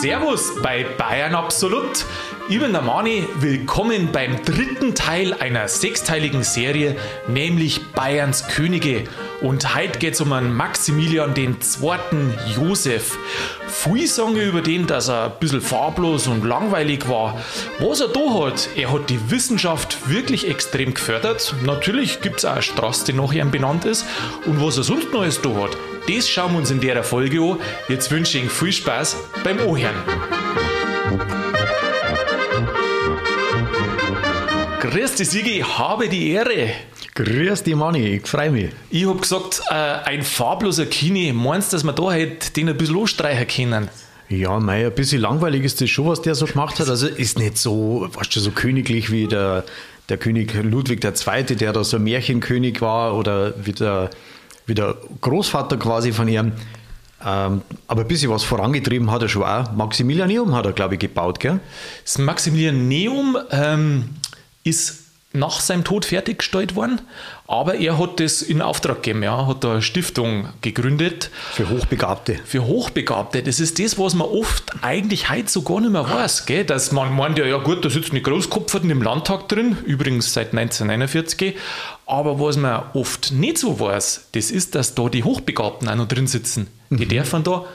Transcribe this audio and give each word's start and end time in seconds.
Servus 0.00 0.52
bei 0.62 0.84
Bayern 0.96 1.34
Absolut. 1.34 2.06
Ich 2.48 2.60
bin 2.60 2.70
der 2.70 2.82
Mani, 2.82 3.26
willkommen 3.40 4.10
beim 4.12 4.40
dritten 4.44 4.94
Teil 4.94 5.34
einer 5.34 5.66
sechsteiligen 5.66 6.44
Serie, 6.44 6.94
nämlich 7.26 7.84
Bayerns 7.94 8.46
Könige. 8.46 9.04
Und 9.40 9.74
heute 9.74 9.98
geht 9.98 10.14
es 10.14 10.20
um 10.20 10.32
einen 10.32 10.54
Maximilian 10.54 11.34
II. 11.34 11.54
Josef. 12.54 13.18
Viele 13.66 14.06
sagen 14.06 14.36
über 14.36 14.60
den, 14.60 14.86
dass 14.86 15.08
er 15.08 15.24
ein 15.24 15.32
bisschen 15.40 15.60
farblos 15.60 16.28
und 16.28 16.44
langweilig 16.44 17.08
war. 17.08 17.36
Was 17.80 18.00
er 18.00 18.08
da 18.08 18.44
hat, 18.44 18.68
er 18.76 18.92
hat 18.92 19.10
die 19.10 19.32
Wissenschaft 19.32 20.08
wirklich 20.08 20.48
extrem 20.48 20.94
gefördert. 20.94 21.56
Natürlich 21.64 22.20
gibt 22.20 22.38
es 22.38 22.44
auch 22.44 22.52
eine 22.52 22.62
Straße, 22.62 23.04
die 23.06 23.14
nach 23.14 23.32
ihm 23.32 23.50
benannt 23.50 23.84
ist. 23.84 24.06
Und 24.46 24.64
was 24.64 24.76
er 24.76 24.84
sonst 24.84 25.12
noch 25.12 25.24
da 25.24 25.62
hat, 25.62 25.76
das 26.08 26.28
schauen 26.28 26.52
wir 26.52 26.58
uns 26.58 26.70
in 26.70 26.80
der 26.80 27.04
Folge 27.04 27.40
an. 27.40 27.58
Jetzt 27.88 28.10
wünsche 28.10 28.38
ich 28.38 28.44
Ihnen 28.44 28.50
viel 28.50 28.72
Spaß 28.72 29.16
beim 29.44 29.60
Ohren. 29.60 29.94
Grüß 34.80 35.16
dich, 35.16 35.28
Sigi, 35.28 35.60
habe 35.60 36.08
die 36.08 36.30
Ehre. 36.30 36.70
Grüß 37.14 37.62
dich, 37.62 37.74
Manni, 37.74 38.06
ich 38.16 38.26
freue 38.26 38.50
mich. 38.50 38.70
Ich 38.90 39.06
habe 39.06 39.18
gesagt, 39.18 39.60
äh, 39.68 39.74
ein 39.74 40.22
farbloser 40.22 40.86
Kini, 40.86 41.32
meinst 41.32 41.72
du, 41.72 41.76
dass 41.76 41.84
wir 41.84 41.92
da 41.92 42.04
halt 42.04 42.56
den 42.56 42.70
ein 42.70 42.76
bisschen 42.76 42.98
anstreichen 42.98 43.70
können? 43.70 43.88
Ja, 44.30 44.58
mei, 44.60 44.86
ein 44.86 44.94
bisschen 44.94 45.20
langweilig 45.20 45.64
ist 45.64 45.80
das 45.80 45.90
schon, 45.90 46.06
was 46.06 46.22
der 46.22 46.34
so 46.34 46.46
gemacht 46.46 46.78
hat. 46.80 46.88
Also 46.88 47.06
ist 47.06 47.38
nicht 47.38 47.58
so, 47.58 48.08
weißt 48.12 48.34
du, 48.34 48.40
so 48.40 48.50
königlich 48.50 49.10
wie 49.10 49.26
der, 49.26 49.64
der 50.08 50.16
König 50.16 50.54
Ludwig 50.62 51.04
II., 51.04 51.56
der 51.56 51.72
da 51.72 51.84
so 51.84 51.96
ein 51.96 52.04
Märchenkönig 52.04 52.80
war 52.80 53.14
oder 53.16 53.54
wie 53.64 53.72
der 53.72 54.10
wie 54.68 54.74
der 54.74 54.94
Großvater 55.20 55.76
quasi 55.78 56.12
von 56.12 56.28
ihm. 56.28 56.52
Ähm, 57.24 57.62
aber 57.88 58.02
ein 58.02 58.08
bisschen 58.08 58.30
was 58.30 58.44
vorangetrieben 58.44 59.10
hat 59.10 59.22
er 59.22 59.28
schon 59.28 59.42
auch. 59.42 59.72
Maximilianeum 59.72 60.54
hat 60.54 60.66
er, 60.66 60.72
glaube 60.72 60.94
ich, 60.94 61.00
gebaut, 61.00 61.40
gell? 61.40 61.58
Das 62.04 62.18
Maximilianeum 62.18 63.36
ähm, 63.50 64.10
ist 64.62 65.08
nach 65.32 65.60
seinem 65.60 65.84
Tod 65.84 66.06
fertiggestellt 66.06 66.74
worden, 66.74 67.02
aber 67.46 67.74
er 67.74 67.98
hat 67.98 68.18
das 68.18 68.40
in 68.40 68.62
Auftrag 68.62 69.02
gegeben, 69.02 69.22
ja, 69.22 69.46
hat 69.46 69.64
eine 69.64 69.82
Stiftung 69.82 70.48
gegründet. 70.62 71.30
Für 71.52 71.68
Hochbegabte. 71.68 72.40
Für 72.46 72.64
Hochbegabte. 72.64 73.42
Das 73.42 73.60
ist 73.60 73.78
das, 73.78 73.98
was 73.98 74.14
man 74.14 74.26
oft 74.26 74.72
eigentlich 74.80 75.28
heute 75.28 75.50
so 75.50 75.62
gar 75.62 75.80
nicht 75.80 75.92
mehr 75.92 76.08
weiß, 76.08 76.46
gell? 76.46 76.64
dass 76.64 76.92
man 76.92 77.14
meint, 77.14 77.38
ja, 77.38 77.44
ja 77.44 77.58
gut, 77.58 77.84
da 77.84 77.90
sitzen 77.90 78.14
die 78.14 78.22
Großkopferten 78.22 78.88
im 78.90 79.02
Landtag 79.02 79.48
drin, 79.48 79.76
übrigens 79.84 80.32
seit 80.32 80.54
1949, 80.54 81.56
aber 82.08 82.40
was 82.40 82.56
man 82.56 82.82
oft 82.94 83.32
nicht 83.32 83.58
so 83.58 83.78
weiß, 83.78 84.28
das 84.32 84.50
ist, 84.50 84.74
dass 84.74 84.94
da 84.94 85.08
die 85.10 85.24
Hochbegabten 85.24 85.88
auch 85.88 85.94
noch 85.94 86.08
drin 86.08 86.26
sitzen. 86.26 86.66
Die 86.88 87.04
mhm. 87.04 87.08
dürfen 87.08 87.44
da 87.44 87.66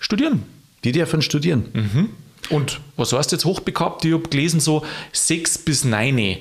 studieren. 0.00 0.42
Die 0.82 0.90
dürfen 0.90 1.22
studieren. 1.22 1.68
Mhm. 1.72 2.10
Und 2.50 2.80
was 2.96 3.12
heißt 3.12 3.30
jetzt 3.30 3.44
hochbegabt? 3.44 4.04
Ich 4.04 4.12
habe 4.12 4.28
gelesen, 4.28 4.58
so 4.58 4.84
sechs 5.12 5.56
bis 5.56 5.84
neun. 5.84 6.38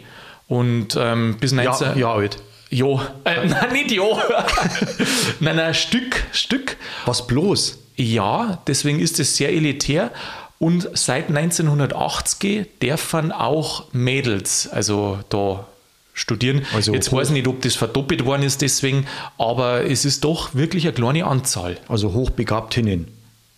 Und 0.47 0.97
ähm, 1.00 1.38
bis 1.39 1.52
19. 1.52 1.88
Ja, 1.89 1.95
ja 1.95 2.14
alt. 2.14 2.38
Ja, 2.72 3.16
äh, 3.25 3.45
nein, 3.47 3.73
nicht 3.73 3.91
ja. 3.91 4.03
nein, 5.39 5.56
nein, 5.56 5.73
Stück, 5.75 6.23
Stück. 6.31 6.78
Was 7.06 7.28
bloß? 7.28 7.78
Ja, 7.95 8.59
deswegen 8.66 9.00
ist 9.00 9.19
es 9.19 9.38
sehr 9.38 9.53
elitär. 9.53 10.11
Und 10.58 10.89
seit 10.94 11.28
1980 11.28 12.80
dürfen 12.81 13.31
auch 13.31 13.86
Mädels, 13.94 14.67
also 14.67 15.19
da 15.30 15.67
studieren. 16.14 16.61
Also 16.73 16.94
Jetzt 16.94 17.11
hoch. 17.11 17.17
weiß 17.17 17.30
ich 17.30 17.33
nicht, 17.33 17.47
ob 17.47 17.61
das 17.61 17.75
verdoppelt 17.75 18.25
worden 18.25 18.44
ist 18.44 18.61
deswegen, 18.61 19.06
aber 19.38 19.86
es 19.86 20.06
ist 20.06 20.23
doch 20.23 20.53
wirklich 20.53 20.86
eine 20.86 20.94
kleine 20.94 21.25
Anzahl. 21.25 21.78
Also 21.88 22.14
Hochbegabtinnen. 22.14 23.08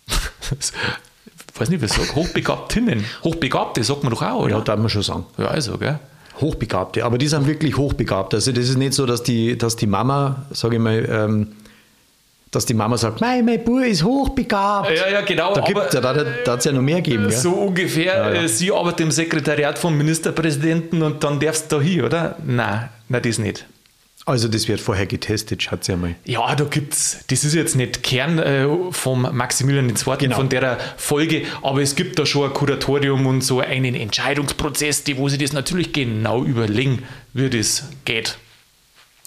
ich 0.08 0.72
weiß 1.60 1.68
nicht, 1.68 1.82
was 1.82 1.92
ich 1.92 1.96
sage. 1.98 2.14
Hochbegabtinnen. 2.14 3.04
Hochbegabte 3.24 3.84
sagt 3.84 4.02
man 4.02 4.12
doch 4.12 4.22
auch, 4.22 4.44
oder? 4.44 4.56
Ja, 4.56 4.60
darf 4.62 4.78
man 4.78 4.88
schon 4.88 5.02
sagen. 5.02 5.26
Ja, 5.38 5.46
also, 5.46 5.78
gell? 5.78 5.98
Hochbegabte, 6.40 7.04
aber 7.04 7.16
die 7.16 7.28
sind 7.28 7.46
wirklich 7.46 7.76
hochbegabt. 7.76 8.34
Also 8.34 8.52
das 8.52 8.68
ist 8.68 8.76
nicht 8.76 8.92
so, 8.92 9.06
dass 9.06 9.22
die, 9.22 9.56
dass 9.56 9.76
die 9.76 9.86
Mama, 9.86 10.46
sage 10.50 10.76
ich 10.76 10.82
mal, 10.82 11.06
ähm, 11.10 11.52
dass 12.56 12.66
die 12.66 12.74
Mama 12.74 12.96
sagt, 12.96 13.20
mein, 13.20 13.44
mein 13.44 13.62
Bub 13.62 13.84
ist 13.84 14.02
hochbegabt. 14.02 14.90
Ja, 14.90 15.08
ja, 15.08 15.20
genau. 15.20 15.54
Da 15.54 15.60
gibt 15.60 15.94
ja, 15.94 16.00
da, 16.00 16.12
da 16.12 16.52
hat 16.52 16.58
es 16.58 16.64
ja 16.64 16.72
noch 16.72 16.82
mehr 16.82 17.02
gegeben. 17.02 17.30
So 17.30 17.52
gell? 17.52 17.66
ungefähr, 17.68 18.16
ja, 18.16 18.34
ja. 18.34 18.42
Äh, 18.42 18.48
sie 18.48 18.72
arbeitet 18.72 19.00
im 19.00 19.10
Sekretariat 19.10 19.78
vom 19.78 19.96
Ministerpräsidenten 19.96 21.02
und 21.02 21.22
dann 21.22 21.38
darfst 21.38 21.70
du 21.70 21.76
da 21.76 21.82
hier, 21.82 22.06
oder? 22.06 22.36
Nein, 22.44 22.88
nein, 23.08 23.22
das 23.22 23.38
nicht. 23.38 23.66
Also 24.24 24.48
das 24.48 24.66
wird 24.66 24.80
vorher 24.80 25.06
getestet, 25.06 25.62
schaut 25.62 25.86
ja 25.86 25.96
mal. 25.96 26.16
Ja, 26.24 26.56
da 26.56 26.64
gibt's, 26.64 27.20
das 27.28 27.44
ist 27.44 27.54
jetzt 27.54 27.76
nicht 27.76 28.02
Kern 28.02 28.40
äh, 28.40 28.66
vom 28.90 29.22
Maximilian 29.22 29.88
II. 29.88 30.16
Genau. 30.18 30.34
von 30.34 30.48
der 30.48 30.78
Folge, 30.96 31.42
aber 31.62 31.80
es 31.80 31.94
gibt 31.94 32.18
da 32.18 32.26
schon 32.26 32.48
ein 32.48 32.52
Kuratorium 32.52 33.24
und 33.26 33.42
so 33.42 33.60
einen 33.60 33.94
Entscheidungsprozess, 33.94 35.04
die, 35.04 35.16
wo 35.16 35.28
sie 35.28 35.38
das 35.38 35.52
natürlich 35.52 35.92
genau 35.92 36.42
überlegen, 36.42 37.04
wie 37.34 37.50
das 37.50 37.88
geht. 38.04 38.36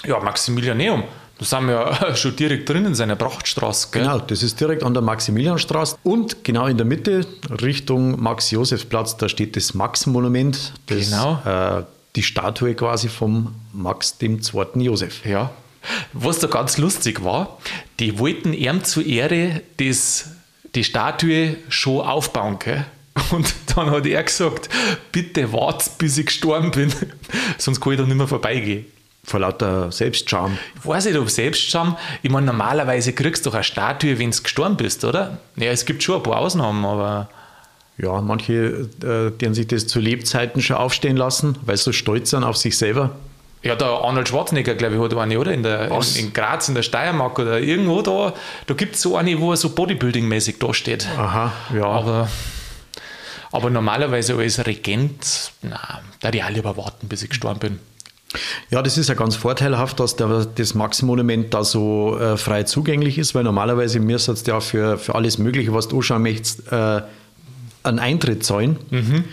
Ja, 0.06 0.20
Maximilianeum, 0.20 1.06
da 1.40 1.46
sind 1.46 1.68
wir 1.68 1.74
ja 1.74 2.16
schon 2.16 2.36
direkt 2.36 2.70
drin 2.70 2.86
in 2.86 2.96
seiner 2.96 3.16
Prachtstraße. 3.16 3.90
Gell? 3.92 4.04
Genau, 4.04 4.20
das 4.20 4.44
ist 4.44 4.60
direkt 4.60 4.84
an 4.84 4.94
der 4.94 5.02
Maximilianstraße 5.02 5.98
und 6.04 6.44
genau 6.44 6.68
in 6.68 6.78
der 6.78 6.86
Mitte, 6.86 7.26
Richtung 7.62 8.22
Max-Josef-Platz, 8.22 9.18
da 9.18 9.30
steht 9.30 9.56
das 9.56 9.74
Max-Monument. 9.74 10.74
Genau. 10.86 11.42
Äh, 11.46 11.84
die 12.16 12.24
Statue 12.24 12.76
quasi 12.76 13.08
vom 13.08 13.56
Max 13.72 14.18
dem 14.18 14.42
zweiten 14.42 14.82
Josef. 14.82 15.26
Ja. 15.26 15.52
Was 16.12 16.40
da 16.40 16.48
ganz 16.48 16.78
lustig 16.78 17.24
war, 17.24 17.58
die 18.00 18.20
wollten 18.20 18.52
ihm 18.52 18.84
zur 18.84 19.06
Ehre 19.06 19.62
das, 19.78 20.32
die 20.76 20.84
Statue 20.84 21.56
schon 21.70 22.02
aufbauen. 22.06 22.60
Gell? 22.60 22.86
Und 23.32 23.54
dann 23.76 23.92
hat 23.92 24.06
er 24.06 24.24
gesagt, 24.24 24.70
bitte 25.12 25.54
wart, 25.54 25.98
bis 25.98 26.18
ich 26.18 26.26
gestorben 26.26 26.72
bin, 26.72 26.92
sonst 27.58 27.80
kann 27.80 27.94
ich 27.94 28.00
da 28.00 28.06
nicht 28.06 28.18
mehr 28.18 28.28
vorbeigehen. 28.28 28.86
Vor 29.30 29.42
lauter 29.42 29.92
Selbstscham. 29.92 30.58
Ich 30.76 30.88
weiß 30.88 31.06
nicht, 31.06 31.16
ob 31.16 31.30
Selbstscham. 31.30 31.96
Ich 32.24 32.32
meine, 32.32 32.48
normalerweise 32.48 33.14
kriegst 33.14 33.46
du 33.46 33.52
doch 33.52 33.58
eine 33.58 33.64
Statue, 33.64 34.18
wenn 34.18 34.32
du 34.32 34.42
gestorben 34.42 34.76
bist, 34.76 35.06
oder? 35.06 35.38
Ja, 35.56 35.70
es 35.70 35.86
gibt 35.86 36.02
schon 36.02 36.16
ein 36.16 36.24
paar 36.24 36.38
Ausnahmen, 36.38 36.84
aber 36.84 37.30
ja, 38.00 38.22
manche, 38.22 38.54
äh, 39.04 39.32
die 39.38 39.46
haben 39.46 39.54
sich 39.54 39.68
das 39.68 39.86
zu 39.86 40.00
Lebzeiten 40.00 40.64
schon 40.64 40.78
aufstehen 40.78 41.16
lassen, 41.16 41.56
weil 41.62 41.78
sie 41.78 41.84
so 41.84 41.92
stolz 41.92 42.32
sind 42.32 42.44
auf 42.44 42.58
sich 42.58 42.76
selber. 42.76 43.12
Ja, 43.62 43.76
der 43.76 43.90
Arnold 43.90 44.30
Schwarzenegger, 44.30 44.74
glaube 44.74 44.96
ich, 44.96 45.02
hat 45.02 45.14
eine, 45.14 45.40
oder? 45.40 45.52
In, 45.52 45.62
der, 45.62 45.92
in, 45.92 46.16
in, 46.16 46.34
Graz, 46.34 46.68
in 46.68 46.74
der 46.74 46.82
Steiermark 46.82 47.38
oder 47.38 47.60
irgendwo 47.60 48.02
da. 48.02 48.34
Da 48.66 48.74
gibt 48.74 48.96
es 48.96 49.04
so 49.04 49.16
eine, 49.16 49.40
wo 49.40 49.52
er 49.52 49.58
so 49.58 49.68
Bodybuilding-mäßig 49.68 50.56
da 50.58 50.74
steht. 50.74 51.08
Aha, 51.18 51.52
ja. 51.76 51.86
Aber, 51.86 52.30
aber 53.52 53.70
normalerweise 53.70 54.36
als 54.38 54.66
Regent, 54.66 55.52
na, 55.62 56.02
da 56.20 56.32
die 56.32 56.42
alle 56.42 56.64
warten, 56.64 57.08
bis 57.08 57.22
ich 57.22 57.30
gestorben 57.30 57.60
bin. 57.60 57.80
Ja, 58.70 58.82
das 58.82 58.98
ist 58.98 59.10
ja 59.10 59.16
ganz 59.16 59.36
vorteilhaft, 59.36 60.00
dass 60.00 60.16
der, 60.16 60.46
das 60.46 60.76
Max-Monument 60.76 61.54
da 61.54 61.64
so 61.64 62.18
äh, 62.20 62.38
frei 62.38 62.64
zugänglich 62.64 63.18
ist, 63.18 63.34
weil 63.34 63.44
normalerweise 63.44 64.00
müsstest 64.00 64.42
es 64.42 64.48
ja 64.48 64.60
für, 64.60 64.98
für 64.98 65.16
alles 65.16 65.40
Mögliche, 65.40 65.74
was 65.74 65.88
du 65.88 65.98
anschauen 65.98 66.22
möchtest, 66.22 66.72
äh, 66.72 67.02
einen 67.84 68.00
Eintritt 68.00 68.44
zahlen. 68.44 68.78
Mhm. 68.92 69.24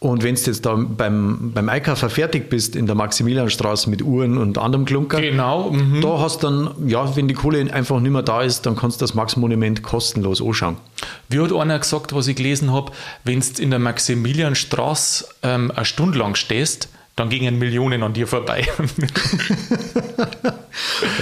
Und 0.00 0.22
wenn 0.22 0.36
du 0.36 0.40
jetzt 0.42 0.64
da 0.64 0.76
beim, 0.76 1.50
beim 1.52 1.68
Einkaufen 1.68 2.08
fertig 2.08 2.48
bist 2.48 2.76
in 2.76 2.86
der 2.86 2.94
Maximilianstraße 2.94 3.90
mit 3.90 4.00
Uhren 4.00 4.38
und 4.38 4.56
anderem 4.56 4.84
Klunker, 4.84 5.20
genau, 5.20 5.72
mhm. 5.72 6.00
da 6.00 6.20
hast 6.20 6.44
dann, 6.44 6.70
ja, 6.86 7.16
wenn 7.16 7.26
die 7.26 7.34
Kohle 7.34 7.72
einfach 7.72 7.98
nicht 7.98 8.12
mehr 8.12 8.22
da 8.22 8.42
ist, 8.42 8.64
dann 8.64 8.76
kannst 8.76 9.00
du 9.00 9.02
das 9.02 9.14
Max-Monument 9.14 9.82
kostenlos 9.82 10.40
anschauen. 10.40 10.76
Wie 11.28 11.40
hat 11.40 11.52
einer 11.52 11.80
gesagt, 11.80 12.12
was 12.12 12.28
ich 12.28 12.36
gelesen 12.36 12.72
habe, 12.72 12.92
wenn 13.24 13.40
du 13.40 13.60
in 13.60 13.70
der 13.70 13.80
Maximilianstraße 13.80 15.26
ähm, 15.42 15.72
eine 15.74 15.84
Stunde 15.84 16.16
lang 16.16 16.36
stehst, 16.36 16.88
dann 17.18 17.28
gingen 17.28 17.58
Millionen 17.58 18.02
an 18.02 18.12
dir 18.12 18.26
vorbei. 18.26 18.66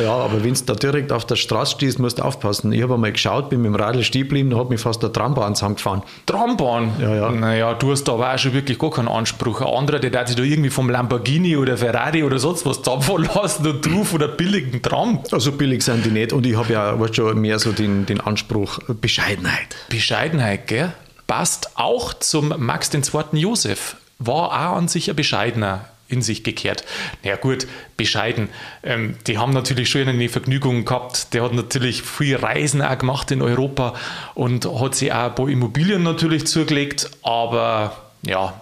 ja, 0.02 0.12
aber 0.12 0.44
wenn 0.44 0.54
du 0.54 0.60
da 0.66 0.74
direkt 0.74 1.12
auf 1.12 1.24
der 1.24 1.36
Straße 1.36 1.72
stehst, 1.72 1.98
musst 1.98 2.18
du 2.18 2.22
aufpassen. 2.22 2.72
Ich 2.72 2.82
habe 2.82 2.94
einmal 2.94 3.12
geschaut, 3.12 3.48
bin 3.48 3.62
mit 3.62 3.72
dem 3.72 3.76
Radl 3.76 4.03
stehen 4.03 4.22
geblieben, 4.22 4.50
da 4.50 4.59
hat 4.59 4.68
mich 4.68 4.80
fast 4.80 5.03
der 5.03 5.12
Trambahn 5.12 5.54
zusammengefahren. 5.54 6.03
Trambahn? 6.26 6.92
Ja, 7.00 7.15
ja. 7.15 7.30
Naja, 7.30 7.74
du 7.74 7.92
hast 7.92 8.04
da 8.04 8.12
aber 8.12 8.34
auch 8.34 8.38
schon 8.38 8.53
wirklich 8.53 8.78
gar 8.78 8.91
keinen 8.91 9.09
Anspruch. 9.09 9.60
Ein 9.62 9.68
anderer, 9.68 9.98
der 9.98 10.10
darf 10.10 10.28
sich 10.28 10.36
da 10.36 10.42
irgendwie 10.42 10.71
vom 10.71 10.91
Lamborghini 10.91 11.56
oder 11.56 11.76
Ferrari 11.78 12.22
oder 12.22 12.38
sonst 12.38 12.66
was 12.66 12.86
abfahren 12.86 13.28
lassen 13.34 13.66
und 13.66 13.84
du 13.86 14.04
von 14.04 14.18
der 14.18 14.28
billigen 14.28 14.82
Tram. 14.82 15.21
Also 15.32 15.53
billig 15.53 15.82
sind 15.82 16.04
die 16.04 16.10
nicht 16.10 16.32
und 16.32 16.44
ich 16.47 16.56
habe 16.56 16.72
ja 16.72 16.98
weißt 17.00 17.16
schon 17.16 17.41
mehr 17.41 17.59
so 17.59 17.72
den, 17.72 18.04
den 18.06 18.21
Anspruch 18.21 18.80
Bescheidenheit. 19.00 19.76
Bescheidenheit, 19.88 20.66
gell? 20.66 20.92
Passt 21.26 21.71
auch 21.74 22.15
zum 22.15 22.54
Max 22.59 22.92
II. 22.92 23.03
Josef 23.32 23.97
war 24.18 24.48
auch 24.51 24.77
an 24.77 24.89
sich 24.89 25.10
ein 25.10 25.16
bescheidener 25.16 25.86
in 26.09 26.22
sich 26.22 26.45
gekehrt. 26.45 26.84
Na 27.22 27.30
ja, 27.30 27.36
gut, 27.36 27.66
bescheiden. 27.97 28.48
Ähm, 28.83 29.16
die 29.27 29.39
haben 29.39 29.53
natürlich 29.53 29.91
schon 29.91 30.09
eine 30.09 30.28
Vergnügung 30.28 30.84
gehabt. 30.84 31.34
Der 31.34 31.42
hat 31.42 31.53
natürlich 31.53 32.03
viel 32.03 32.36
Reisen 32.36 32.80
auch 32.83 32.97
gemacht 32.97 33.30
in 33.30 33.42
Europa 33.42 33.95
und 34.34 34.66
hat 34.80 34.95
sich 34.95 35.13
auch 35.13 35.27
ein 35.27 35.34
paar 35.34 35.48
Immobilien 35.48 36.03
natürlich 36.03 36.47
zugelegt, 36.47 37.10
aber 37.22 37.97
ja, 38.22 38.60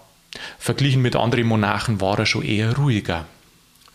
verglichen 0.59 1.03
mit 1.03 1.17
anderen 1.17 1.47
Monarchen 1.47 2.01
war 2.01 2.19
er 2.19 2.27
schon 2.27 2.43
eher 2.43 2.77
ruhiger. 2.77 3.27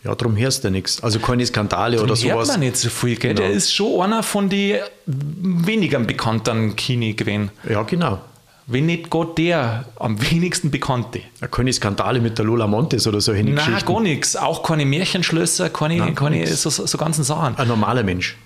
Ja, 0.02 0.14
darum 0.14 0.36
hörst 0.36 0.64
du 0.64 0.70
nichts. 0.70 1.02
Also 1.02 1.18
keine 1.18 1.44
Skandale 1.44 1.96
drum 1.96 2.06
oder 2.06 2.16
sowas. 2.16 2.34
hört 2.34 2.46
man 2.48 2.60
nicht 2.60 2.76
so 2.76 2.88
viel, 2.88 3.16
gell? 3.16 3.34
Genau. 3.34 3.46
Der 3.46 3.54
ist 3.54 3.74
schon 3.74 4.00
einer 4.00 4.22
von 4.22 4.48
den 4.48 4.78
weniger 5.04 5.98
bekannten 5.98 6.74
Kini 6.74 7.12
gewesen. 7.12 7.50
Ja, 7.68 7.82
genau. 7.82 8.20
Wenn 8.70 8.86
nicht 8.86 9.10
Gott 9.10 9.36
der 9.36 9.86
am 9.96 10.20
wenigsten 10.30 10.70
bekannte. 10.70 11.22
Keine 11.50 11.72
Skandale 11.72 12.20
mit 12.20 12.38
der 12.38 12.44
Lola 12.44 12.66
Montes 12.66 13.06
oder 13.06 13.20
so 13.20 13.32
Nein, 13.32 13.56
gar 13.84 14.00
nichts. 14.00 14.36
Auch 14.36 14.62
keine 14.62 14.86
Märchenschlösser, 14.86 15.70
keine, 15.70 15.96
Nein, 15.96 16.14
keine 16.14 16.46
so, 16.46 16.70
so 16.70 16.98
ganzen 16.98 17.24
Sachen. 17.24 17.56
Ein 17.56 17.68
normaler 17.68 18.04
Mensch. 18.04 18.36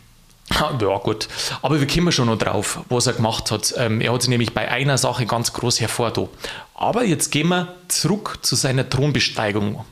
Ja, 0.50 0.98
gut. 0.98 1.28
Aber 1.62 1.80
wir 1.80 1.86
kommen 1.86 2.12
schon 2.12 2.26
noch 2.26 2.38
drauf, 2.38 2.80
was 2.88 3.06
er 3.06 3.14
gemacht 3.14 3.50
hat. 3.50 3.74
Ähm, 3.76 4.00
er 4.00 4.12
hat 4.12 4.22
sich 4.22 4.28
nämlich 4.28 4.52
bei 4.52 4.70
einer 4.70 4.98
Sache 4.98 5.26
ganz 5.26 5.52
groß 5.52 5.80
hervorgetan. 5.80 6.28
Aber 6.74 7.04
jetzt 7.04 7.30
gehen 7.30 7.48
wir 7.48 7.74
zurück 7.88 8.38
zu 8.42 8.54
seiner 8.54 8.88
Thronbesteigung. 8.88 9.84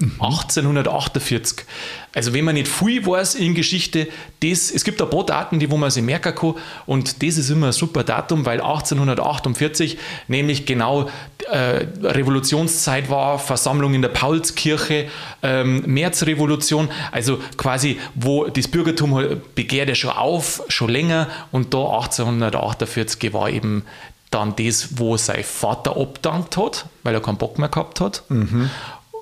1848. 0.00 1.66
Also 2.14 2.32
wenn 2.32 2.44
man 2.44 2.54
nicht 2.54 2.68
viel 2.68 3.04
weiß 3.04 3.34
in 3.34 3.54
Geschichte, 3.54 4.06
das, 4.40 4.70
es 4.70 4.84
gibt 4.84 5.02
ein 5.02 5.10
paar 5.10 5.26
Daten, 5.26 5.58
die 5.58 5.70
wo 5.72 5.76
man 5.76 5.90
sich 5.90 6.04
merken 6.04 6.34
kann 6.36 6.54
und 6.86 7.20
das 7.20 7.36
ist 7.36 7.50
immer 7.50 7.66
ein 7.66 7.72
super 7.72 8.04
Datum, 8.04 8.46
weil 8.46 8.60
1848 8.60 9.98
nämlich 10.28 10.66
genau 10.66 11.10
äh, 11.50 11.86
Revolutionszeit 12.02 13.10
war, 13.10 13.40
Versammlung 13.40 13.92
in 13.92 14.02
der 14.02 14.10
Paulskirche, 14.10 15.08
ähm, 15.42 15.82
Märzrevolution, 15.86 16.88
also 17.10 17.40
quasi 17.56 17.98
wo 18.14 18.46
das 18.46 18.68
Bürgertum 18.68 19.40
begehrt 19.56 19.88
ja 19.88 19.96
schon 19.96 20.10
auf, 20.10 20.62
schon 20.68 20.90
länger 20.90 21.26
und 21.50 21.74
da 21.74 21.78
1848 21.78 23.32
war 23.32 23.50
eben 23.50 23.84
dann 24.30 24.54
das, 24.56 24.98
wo 24.98 25.16
sein 25.16 25.42
Vater 25.42 25.96
abdankt 25.96 26.58
hat, 26.58 26.86
weil 27.02 27.14
er 27.14 27.22
keinen 27.22 27.38
Bock 27.38 27.58
mehr 27.58 27.70
gehabt 27.70 28.00
hat. 28.00 28.22
Mhm 28.28 28.70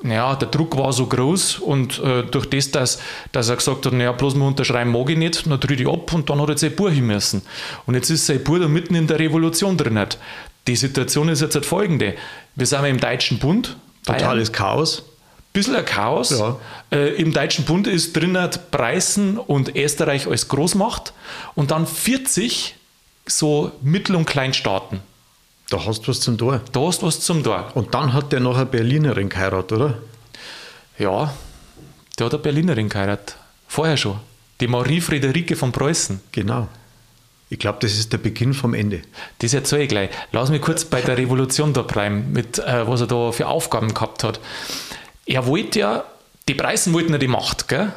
naja, 0.06 0.34
der 0.36 0.48
Druck 0.48 0.76
war 0.76 0.92
so 0.92 1.06
groß 1.06 1.58
und 1.58 1.98
äh, 1.98 2.22
durch 2.24 2.48
das, 2.48 2.70
dass, 2.70 3.00
dass 3.32 3.48
er 3.48 3.56
gesagt 3.56 3.84
hat, 3.86 3.92
naja, 3.92 4.12
bloß 4.12 4.34
mal 4.34 4.46
unterschreiben 4.46 4.92
mag 4.92 5.10
ich 5.10 5.18
nicht, 5.18 5.46
dann 5.46 5.60
tritt 5.60 5.80
ich 5.80 5.88
ab 5.88 6.12
und 6.12 6.30
dann 6.30 6.40
hat 6.40 6.48
er 6.48 6.58
sein 6.58 6.74
Buch 6.74 6.90
hin 6.90 7.06
müssen. 7.06 7.42
Und 7.86 7.94
jetzt 7.94 8.10
ist 8.10 8.26
sein 8.26 8.42
Buch 8.42 8.58
da 8.58 8.68
mitten 8.68 8.94
in 8.94 9.06
der 9.06 9.18
Revolution 9.18 9.76
drin. 9.76 9.98
Die 10.66 10.76
Situation 10.76 11.28
ist 11.28 11.42
jetzt 11.42 11.54
halt 11.54 11.66
folgende. 11.66 12.14
Wir 12.54 12.66
sind 12.66 12.84
im 12.84 12.98
Deutschen 12.98 13.38
Bund. 13.38 13.76
Totales 14.04 14.50
Bayern. 14.50 14.52
Chaos. 14.52 15.02
Bisschen 15.52 15.76
ein 15.76 15.84
Chaos. 15.84 16.30
Ja. 16.30 16.56
Äh, 16.92 17.14
Im 17.14 17.32
Deutschen 17.32 17.64
Bund 17.64 17.86
ist 17.86 18.14
drin 18.14 18.38
Preußen 18.70 19.38
und 19.38 19.74
Österreich 19.74 20.26
als 20.26 20.48
Großmacht 20.48 21.12
und 21.54 21.70
dann 21.70 21.86
40 21.86 22.74
so 23.26 23.72
Mittel- 23.82 24.16
und 24.16 24.26
Kleinstaaten. 24.26 25.00
Da 25.68 25.84
hast 25.84 26.02
du 26.02 26.08
was 26.08 26.20
zum 26.20 26.38
Tor. 26.38 26.60
Da 26.72 26.80
hast 26.80 27.02
du 27.02 27.06
was 27.06 27.20
zum 27.20 27.42
Tor. 27.42 27.70
Und 27.74 27.92
dann 27.94 28.12
hat 28.12 28.32
der 28.32 28.40
noch 28.40 28.56
eine 28.56 28.66
Berlinerin 28.66 29.28
geheiratet, 29.28 29.72
oder? 29.72 29.98
Ja, 30.98 31.34
der 32.18 32.26
hat 32.26 32.34
eine 32.34 32.42
Berlinerin 32.42 32.88
geheiratet. 32.88 33.36
Vorher 33.66 33.96
schon. 33.96 34.20
Die 34.60 34.68
Marie 34.68 35.00
Friederike 35.00 35.56
von 35.56 35.72
Preußen. 35.72 36.20
Genau. 36.32 36.68
Ich 37.48 37.58
glaube, 37.58 37.78
das 37.80 37.92
ist 37.92 38.12
der 38.12 38.18
Beginn 38.18 38.54
vom 38.54 38.74
Ende. 38.74 39.02
Das 39.38 39.54
erzähle 39.54 39.82
ich 39.82 39.88
gleich. 39.88 40.10
Lass 40.32 40.50
mich 40.50 40.60
kurz 40.60 40.84
bei 40.84 41.00
der 41.00 41.18
Revolution 41.18 41.72
da 41.72 41.82
bleiben, 41.82 42.32
mit, 42.32 42.58
äh, 42.58 42.86
was 42.88 43.02
er 43.02 43.06
da 43.06 43.30
für 43.32 43.46
Aufgaben 43.46 43.94
gehabt 43.94 44.24
hat. 44.24 44.40
Er 45.26 45.46
wollte 45.46 45.80
ja, 45.80 46.04
die 46.48 46.54
Preußen 46.54 46.92
wollten 46.92 47.12
ja 47.12 47.18
die 47.18 47.28
Macht, 47.28 47.68
gell? 47.68 47.92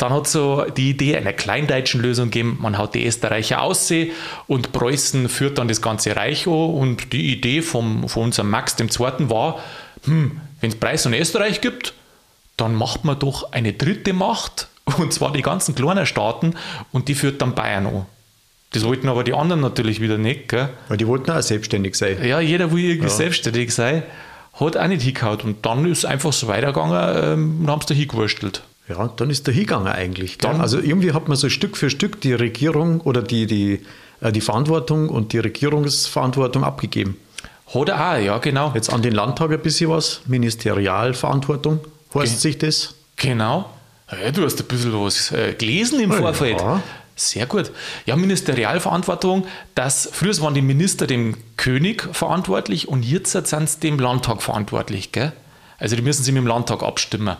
Dann 0.00 0.14
hat 0.14 0.24
es 0.24 0.32
so 0.32 0.64
die 0.64 0.88
Idee 0.88 1.18
einer 1.18 1.34
kleindeutschen 1.34 2.00
Lösung 2.00 2.30
gegeben, 2.30 2.56
man 2.58 2.78
haut 2.78 2.94
die 2.94 3.04
Österreicher 3.04 3.60
aussehen 3.60 4.12
und 4.46 4.72
Preußen 4.72 5.28
führt 5.28 5.58
dann 5.58 5.68
das 5.68 5.82
ganze 5.82 6.16
Reich 6.16 6.46
an. 6.46 6.54
Und 6.54 7.12
die 7.12 7.30
Idee 7.30 7.60
vom, 7.60 8.08
von 8.08 8.24
unserem 8.24 8.48
Max 8.48 8.76
II. 8.80 8.88
war, 9.28 9.60
hm, 10.04 10.40
wenn 10.62 10.70
es 10.70 10.76
Preußen 10.76 11.12
und 11.12 11.20
Österreich 11.20 11.60
gibt, 11.60 11.92
dann 12.56 12.76
macht 12.76 13.04
man 13.04 13.18
doch 13.18 13.52
eine 13.52 13.74
dritte 13.74 14.14
Macht, 14.14 14.68
und 14.96 15.12
zwar 15.12 15.34
die 15.34 15.42
ganzen 15.42 15.74
kleinen 15.74 16.06
Staaten, 16.06 16.54
und 16.92 17.08
die 17.08 17.14
führt 17.14 17.42
dann 17.42 17.54
Bayern 17.54 17.86
an. 17.86 18.06
Das 18.72 18.84
wollten 18.84 19.06
aber 19.06 19.22
die 19.22 19.34
anderen 19.34 19.60
natürlich 19.60 20.00
wieder 20.00 20.16
nicht. 20.16 20.48
Gell? 20.48 20.70
Weil 20.88 20.96
die 20.96 21.06
wollten 21.06 21.30
auch 21.30 21.42
selbstständig 21.42 21.94
sein. 21.94 22.24
Ja, 22.24 22.40
jeder 22.40 22.72
will 22.72 22.84
irgendwie 22.84 23.08
ja. 23.08 23.14
selbstständig 23.14 23.74
sein. 23.74 24.02
Hat 24.54 24.78
auch 24.78 24.86
nicht 24.86 25.02
hingehauen. 25.02 25.40
Und 25.40 25.66
dann 25.66 25.84
ist 25.84 25.98
es 25.98 26.04
einfach 26.06 26.32
so 26.32 26.48
weitergegangen 26.48 27.22
ähm, 27.22 27.60
und 27.60 27.70
haben 27.70 27.80
es 27.80 27.86
da 27.86 27.94
hingewurstelt. 27.94 28.62
Ja, 28.90 29.06
dann 29.06 29.30
ist 29.30 29.46
der 29.46 29.54
hingegangen 29.54 29.86
eigentlich. 29.86 30.36
Dann, 30.38 30.60
also 30.60 30.80
irgendwie 30.80 31.12
hat 31.12 31.28
man 31.28 31.36
so 31.36 31.48
Stück 31.48 31.76
für 31.76 31.90
Stück 31.90 32.20
die 32.20 32.34
Regierung 32.34 33.00
oder 33.02 33.22
die, 33.22 33.46
die, 33.46 33.86
äh, 34.20 34.32
die 34.32 34.40
Verantwortung 34.40 35.08
und 35.08 35.32
die 35.32 35.38
Regierungsverantwortung 35.38 36.64
abgegeben. 36.64 37.16
Hat 37.72 37.88
er 37.88 38.12
auch, 38.12 38.18
ja, 38.18 38.38
genau. 38.38 38.72
Jetzt 38.74 38.92
an 38.92 39.00
den 39.00 39.12
Landtag 39.12 39.52
ein 39.52 39.60
bisschen 39.60 39.90
was, 39.90 40.22
Ministerialverantwortung, 40.26 41.78
heißt 42.12 42.32
Ge 42.32 42.40
sich 42.40 42.58
das? 42.58 42.94
Genau. 43.14 43.70
Ja, 44.10 44.32
du 44.32 44.44
hast 44.44 44.58
ein 44.58 44.66
bisschen 44.66 44.92
was 44.92 45.30
äh, 45.30 45.54
gelesen 45.56 46.00
im 46.00 46.10
Vorfeld. 46.10 46.60
Ja. 46.60 46.82
Sehr 47.14 47.46
gut. 47.46 47.70
Ja, 48.06 48.16
Ministerialverantwortung, 48.16 49.46
das, 49.76 50.08
früher 50.10 50.36
waren 50.40 50.54
die 50.54 50.62
Minister 50.62 51.06
dem 51.06 51.36
König 51.56 52.08
verantwortlich 52.12 52.88
und 52.88 53.04
jetzt 53.04 53.32
sind 53.32 53.68
sie 53.70 53.78
dem 53.78 54.00
Landtag 54.00 54.42
verantwortlich. 54.42 55.12
Gell? 55.12 55.32
Also 55.78 55.94
die 55.94 56.02
müssen 56.02 56.24
sich 56.24 56.34
mit 56.34 56.42
dem 56.42 56.48
Landtag 56.48 56.82
abstimmen 56.82 57.36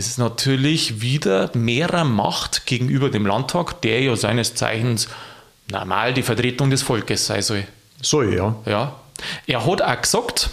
ist 0.00 0.12
es 0.12 0.18
natürlich 0.18 1.02
wieder 1.02 1.50
mehrer 1.54 2.04
Macht 2.04 2.64
gegenüber 2.64 3.10
dem 3.10 3.26
Landtag, 3.26 3.82
der 3.82 4.00
ja 4.00 4.16
seines 4.16 4.54
Zeichens 4.54 5.08
normal 5.70 6.14
die 6.14 6.22
Vertretung 6.22 6.70
des 6.70 6.82
Volkes 6.82 7.26
sein 7.26 7.42
soll. 7.42 7.66
Soll, 8.00 8.34
ja. 8.34 8.56
ja. 8.64 8.98
Er 9.46 9.66
hat 9.66 9.82
auch 9.82 10.00
gesagt, 10.00 10.48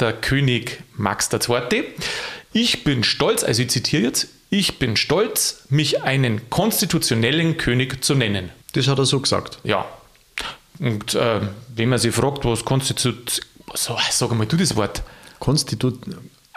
der 0.00 0.14
König 0.14 0.82
Max 0.96 1.28
II., 1.30 1.84
ich 2.54 2.84
bin 2.84 3.04
stolz, 3.04 3.44
also 3.44 3.60
ich 3.60 3.68
zitiere 3.68 4.04
jetzt, 4.04 4.28
ich 4.48 4.78
bin 4.78 4.96
stolz, 4.96 5.64
mich 5.68 6.02
einen 6.02 6.48
konstitutionellen 6.48 7.58
König 7.58 8.02
zu 8.02 8.14
nennen. 8.14 8.48
Das 8.72 8.88
hat 8.88 8.98
er 8.98 9.04
so 9.04 9.20
gesagt. 9.20 9.58
Ja. 9.62 9.84
Und 10.78 11.14
äh, 11.14 11.40
wenn 11.74 11.90
man 11.90 11.98
sich 11.98 12.14
fragt, 12.14 12.46
was 12.46 12.64
Konstitut... 12.64 13.42
So, 13.74 13.98
sag 14.10 14.32
mal 14.32 14.46
du 14.46 14.56
das 14.56 14.74
Wort. 14.74 15.02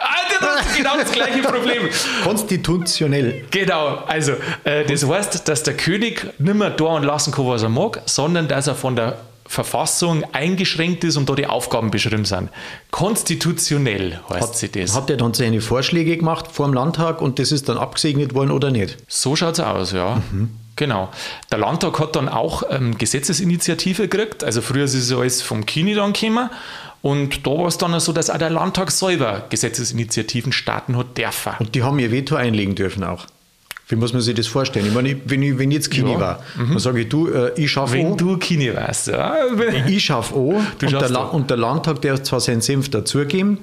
Konstitut... 0.00 0.48
Ah, 0.48 0.76
genau 0.76 0.96
das 0.96 1.12
gleiche 1.12 1.42
Problem. 1.42 1.82
Konstitutionell. 2.24 3.44
Genau, 3.50 4.02
also 4.06 4.32
äh, 4.64 4.84
das 4.84 5.06
heißt, 5.06 5.48
dass 5.48 5.62
der 5.62 5.76
König 5.76 6.26
nicht 6.38 6.54
mehr 6.54 6.70
da 6.70 6.84
und 6.84 7.04
lassen 7.04 7.32
kann, 7.32 7.46
was 7.46 7.62
er 7.62 7.68
mag, 7.68 8.02
sondern 8.06 8.48
dass 8.48 8.66
er 8.66 8.74
von 8.74 8.96
der 8.96 9.18
Verfassung 9.46 10.22
eingeschränkt 10.32 11.02
ist 11.02 11.16
und 11.16 11.28
da 11.28 11.34
die 11.34 11.48
Aufgaben 11.48 11.90
beschrieben 11.90 12.24
sind. 12.24 12.50
Konstitutionell 12.92 14.20
heißt 14.30 14.42
hat, 14.42 14.56
sie 14.56 14.70
das. 14.70 14.94
Hat 14.94 15.10
er 15.10 15.16
dann 15.16 15.34
seine 15.34 15.60
Vorschläge 15.60 16.16
gemacht 16.16 16.46
vor 16.52 16.66
dem 16.66 16.74
Landtag 16.74 17.20
und 17.20 17.40
das 17.40 17.50
ist 17.50 17.68
dann 17.68 17.76
abgesegnet 17.76 18.32
worden 18.32 18.52
oder 18.52 18.70
nicht? 18.70 18.96
So 19.08 19.34
schaut 19.34 19.54
es 19.54 19.60
aus, 19.60 19.90
ja. 19.90 20.22
Mhm. 20.30 20.50
Genau. 20.76 21.10
Der 21.50 21.58
Landtag 21.58 21.98
hat 21.98 22.14
dann 22.14 22.28
auch 22.28 22.62
ähm, 22.70 22.96
Gesetzesinitiative 22.96 24.08
gekriegt. 24.08 24.44
Also 24.44 24.62
früher 24.62 24.84
ist 24.84 24.94
es 24.94 25.12
alles 25.12 25.42
vom 25.42 25.66
Kini 25.66 25.94
dann 25.94 26.12
gekommen 26.12 26.48
und 27.02 27.46
da 27.46 27.50
war 27.50 27.66
es 27.66 27.78
dann 27.78 27.98
so, 27.98 28.12
dass 28.12 28.28
auch 28.28 28.38
der 28.38 28.50
Landtag 28.50 28.90
selber 28.90 29.44
Gesetzesinitiativen 29.48 30.52
starten 30.52 30.96
hat 30.96 31.16
dürfen. 31.16 31.52
Und 31.58 31.74
die 31.74 31.82
haben 31.82 31.98
ihr 31.98 32.12
Veto 32.12 32.36
einlegen 32.36 32.74
dürfen 32.74 33.04
auch. 33.04 33.26
Wie 33.88 33.96
muss 33.96 34.12
man 34.12 34.22
sich 34.22 34.34
das 34.34 34.46
vorstellen? 34.46 34.86
Ich 34.86 34.94
meine, 34.94 35.16
wenn 35.24 35.42
ich, 35.42 35.58
wenn 35.58 35.70
ich 35.70 35.76
jetzt 35.76 35.90
Kini 35.90 36.12
ja. 36.12 36.20
war, 36.20 36.44
mhm. 36.56 36.68
dann 36.70 36.78
sage 36.78 37.00
ich, 37.00 37.08
du, 37.08 37.28
äh, 37.28 37.52
ich 37.56 37.72
schaffe 37.72 37.94
Wenn 37.94 38.12
an. 38.12 38.16
du 38.16 38.36
Kini 38.36 38.72
warst, 38.74 39.08
ja. 39.08 39.34
Ich 39.88 40.04
schaffe 40.04 40.34
an 40.34 40.40
und 40.80 40.92
der, 40.92 41.34
und 41.34 41.50
der, 41.50 41.56
Landtag 41.56 42.00
darf 42.02 42.22
zwar 42.22 42.38
seinen 42.38 42.60
Senf 42.60 42.88
dazugeben, 42.88 43.50
mhm. 43.50 43.58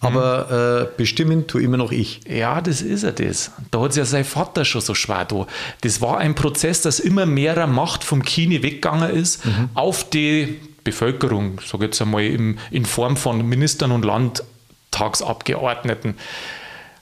aber 0.00 0.82
äh, 0.82 0.96
bestimmen 0.96 1.48
tue 1.48 1.62
immer 1.62 1.78
noch 1.78 1.90
ich. 1.90 2.20
Ja, 2.28 2.60
das 2.60 2.80
ist 2.80 3.02
ja 3.02 3.10
das. 3.10 3.50
Da 3.72 3.80
hat 3.80 3.90
es 3.90 3.96
ja 3.96 4.04
sein 4.04 4.24
Vater 4.24 4.64
schon 4.64 4.82
so 4.82 4.94
schwer 4.94 5.24
da. 5.24 5.48
Das 5.80 6.00
war 6.00 6.18
ein 6.18 6.36
Prozess, 6.36 6.82
dass 6.82 7.00
immer 7.00 7.26
mehr 7.26 7.66
Macht 7.66 8.04
vom 8.04 8.22
Kini 8.22 8.62
weggegangen 8.62 9.10
ist 9.10 9.44
mhm. 9.44 9.70
auf 9.74 10.08
die 10.08 10.60
Bevölkerung, 10.84 11.60
sage 11.64 11.86
jetzt 11.86 12.02
einmal 12.02 12.24
im, 12.24 12.58
in 12.70 12.84
Form 12.84 13.16
von 13.16 13.48
Ministern 13.48 13.92
und 13.92 14.04
Landtagsabgeordneten. 14.04 16.18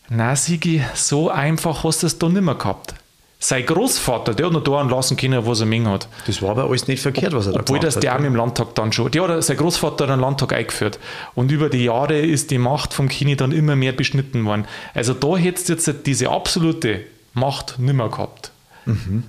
Na, 0.09 0.37
Sigi, 0.37 0.85
so 0.95 1.31
einfach 1.31 1.83
hast 1.85 2.03
du 2.03 2.07
es 2.07 2.19
da 2.19 2.29
nicht 2.29 2.43
mehr 2.43 2.57
gehabt. 2.57 2.95
Sein 3.43 3.65
Großvater, 3.65 4.35
der 4.35 4.47
hat 4.47 4.53
noch 4.53 4.63
da 4.63 4.83
lassen 4.83 5.17
können, 5.17 5.47
was 5.47 5.61
er 5.61 5.67
Ming 5.67 5.89
hat. 5.89 6.09
Das 6.27 6.43
war 6.43 6.51
aber 6.51 6.65
alles 6.65 6.87
nicht 6.89 7.01
verkehrt, 7.01 7.33
was 7.33 7.47
er 7.47 7.55
da 7.55 7.61
Obwohl 7.61 7.79
das 7.79 7.99
der 7.99 8.15
auch 8.15 8.21
im 8.21 8.35
Landtag 8.35 8.75
dann 8.75 8.93
schon. 8.93 9.11
Der 9.13 9.27
hat, 9.27 9.43
sein 9.43 9.57
Großvater 9.57 10.05
hat 10.05 10.11
einen 10.11 10.21
Landtag 10.21 10.53
eingeführt. 10.53 10.99
Und 11.35 11.51
über 11.51 11.71
die 11.71 11.85
Jahre 11.85 12.19
ist 12.19 12.51
die 12.51 12.59
Macht 12.59 12.93
vom 12.93 13.09
Kini 13.09 13.37
dann 13.37 13.53
immer 13.53 13.77
mehr 13.77 13.93
beschnitten 13.93 14.45
worden. 14.45 14.67
Also 14.93 15.15
da 15.15 15.39
hättest 15.39 15.71
du 15.71 15.73
jetzt 15.73 15.91
diese 16.05 16.29
absolute 16.29 17.01
Macht 17.33 17.79
nicht 17.79 17.95
mehr 17.95 18.11
gehabt. 18.11 18.51
Mhm. 18.85 19.25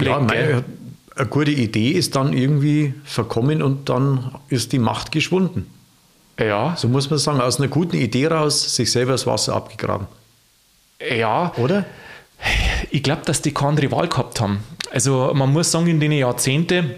Ja, 0.00 0.20
meine, 0.20 0.64
eine 1.18 1.28
gute 1.28 1.50
Idee 1.50 1.90
ist 1.90 2.16
dann 2.16 2.32
irgendwie 2.32 2.94
verkommen 3.04 3.62
und 3.62 3.88
dann 3.88 4.32
ist 4.48 4.72
die 4.72 4.78
Macht 4.78 5.12
geschwunden. 5.12 5.66
Ja. 6.38 6.76
So 6.76 6.88
muss 6.88 7.10
man 7.10 7.18
sagen, 7.18 7.40
aus 7.40 7.58
einer 7.58 7.68
guten 7.68 7.96
Idee 7.96 8.28
raus 8.28 8.74
sich 8.76 8.90
selber 8.92 9.12
das 9.12 9.26
Wasser 9.26 9.54
abgegraben. 9.54 10.06
Ja. 11.00 11.52
Oder? 11.56 11.84
Ich 12.90 13.02
glaube, 13.02 13.22
dass 13.24 13.42
die 13.42 13.52
keine 13.52 13.70
andere 13.70 13.90
Wahl 13.90 14.08
gehabt 14.08 14.40
haben. 14.40 14.60
Also 14.92 15.32
man 15.34 15.52
muss 15.52 15.72
sagen, 15.72 15.88
in 15.88 15.98
den 15.98 16.12
Jahrzehnten, 16.12 16.94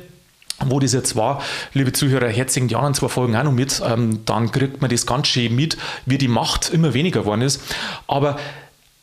wo 0.66 0.78
das 0.78 0.92
jetzt 0.92 1.16
war, 1.16 1.42
liebe 1.72 1.92
Zuhörer, 1.92 2.28
herzlichen 2.28 2.68
die 2.68 2.76
anderen 2.76 2.94
zwei 2.94 3.08
Folgen 3.08 3.34
auch 3.34 3.44
noch 3.44 3.52
mit, 3.52 3.80
ähm, 3.84 4.24
dann 4.26 4.52
kriegt 4.52 4.82
man 4.82 4.90
das 4.90 5.06
ganz 5.06 5.28
schön 5.28 5.56
mit, 5.56 5.78
wie 6.04 6.18
die 6.18 6.28
Macht 6.28 6.70
immer 6.70 6.92
weniger 6.92 7.20
geworden 7.20 7.40
ist. 7.40 7.62
Aber 8.06 8.38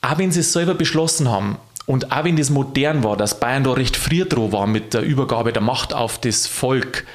auch 0.01 0.17
wenn 0.19 0.31
sie 0.31 0.41
es 0.41 0.53
selber 0.53 0.75
beschlossen 0.75 1.29
haben, 1.29 1.57
und 1.87 2.11
auch 2.11 2.25
wenn 2.25 2.35
das 2.35 2.49
modern 2.49 3.03
war, 3.03 3.15
dass 3.15 3.39
Bayern 3.39 3.63
da 3.63 3.71
recht 3.71 3.95
früh 3.95 4.25
dran 4.25 4.51
war 4.51 4.67
mit 4.67 4.93
der 4.93 5.01
Übergabe 5.01 5.53
der 5.53 5.61
Macht 5.61 5.93
auf 5.93 6.19
das 6.19 6.45
Volk, 6.45 7.05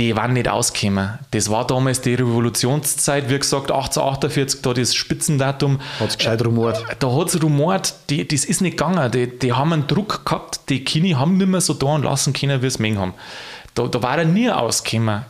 die 0.00 0.16
waren 0.16 0.32
nicht 0.32 0.48
ausgekommen. 0.48 1.20
Das 1.30 1.48
war 1.48 1.64
damals 1.64 2.00
die 2.00 2.14
Revolutionszeit, 2.14 3.30
wie 3.30 3.38
gesagt, 3.38 3.70
1848, 3.70 4.62
da 4.62 4.74
das 4.74 4.96
Spitzendatum. 4.96 5.78
Hat 6.00 6.08
es 6.08 6.18
gescheit 6.18 6.44
rumort. 6.44 6.84
Da 6.98 7.12
hat 7.14 7.28
es 7.28 7.40
rumort, 7.40 7.94
die, 8.10 8.26
das 8.26 8.44
ist 8.44 8.62
nicht 8.62 8.76
gegangen. 8.76 9.12
Die, 9.12 9.38
die 9.38 9.52
haben 9.52 9.72
einen 9.72 9.86
Druck 9.86 10.24
gehabt, 10.24 10.68
die 10.70 10.82
Kini 10.82 11.12
haben 11.12 11.36
nicht 11.36 11.46
mehr 11.46 11.60
so 11.60 11.74
da 11.74 11.86
und 11.86 12.02
lassen 12.02 12.32
können, 12.32 12.62
wie 12.62 12.66
es 12.66 12.80
mengen 12.80 12.98
haben. 12.98 13.14
Da, 13.76 13.86
da 13.86 14.02
war 14.02 14.18
er 14.18 14.24
nie 14.24 14.50
ausgekommen. 14.50 15.24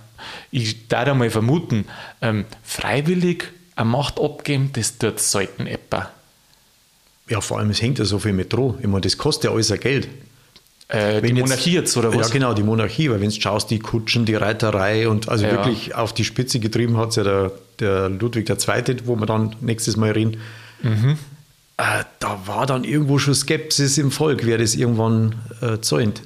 Ich 0.51 0.89
darf 0.89 1.07
einmal 1.07 1.29
vermuten, 1.29 1.85
ähm, 2.23 2.47
freiwillig 2.63 3.53
eine 3.77 3.91
Macht 3.91 4.19
abgeben, 4.19 4.71
das 4.73 4.97
tut 4.97 5.21
selten 5.21 5.67
etwa. 5.67 6.09
Ja, 7.29 7.41
vor 7.41 7.59
allem, 7.59 7.71
es 7.71 7.81
hängt 7.81 7.99
ja 7.99 8.05
so 8.05 8.19
viel 8.19 8.33
mit 8.33 8.53
dran. 8.53 8.75
Ich 8.81 8.87
meine, 8.87 9.01
das 9.01 9.17
kostet 9.17 9.45
ja 9.45 9.51
alles 9.53 9.73
Geld. 9.81 10.09
Äh, 10.89 11.23
die 11.23 11.29
Wenn 11.29 11.39
Monarchie 11.39 11.73
jetzt, 11.73 11.97
oder 11.97 12.15
was? 12.15 12.29
Ja, 12.29 12.33
genau, 12.33 12.53
die 12.53 12.63
Monarchie, 12.63 13.11
weil 13.11 13.21
wenn 13.21 13.31
du 13.31 13.41
schaust, 13.41 13.71
die 13.71 13.79
Kutschen, 13.79 14.27
die 14.27 14.35
Reiterei 14.35 15.09
und 15.09 15.29
also 15.31 15.45
Ja. 15.47 15.53
wirklich 15.53 15.95
auf 15.95 16.13
die 16.13 16.25
Spitze 16.25 16.61
getrieben 16.61 16.99
hat 16.99 17.11
es 17.11 17.17
ja 17.17 17.25
der, 17.25 17.53
der 17.81 18.09
Ludwig 18.11 18.49
II., 18.51 18.97
wo 19.07 19.17
wir 19.17 19.25
dann 19.27 19.57
nächstes 19.63 19.97
Mal 19.97 20.11
reden. 20.11 20.37
Mhm. 20.83 21.17
Äh, 21.79 22.05
da 22.21 22.43
war 22.47 22.67
dann 22.67 22.85
irgendwo 22.85 23.19
schon 23.19 23.35
Skepsis 23.35 23.97
im 23.99 24.11
Volk, 24.11 24.45
wer 24.45 24.59
das 24.59 24.75
irgendwann 24.75 25.35
äh, 25.63 25.81
zäunt. 25.81 26.21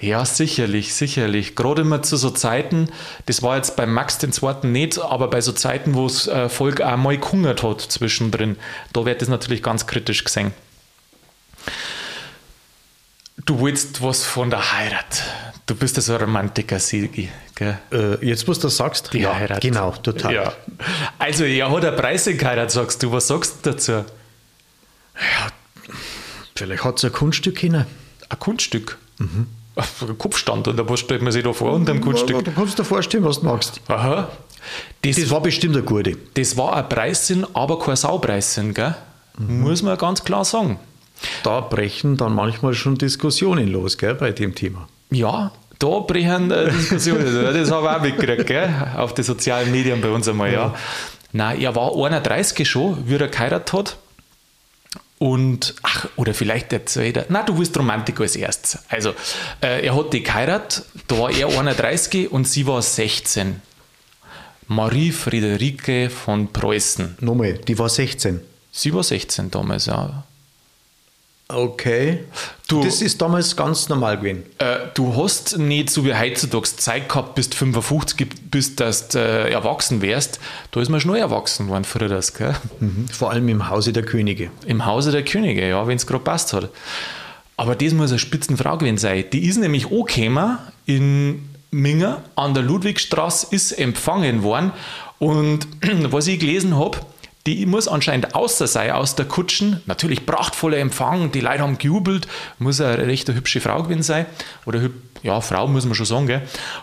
Ja, 0.00 0.24
sicherlich, 0.24 0.94
sicherlich. 0.94 1.54
Gerade 1.54 1.82
immer 1.82 2.02
zu 2.02 2.16
so 2.16 2.30
Zeiten, 2.30 2.88
das 3.26 3.42
war 3.42 3.56
jetzt 3.56 3.76
beim 3.76 3.92
Max 3.92 4.18
II. 4.22 4.30
nicht, 4.66 4.98
aber 4.98 5.28
bei 5.28 5.40
so 5.40 5.52
Zeiten, 5.52 5.94
wo 5.94 6.08
das 6.08 6.26
äh, 6.26 6.48
Volk 6.48 6.80
auch 6.80 6.96
mal 6.96 7.16
gehungert 7.18 7.62
hat 7.62 7.80
zwischendrin, 7.80 8.56
da 8.92 9.04
wird 9.04 9.22
das 9.22 9.28
natürlich 9.28 9.62
ganz 9.62 9.86
kritisch 9.86 10.24
gesehen. 10.24 10.52
Du 13.44 13.60
willst 13.60 14.02
was 14.02 14.24
von 14.24 14.50
der 14.50 14.72
Heirat. 14.72 15.22
Du 15.66 15.74
bist 15.74 15.96
ja 15.96 16.02
so 16.02 16.14
ein 16.14 16.20
Romantiker. 16.20 16.78
Gell? 17.54 17.78
Äh, 17.92 18.26
jetzt, 18.26 18.46
wo 18.46 18.52
du 18.52 18.60
das 18.60 18.76
sagst, 18.76 19.12
Die 19.12 19.20
ja, 19.20 19.34
Heirat. 19.34 19.60
genau, 19.60 19.92
total. 19.92 20.34
Ja. 20.34 20.52
Also, 21.18 21.44
er 21.44 21.70
hat 21.70 21.84
eine 21.84 21.96
Preise 21.96 22.36
geheiratet, 22.36 22.72
sagst 22.72 23.02
du. 23.02 23.12
Was 23.12 23.28
sagst 23.28 23.64
du 23.64 23.70
dazu? 23.70 24.04
Vielleicht 26.56 26.84
hat 26.84 26.98
es 26.98 27.04
ein 27.04 27.12
Kunststück 27.12 27.58
hin. 27.58 27.74
Ein 27.74 28.38
Kunststück. 28.38 28.98
Mhm. 29.22 29.46
Kopfstand, 30.18 30.68
oder 30.68 30.86
was 30.88 31.00
stellt 31.00 31.22
man 31.22 31.32
sich 31.32 31.42
da 31.44 31.52
vor 31.52 31.72
unter 31.72 31.92
dem 31.92 32.00
Kunststück? 32.02 32.44
Du 32.44 32.50
kannst 32.52 32.78
dir 32.78 32.84
vorstellen, 32.84 33.24
was 33.24 33.40
du 33.40 33.46
magst. 33.46 33.80
Aha. 33.88 34.28
Das, 35.00 35.16
Das 35.16 35.30
war 35.30 35.40
bestimmt 35.40 35.74
eine 35.76 35.84
gute. 35.84 36.16
das 36.34 36.56
war 36.56 36.76
ein 36.76 36.88
Preissinn, 36.88 37.46
aber 37.54 37.78
kein 37.78 37.96
Saupreissinn, 37.96 38.74
gell? 38.74 38.94
Muss 39.38 39.82
man 39.82 39.96
ganz 39.96 40.22
klar 40.24 40.44
sagen. 40.44 40.78
Da 41.42 41.60
brechen 41.60 42.16
dann 42.16 42.34
manchmal 42.34 42.74
schon 42.74 42.96
Diskussionen 42.98 43.68
los, 43.68 43.96
gell, 43.96 44.14
bei 44.14 44.30
dem 44.32 44.54
Thema. 44.54 44.88
Ja, 45.10 45.52
da 45.78 45.98
brechen 46.00 46.50
äh, 46.50 46.70
Diskussionen. 46.70 47.24
das 47.24 47.70
habe 47.70 47.86
ich 47.86 47.92
auch 47.96 48.02
mitgekriegt, 48.02 48.46
gell? 48.46 48.68
Auf 48.96 49.14
den 49.14 49.24
sozialen 49.24 49.70
Medien 49.72 50.00
bei 50.02 50.10
uns 50.10 50.28
einmal, 50.28 50.52
ja. 50.52 50.74
Nein, 51.32 51.60
er 51.60 51.74
war 51.74 51.92
31 51.96 52.68
schon, 52.68 53.08
wie 53.08 53.14
er 53.16 53.28
geheiratet 53.28 53.72
hat. 53.72 53.96
Und, 55.22 55.76
ach, 55.82 56.08
oder 56.16 56.34
vielleicht 56.34 56.72
der 56.72 56.84
zweite. 56.84 57.26
Nein, 57.28 57.46
du 57.46 57.56
willst 57.56 57.78
Romantik 57.78 58.18
als 58.18 58.34
erstes. 58.34 58.80
Also, 58.88 59.10
äh, 59.60 59.86
er 59.86 59.94
hat 59.94 60.12
die 60.12 60.24
geheiratet, 60.24 60.84
da 61.06 61.16
war 61.16 61.30
er 61.30 61.46
31 61.46 62.32
und 62.32 62.48
sie 62.48 62.66
war 62.66 62.82
16. 62.82 63.62
Marie 64.66 65.12
Friederike 65.12 66.10
von 66.10 66.52
Preußen. 66.52 67.18
Nochmal, 67.20 67.54
die 67.54 67.78
war 67.78 67.88
16. 67.88 68.40
Sie 68.72 68.92
war 68.92 69.04
16 69.04 69.48
damals, 69.48 69.86
ja. 69.86 70.24
Okay. 71.52 72.20
Du- 72.68 72.82
das 72.82 73.02
ist 73.02 73.20
damals 73.20 73.54
ganz 73.54 73.88
normal 73.88 74.16
gewesen. 74.18 74.44
Äh, 74.58 74.76
du 74.94 75.14
hast 75.16 75.58
nicht 75.58 75.90
so 75.90 76.04
wie 76.04 76.14
heutzutage 76.14 76.64
Zeit 76.76 77.08
gehabt, 77.08 77.34
bis 77.34 77.50
du 77.50 77.56
55 77.58 78.26
bist, 78.50 78.80
dass 78.80 79.08
du 79.08 79.18
äh, 79.18 79.50
erwachsen 79.52 80.00
wärst. 80.00 80.40
Da 80.70 80.80
ist 80.80 80.88
man 80.88 81.00
schon 81.00 81.14
erwachsen 81.16 81.68
worden 81.68 81.84
früher, 81.84 82.08
das, 82.08 82.32
gell? 82.34 82.54
Mhm. 82.80 83.06
Vor 83.08 83.30
allem 83.30 83.48
im 83.48 83.68
Hause 83.68 83.92
der 83.92 84.04
Könige. 84.04 84.50
Im 84.66 84.86
Hause 84.86 85.10
der 85.12 85.24
Könige, 85.24 85.68
ja, 85.68 85.86
wenn 85.86 85.96
es 85.96 86.06
gerade 86.06 86.24
passt 86.24 86.52
hat. 86.54 86.70
Aber 87.58 87.74
das 87.76 87.92
muss 87.92 88.10
eine 88.10 88.18
Spitzenfrau 88.18 88.78
gewesen 88.78 88.96
sein. 88.98 89.24
Die 89.32 89.44
ist 89.46 89.58
nämlich 89.58 89.86
angekommen 89.92 90.58
in 90.86 91.48
Minger 91.70 92.22
an 92.36 92.54
der 92.54 92.62
Ludwigstraße, 92.62 93.48
ist 93.50 93.72
empfangen 93.72 94.42
worden. 94.42 94.72
Und 95.18 95.66
was 96.10 96.26
ich 96.26 96.38
gelesen 96.40 96.76
habe, 96.76 96.98
die 97.46 97.66
muss 97.66 97.88
anscheinend 97.88 98.34
außer 98.34 98.66
sein 98.66 98.92
aus 98.92 99.16
der 99.16 99.26
Kutschen. 99.26 99.82
Natürlich 99.86 100.26
prachtvoller 100.26 100.78
Empfang, 100.78 101.32
die 101.32 101.40
Leute 101.40 101.60
haben 101.60 101.78
gejubelt, 101.78 102.28
muss 102.58 102.80
eine 102.80 103.06
recht 103.06 103.28
hübsche 103.28 103.60
Frau 103.60 103.82
gewesen 103.82 104.02
sein. 104.02 104.26
Oder 104.64 104.90
ja, 105.22 105.40
Frau 105.40 105.66
muss 105.66 105.84
man 105.84 105.94
schon 105.94 106.06
sagen. 106.06 106.26
Gell? 106.26 106.42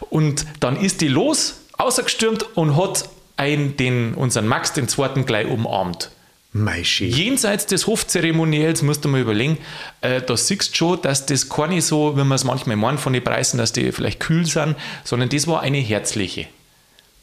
Und 0.10 0.46
dann 0.60 0.75
ist 0.75 1.01
die 1.01 1.08
los, 1.08 1.62
außergestürmt 1.78 2.58
und 2.58 2.75
hat 2.75 3.08
einen, 3.38 3.78
den, 3.78 4.13
unseren 4.16 4.48
Max 4.48 4.74
den 4.74 4.88
zweiten 4.89 5.25
gleich 5.25 5.48
umarmt. 5.48 6.12
Meischi. 6.51 7.06
Jenseits 7.06 7.68
des 7.68 7.86
Hofzeremoniells 7.86 8.82
musst 8.82 9.06
du 9.06 9.10
mal 9.10 9.22
überlegen, 9.22 9.60
äh, 10.01 10.20
da 10.22 10.36
siehst 10.36 10.72
du 10.72 10.75
schon, 10.75 11.01
dass 11.01 11.28
das 11.28 11.48
gar 11.48 11.68
nicht 11.68 11.86
so, 11.86 12.18
wie 12.18 12.24
man 12.24 12.34
es 12.34 12.44
manchmal 12.44 12.75
meint 12.75 13.00
von 13.00 13.13
den 13.13 13.24
Preisen, 13.24 13.60
dass 13.60 13.72
die 13.72 13.92
vielleicht 13.92 14.20
kühl 14.20 14.46
sind, 14.46 14.75
sondern 15.04 15.30
das 15.30 15.46
war 15.46 15.62
eine 15.62 15.78
herzliche. 15.78 16.48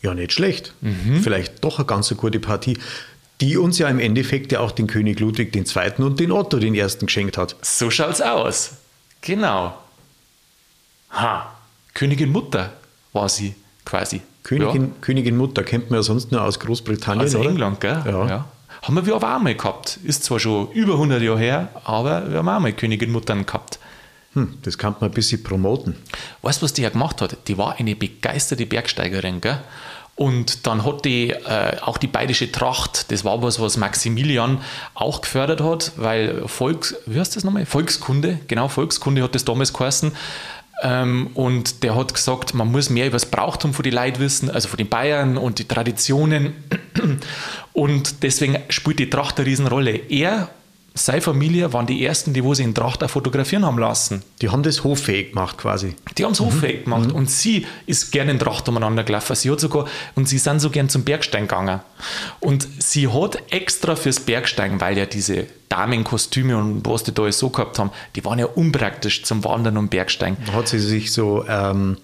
Ja, 0.01 0.15
nicht 0.15 0.33
schlecht. 0.33 0.73
Mhm. 0.81 1.21
Vielleicht 1.23 1.65
doch 1.65 1.79
eine 1.79 1.87
ganz 1.87 2.07
so 2.07 2.15
gute 2.15 2.39
Partie, 2.39 2.79
die 3.41 3.57
uns 3.57 3.79
ja 3.79 3.89
im 3.89 3.99
Endeffekt 3.99 4.53
ja 4.53 4.61
auch 4.61 4.73
den 4.73 4.87
König 4.87 5.21
Ludwig 5.21 5.55
II. 5.55 5.93
und 5.99 6.21
den 6.21 6.33
Otto 6.33 6.59
den 6.59 6.75
Ersten 6.75 7.07
geschenkt 7.07 7.37
hat. 7.37 7.57
So 7.63 7.91
schaut's 7.91 8.21
aus. 8.21 8.73
Genau. 9.21 9.77
Ha, 11.11 11.53
Königin 11.95 12.31
Mutter 12.31 12.73
war 13.13 13.29
sie 13.29 13.55
quasi. 13.85 14.23
Königin, 14.43 15.01
Königin 15.01 15.37
Mutter 15.37 15.65
kennt 15.65 15.91
man 15.91 15.99
ja 15.99 16.03
sonst 16.03 16.31
nur 16.31 16.43
aus 16.43 16.61
Großbritannien. 16.61 17.27
Aus 17.27 17.35
oder? 17.35 17.51
England, 17.51 17.81
gell? 17.81 18.03
Ja. 18.07 18.45
Haben 18.83 19.07
wir 19.07 19.15
aber 19.15 19.37
auch 19.37 19.41
mal 19.41 19.55
gehabt. 19.55 19.99
Ist 20.05 20.25
zwar 20.25 20.39
schon 20.39 20.71
über 20.73 20.93
100 20.93 21.21
Jahre 21.21 21.39
her, 21.39 21.69
aber 21.85 22.31
wir 22.31 22.39
haben 22.39 22.49
auch 22.49 22.61
mal 22.61 22.73
Königin 22.73 23.11
Muttern 23.11 23.45
gehabt. 23.45 23.81
Hm, 24.35 24.59
das 24.63 24.79
kann 24.79 24.95
man 25.01 25.11
ein 25.11 25.15
bisschen 25.15 25.43
promoten. 25.43 25.97
Weißt 26.43 26.61
du, 26.61 26.65
was 26.65 26.75
die 26.75 26.83
ja 26.83 26.91
gemacht 26.91 27.21
hat? 27.23 27.37
Die 27.49 27.59
war 27.59 27.77
eine 27.79 27.97
begeisterte 27.97 28.67
Bergsteigerin, 28.67 29.41
gell? 29.41 29.61
Und 30.17 30.67
dann 30.67 30.85
hat 30.85 31.05
die 31.05 31.31
äh, 31.31 31.77
auch 31.83 31.99
die 31.99 32.07
bayerische 32.07 32.51
Tracht, 32.51 33.13
das 33.13 33.23
war 33.25 33.43
was, 33.43 33.61
was 33.61 33.77
Maximilian 33.77 34.63
auch 34.95 35.21
gefördert 35.21 35.61
hat, 35.61 35.93
weil 35.97 36.49
Volks, 36.49 36.97
wie 37.05 37.21
heißt 37.21 37.37
das 37.37 37.45
nochmal? 37.45 37.67
Volkskunde, 37.67 38.39
genau, 38.49 38.69
Volkskunde 38.69 39.23
hat 39.23 39.35
das 39.35 39.45
damals 39.45 39.75
geheißen. 39.75 40.13
Ähm, 40.83 41.29
und 41.35 41.83
der 41.83 41.97
hat 41.97 42.15
gesagt, 42.15 42.55
man 42.55 42.71
muss 42.73 42.89
mehr 42.89 43.07
über 43.07 43.17
das 43.17 43.27
Brauchtum 43.27 43.75
von 43.75 43.83
den 43.83 43.95
Leuten 43.95 44.19
wissen, 44.19 44.51
also 44.51 44.69
von 44.69 44.79
den 44.79 44.89
Bayern 44.89 45.37
und 45.37 45.59
die 45.59 45.69
Traditionen. 45.69 46.55
Und 47.75 48.23
deswegen 48.23 48.59
spielt 48.71 48.99
die 48.99 49.11
Tracht 49.11 49.39
eine 49.39 49.47
Riesenrolle. 49.47 49.91
Er, 50.09 50.49
seine 50.99 51.21
Familie 51.21 51.73
waren 51.73 51.87
die 51.87 52.05
ersten, 52.05 52.33
die 52.33 52.43
wo 52.43 52.55
sie 52.55 52.63
in 52.63 52.75
Tracht 52.75 53.05
auch 53.05 53.11
fotografieren 53.11 53.67
haben 53.67 53.79
lassen. 53.79 54.23
Die 54.41 54.49
haben 54.49 54.63
das 54.63 54.83
hoffähig 54.83 55.31
gemacht 55.31 55.59
quasi. 55.59 55.95
Die 56.17 56.25
haben 56.25 56.33
es 56.33 56.41
hoffähig 56.41 56.85
gemacht 56.85 57.13
und 57.13 57.31
sie 57.31 57.67
ist 57.85 58.13
gerne 58.13 58.31
in 58.31 58.39
Tracht 58.39 58.67
umeinander 58.69 59.05
gelaufen. 59.05 59.37
Sie 59.37 59.51
hat 59.51 59.61
sogar, 59.61 59.87
und 60.15 60.27
sie 60.27 60.39
sind 60.39 60.61
so 60.61 60.71
gern 60.71 60.89
zum 60.89 61.05
Bergstein 61.05 61.43
gegangen. 61.43 61.81
Und 62.41 62.67
sie 62.79 63.09
hat 63.09 63.43
extra 63.51 63.95
fürs 63.95 64.21
Bergsteigen, 64.21 64.81
weil 64.81 64.97
ja 64.97 65.05
diese 65.05 65.47
Damenkostüme 65.69 66.57
und 66.57 66.87
was 66.87 67.05
die 67.05 67.13
da 67.13 67.25
alles 67.25 67.39
so 67.39 67.51
gehabt 67.51 67.79
haben, 67.79 67.91
die 68.15 68.25
waren 68.25 68.39
ja 68.39 68.47
unpraktisch 68.47 69.23
zum 69.23 69.45
Wandern 69.45 69.77
und 69.77 69.91
Bergsteigen. 69.91 70.39
Da 70.47 70.55
hat 70.55 70.69
sie 70.69 70.79
sich 70.79 71.13
so, 71.13 71.45
ähm, 71.47 71.99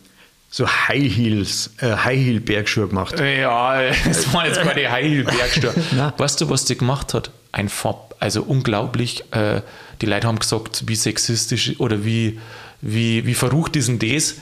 so 0.51 0.69
High 0.69 1.17
Heels, 1.17 1.71
äh, 1.79 1.97
High 1.97 2.19
Heel 2.19 2.41
Bergschuhe 2.41 2.89
gemacht. 2.89 3.19
Ja, 3.19 3.81
es 4.11 4.33
waren 4.35 4.47
jetzt 4.47 4.61
keine 4.61 4.91
Heilbergschuhe. 4.91 5.75
weißt 6.19 6.43
du, 6.43 6.51
was 6.51 6.67
sie 6.67 6.77
gemacht 6.77 7.15
hat? 7.15 7.31
Ein 7.53 7.71
also 8.19 8.43
unglaublich. 8.43 9.25
Äh, 9.31 9.61
die 10.01 10.07
Leute 10.07 10.27
haben 10.27 10.39
gesagt, 10.39 10.85
wie 10.87 10.97
sexistisch 10.97 11.79
oder 11.79 12.05
wie, 12.05 12.41
wie, 12.81 13.27
wie 13.27 13.35
verrucht 13.35 13.77
ist 13.77 13.89
denn 13.89 13.99
das? 13.99 14.37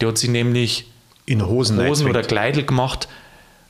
Die 0.00 0.06
hat 0.06 0.18
sie 0.18 0.28
nämlich 0.28 0.86
In 1.26 1.46
Hosen, 1.46 1.78
Hosen 1.86 2.08
oder. 2.08 2.22
Kleidel 2.22 2.64
gemacht, 2.64 3.06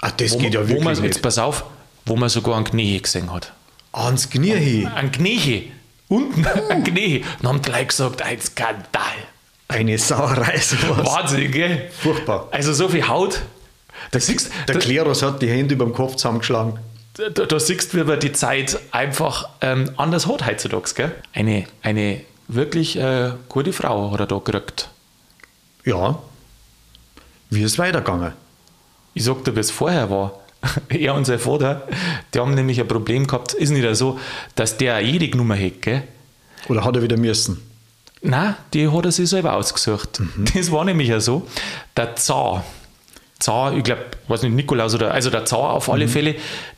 Ach, 0.00 0.12
das 0.12 0.32
wo, 0.32 0.38
geht 0.38 0.54
ja 0.54 0.60
wo 0.64 0.68
wirklich 0.68 0.84
man, 0.84 1.04
jetzt 1.04 1.22
pass 1.22 1.38
auf, 1.38 1.64
wo 2.06 2.16
man 2.16 2.28
sogar 2.28 2.56
einen 2.56 2.64
Knie 2.64 3.00
gesehen 3.00 3.32
hat. 3.32 3.52
Ans 3.92 4.30
Knie. 4.30 4.86
Ein 4.94 5.12
Knie, 5.12 5.72
unten 6.08 6.46
ein 6.46 6.84
Knie. 6.84 7.24
Dann 7.42 7.48
haben 7.48 7.62
die 7.62 7.70
Leute 7.70 7.86
gesagt, 7.86 8.22
ein 8.22 8.40
Skandal. 8.40 9.02
Eine 9.68 9.98
Sauerei, 9.98 10.58
sowas. 10.58 11.06
Wahnsinn, 11.06 11.50
gell? 11.50 11.90
Furchtbar. 11.98 12.48
Also 12.50 12.72
so 12.72 12.88
viel 12.88 13.08
Haut. 13.08 13.42
Da 14.10 14.20
siehst, 14.20 14.50
Der 14.68 14.74
da, 14.74 14.80
Klerus 14.80 15.22
hat 15.22 15.40
die 15.42 15.48
Hände 15.48 15.74
über 15.74 15.84
dem 15.84 15.94
Kopf 15.94 16.16
zusammengeschlagen. 16.16 16.78
Da, 17.14 17.28
da 17.46 17.60
siehst 17.60 17.94
du, 17.94 18.06
wie 18.06 18.18
die 18.18 18.32
Zeit 18.32 18.78
einfach 18.90 19.48
ähm, 19.60 19.90
anders 19.96 20.26
hat 20.26 20.46
heutzutage. 20.46 20.94
Gell? 20.94 21.12
Eine, 21.32 21.66
eine 21.82 22.20
wirklich 22.48 22.96
äh, 22.96 23.32
gute 23.48 23.72
Frau 23.72 24.10
hat 24.10 24.20
er 24.20 24.26
da 24.26 24.38
gekriegt. 24.38 24.88
Ja. 25.84 26.18
Wie 27.50 27.62
ist 27.62 27.72
es 27.72 27.78
weitergegangen? 27.78 28.32
Ich 29.14 29.24
sag 29.24 29.44
dir, 29.44 29.54
wie 29.54 29.60
es 29.60 29.70
vorher 29.70 30.10
war. 30.10 30.40
Er 30.88 31.14
und 31.14 31.26
sein 31.26 31.38
Vater, 31.38 31.86
die 32.32 32.38
haben 32.38 32.54
nämlich 32.54 32.80
ein 32.80 32.88
Problem 32.88 33.26
gehabt, 33.26 33.52
ist 33.52 33.70
nicht 33.70 33.94
so, 33.96 34.18
dass 34.54 34.78
der 34.78 34.94
eine 34.94 35.06
jede 35.08 35.36
Nummer 35.36 35.56
hat, 35.56 35.82
gell? 35.82 36.02
Oder 36.68 36.84
hat 36.84 36.96
er 36.96 37.02
wieder 37.02 37.18
müssen? 37.18 37.60
Nein, 38.22 38.56
die 38.72 38.88
hat 38.88 39.04
er 39.04 39.12
sich 39.12 39.28
selber 39.28 39.52
ausgesucht. 39.52 40.22
Das 40.54 40.72
war 40.72 40.84
nämlich 40.86 41.08
ja 41.08 41.20
so, 41.20 41.46
der 41.94 42.16
Zar, 42.16 42.64
Zar, 43.44 43.76
ich 43.76 43.84
glaube, 43.84 44.02
weiß 44.28 44.42
nicht, 44.42 44.54
Nikolaus 44.54 44.94
oder, 44.94 45.12
also 45.12 45.28
der 45.28 45.44
Zar 45.44 45.74
auf 45.74 45.90
alle 45.90 46.08
Fälle, 46.08 46.36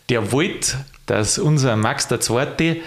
der 0.09 0.33
wollte, 0.33 0.85
dass 1.07 1.39
unser 1.39 1.77
Max 1.77 2.09
der 2.09 2.19
Zweite 2.19 2.79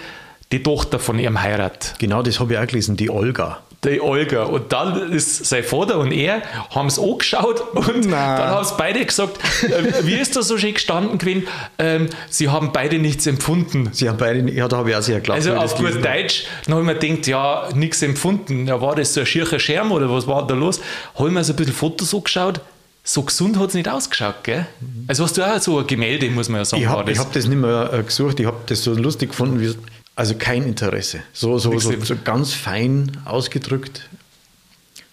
die 0.52 0.62
Tochter 0.62 0.98
von 0.98 1.18
ihm 1.18 1.40
heiratet. 1.40 1.94
Genau, 1.98 2.22
das 2.22 2.40
habe 2.40 2.52
ich 2.52 2.58
auch 2.58 2.66
gelesen, 2.66 2.98
die 2.98 3.08
Olga. 3.08 3.60
Die 3.82 3.98
Olga. 4.02 4.42
Und 4.42 4.70
dann 4.74 5.10
ist 5.10 5.46
sein 5.46 5.64
Vater 5.64 5.98
und 5.98 6.12
er 6.12 6.42
haben 6.74 6.88
es 6.88 6.98
angeschaut 6.98 7.62
und 7.74 8.00
Nein. 8.00 8.10
dann 8.10 8.50
haben 8.50 8.64
sie 8.66 8.74
beide 8.76 9.02
gesagt, 9.02 9.38
äh, 9.62 10.04
wie 10.04 10.16
ist 10.16 10.36
das 10.36 10.48
so 10.48 10.58
schön 10.58 10.74
gestanden 10.74 11.16
gewesen? 11.16 11.48
Ähm, 11.78 12.10
sie 12.28 12.50
haben 12.50 12.72
beide 12.74 12.98
nichts 12.98 13.26
empfunden. 13.26 13.88
Sie 13.92 14.10
haben 14.10 14.18
beide, 14.18 14.40
ja, 14.50 14.68
da 14.68 14.76
habe 14.76 14.90
ich 14.90 14.96
auch 14.96 15.00
sehr 15.00 15.20
geglaubt. 15.20 15.38
Also 15.38 15.54
auf 15.54 15.74
gut. 15.76 16.04
Deutsch, 16.04 16.44
dann 16.66 16.74
habe 16.74 16.82
ich 16.82 16.86
mir 16.86 16.96
gedacht, 16.96 17.26
ja, 17.28 17.68
nichts 17.74 18.02
empfunden. 18.02 18.66
Ja, 18.66 18.82
war 18.82 18.94
das 18.94 19.14
so 19.14 19.20
ein 19.20 19.26
schiercher 19.26 19.58
Scherm 19.58 19.90
oder 19.90 20.12
was 20.12 20.26
war 20.26 20.46
da 20.46 20.54
los? 20.54 20.82
Habe 21.14 21.28
ich 21.28 21.34
mir 21.34 21.42
so 21.42 21.54
ein 21.54 21.56
bisschen 21.56 21.72
Fotos 21.72 22.14
angeschaut. 22.14 22.60
So 23.02 23.22
gesund 23.22 23.58
hat 23.58 23.70
es 23.70 23.74
nicht 23.74 23.88
ausgeschaut, 23.88 24.44
gell? 24.44 24.66
Also 25.06 25.24
hast 25.24 25.36
du 25.36 25.42
auch 25.42 25.58
so 25.60 25.78
ein 25.78 25.86
Gemälde, 25.86 26.30
muss 26.30 26.48
man 26.48 26.60
ja 26.60 26.64
sagen. 26.64 26.82
Ich 26.82 26.88
habe 26.88 27.10
das. 27.10 27.18
hab 27.18 27.32
das 27.32 27.46
nicht 27.46 27.58
mehr 27.58 27.90
äh, 27.92 28.02
gesucht, 28.02 28.38
ich 28.40 28.46
habe 28.46 28.58
das 28.66 28.82
so 28.84 28.94
lustig 28.94 29.30
gefunden, 29.30 29.60
wie, 29.60 29.74
also 30.14 30.34
kein 30.34 30.64
Interesse. 30.64 31.20
So, 31.32 31.58
so, 31.58 31.78
so, 31.78 31.92
so 32.02 32.14
ganz 32.22 32.52
fein 32.52 33.16
ausgedrückt. 33.24 34.08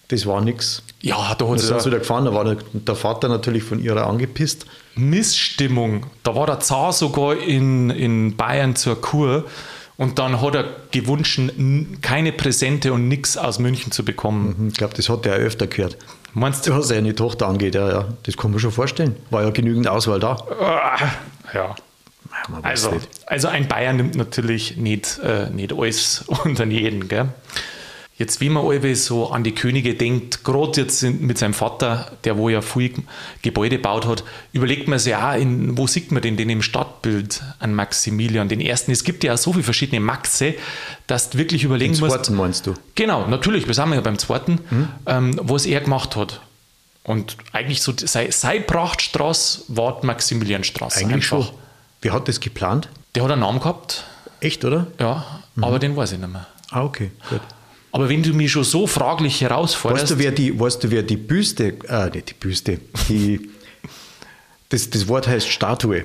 Das 0.08 0.26
war 0.26 0.40
nichts. 0.40 0.82
ja, 1.02 1.34
da 1.34 1.48
hat 1.48 1.58
es 1.58 1.86
wieder 1.86 1.98
gefahren, 1.98 2.24
da 2.24 2.32
war 2.34 2.44
der, 2.44 2.56
der 2.72 2.94
Vater 2.94 3.28
natürlich 3.28 3.62
von 3.62 3.82
ihrer 3.82 4.06
angepisst. 4.06 4.64
Missstimmung. 4.94 6.06
Da 6.22 6.34
war 6.34 6.46
der 6.46 6.60
Zar 6.60 6.92
sogar 6.92 7.36
in, 7.38 7.90
in 7.90 8.36
Bayern 8.36 8.74
zur 8.74 9.00
Kur 9.00 9.44
und 9.98 10.18
dann 10.18 10.40
hat 10.40 10.54
er 10.54 10.64
gewünscht, 10.90 11.40
keine 12.00 12.32
Präsente 12.32 12.92
und 12.92 13.08
nichts 13.08 13.36
aus 13.36 13.58
München 13.58 13.92
zu 13.92 14.04
bekommen. 14.04 14.68
Ich 14.70 14.78
glaube, 14.78 14.94
das 14.94 15.08
hat 15.08 15.26
er 15.26 15.34
auch 15.34 15.40
öfter 15.40 15.66
gehört. 15.66 15.96
Meinst 16.34 16.66
du? 16.66 16.76
Was 16.76 16.88
seine 16.88 17.14
Tochter 17.14 17.46
angeht, 17.48 17.74
ja, 17.74 17.88
ja, 17.88 18.04
das 18.24 18.36
kann 18.36 18.50
man 18.50 18.60
schon 18.60 18.70
vorstellen. 18.72 19.16
War 19.30 19.42
ja 19.42 19.50
genügend 19.50 19.88
Auswahl 19.88 20.20
da. 20.20 20.36
Ah, 20.60 20.96
Ja. 21.54 21.74
Also, 22.62 22.92
also 23.26 23.48
ein 23.48 23.66
Bayern 23.68 23.96
nimmt 23.96 24.14
natürlich 24.14 24.76
nicht, 24.76 25.18
äh, 25.24 25.50
nicht 25.50 25.72
alles 25.72 26.24
unter 26.44 26.64
jeden. 26.66 27.08
Gell? 27.08 27.28
Jetzt, 28.18 28.40
wie 28.40 28.48
man 28.48 28.66
alle 28.66 28.96
so 28.96 29.30
an 29.30 29.44
die 29.44 29.54
Könige 29.54 29.94
denkt, 29.94 30.42
gerade 30.42 30.80
jetzt 30.80 31.02
mit 31.04 31.38
seinem 31.38 31.54
Vater, 31.54 32.10
der 32.24 32.36
wo 32.36 32.48
ja 32.48 32.60
viel 32.62 32.92
Gebäude 33.42 33.76
gebaut 33.76 34.06
hat, 34.06 34.24
überlegt 34.52 34.88
man 34.88 34.98
sich 34.98 35.14
auch, 35.14 35.34
in, 35.36 35.78
wo 35.78 35.86
sieht 35.86 36.10
man 36.10 36.20
denn 36.20 36.36
den 36.36 36.50
im 36.50 36.60
Stadtbild 36.60 37.40
an 37.60 37.74
Maximilian, 37.74 38.48
den 38.48 38.60
ersten. 38.60 38.90
Es 38.90 39.04
gibt 39.04 39.22
ja 39.22 39.34
auch 39.34 39.38
so 39.38 39.52
viele 39.52 39.62
verschiedene 39.62 40.00
Maxe, 40.00 40.54
dass 41.06 41.30
du 41.30 41.38
wirklich 41.38 41.62
überlegen 41.62 41.92
Den 41.94 42.00
musst. 42.00 42.12
zweiten 42.16 42.34
meinst 42.34 42.66
du? 42.66 42.74
Genau, 42.96 43.28
natürlich, 43.28 43.68
wir 43.68 43.74
sind 43.74 43.92
ja 43.92 44.00
beim 44.00 44.18
zweiten, 44.18 44.58
Hm? 44.68 44.88
ähm, 45.06 45.40
was 45.44 45.64
er 45.64 45.80
gemacht 45.80 46.16
hat. 46.16 46.40
Und 47.04 47.36
eigentlich 47.52 47.80
so, 47.82 47.92
sei, 47.96 48.32
sei 48.32 48.58
Prachtstraße 48.58 49.62
war 49.68 50.04
Maximilianstraße. 50.04 50.98
Eigentlich 51.00 51.32
einfach. 51.32 51.46
schon. 51.46 51.54
Wer 52.02 52.12
hat 52.14 52.26
das 52.26 52.40
geplant? 52.40 52.88
Der 53.14 53.22
hat 53.22 53.30
einen 53.30 53.40
Namen 53.42 53.60
gehabt, 53.60 54.04
Echt, 54.40 54.64
oder? 54.64 54.88
ja, 54.98 55.24
Mhm. 55.54 55.64
aber 55.64 55.78
den 55.78 55.96
weiß 55.96 56.12
ich 56.12 56.18
nicht 56.18 56.32
mehr. 56.32 56.46
Ah, 56.70 56.82
okay, 56.82 57.12
gut. 57.30 57.40
Aber 57.92 58.08
wenn 58.08 58.22
du 58.22 58.32
mich 58.34 58.52
schon 58.52 58.64
so 58.64 58.86
fraglich 58.86 59.40
herausforderst, 59.40 60.02
Weißt 60.04 60.10
du, 60.12 60.18
wer 60.18 60.30
die, 60.32 60.58
weißt 60.58 60.84
du, 60.84 60.90
wer 60.90 61.02
die 61.02 61.16
Büste, 61.16 61.74
äh, 61.88 62.10
nicht 62.10 62.30
die 62.30 62.34
Büste, 62.34 62.78
die, 63.08 63.48
das, 64.68 64.90
das 64.90 65.08
Wort 65.08 65.26
heißt 65.26 65.48
Statue, 65.48 66.04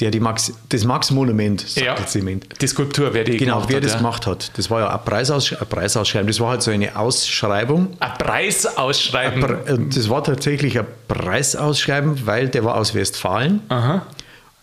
der 0.00 0.10
die 0.10 0.20
Max, 0.20 0.52
das 0.68 0.84
Max-Monument, 0.84 1.62
sagt 1.62 1.86
ja, 1.86 1.96
jetzt 1.98 2.14
jemand. 2.14 2.60
die 2.60 2.66
Skulptur, 2.66 3.14
wer 3.14 3.24
die 3.24 3.38
Genau, 3.38 3.64
wer 3.66 3.76
hat, 3.76 3.84
das 3.84 3.92
ja. 3.92 3.96
gemacht 3.98 4.26
hat. 4.26 4.50
Das 4.58 4.70
war 4.70 4.80
ja 4.80 4.94
ein, 4.94 5.02
Preisaus, 5.02 5.50
ein 5.54 5.66
Preisausschreiben, 5.66 6.26
das 6.26 6.38
war 6.38 6.50
halt 6.50 6.60
so 6.62 6.70
eine 6.70 6.94
Ausschreibung. 6.94 7.96
Ein 7.98 8.12
Preis 8.18 8.66
ausschreiben. 8.76 9.40
Pre- 9.40 9.64
äh, 9.66 9.78
Das 9.94 10.10
war 10.10 10.22
tatsächlich 10.22 10.78
ein 10.78 10.86
Preisausschreiben, 11.08 12.26
weil 12.26 12.48
der 12.50 12.62
war 12.64 12.74
aus 12.76 12.94
Westfalen 12.94 13.62
Aha. 13.70 14.06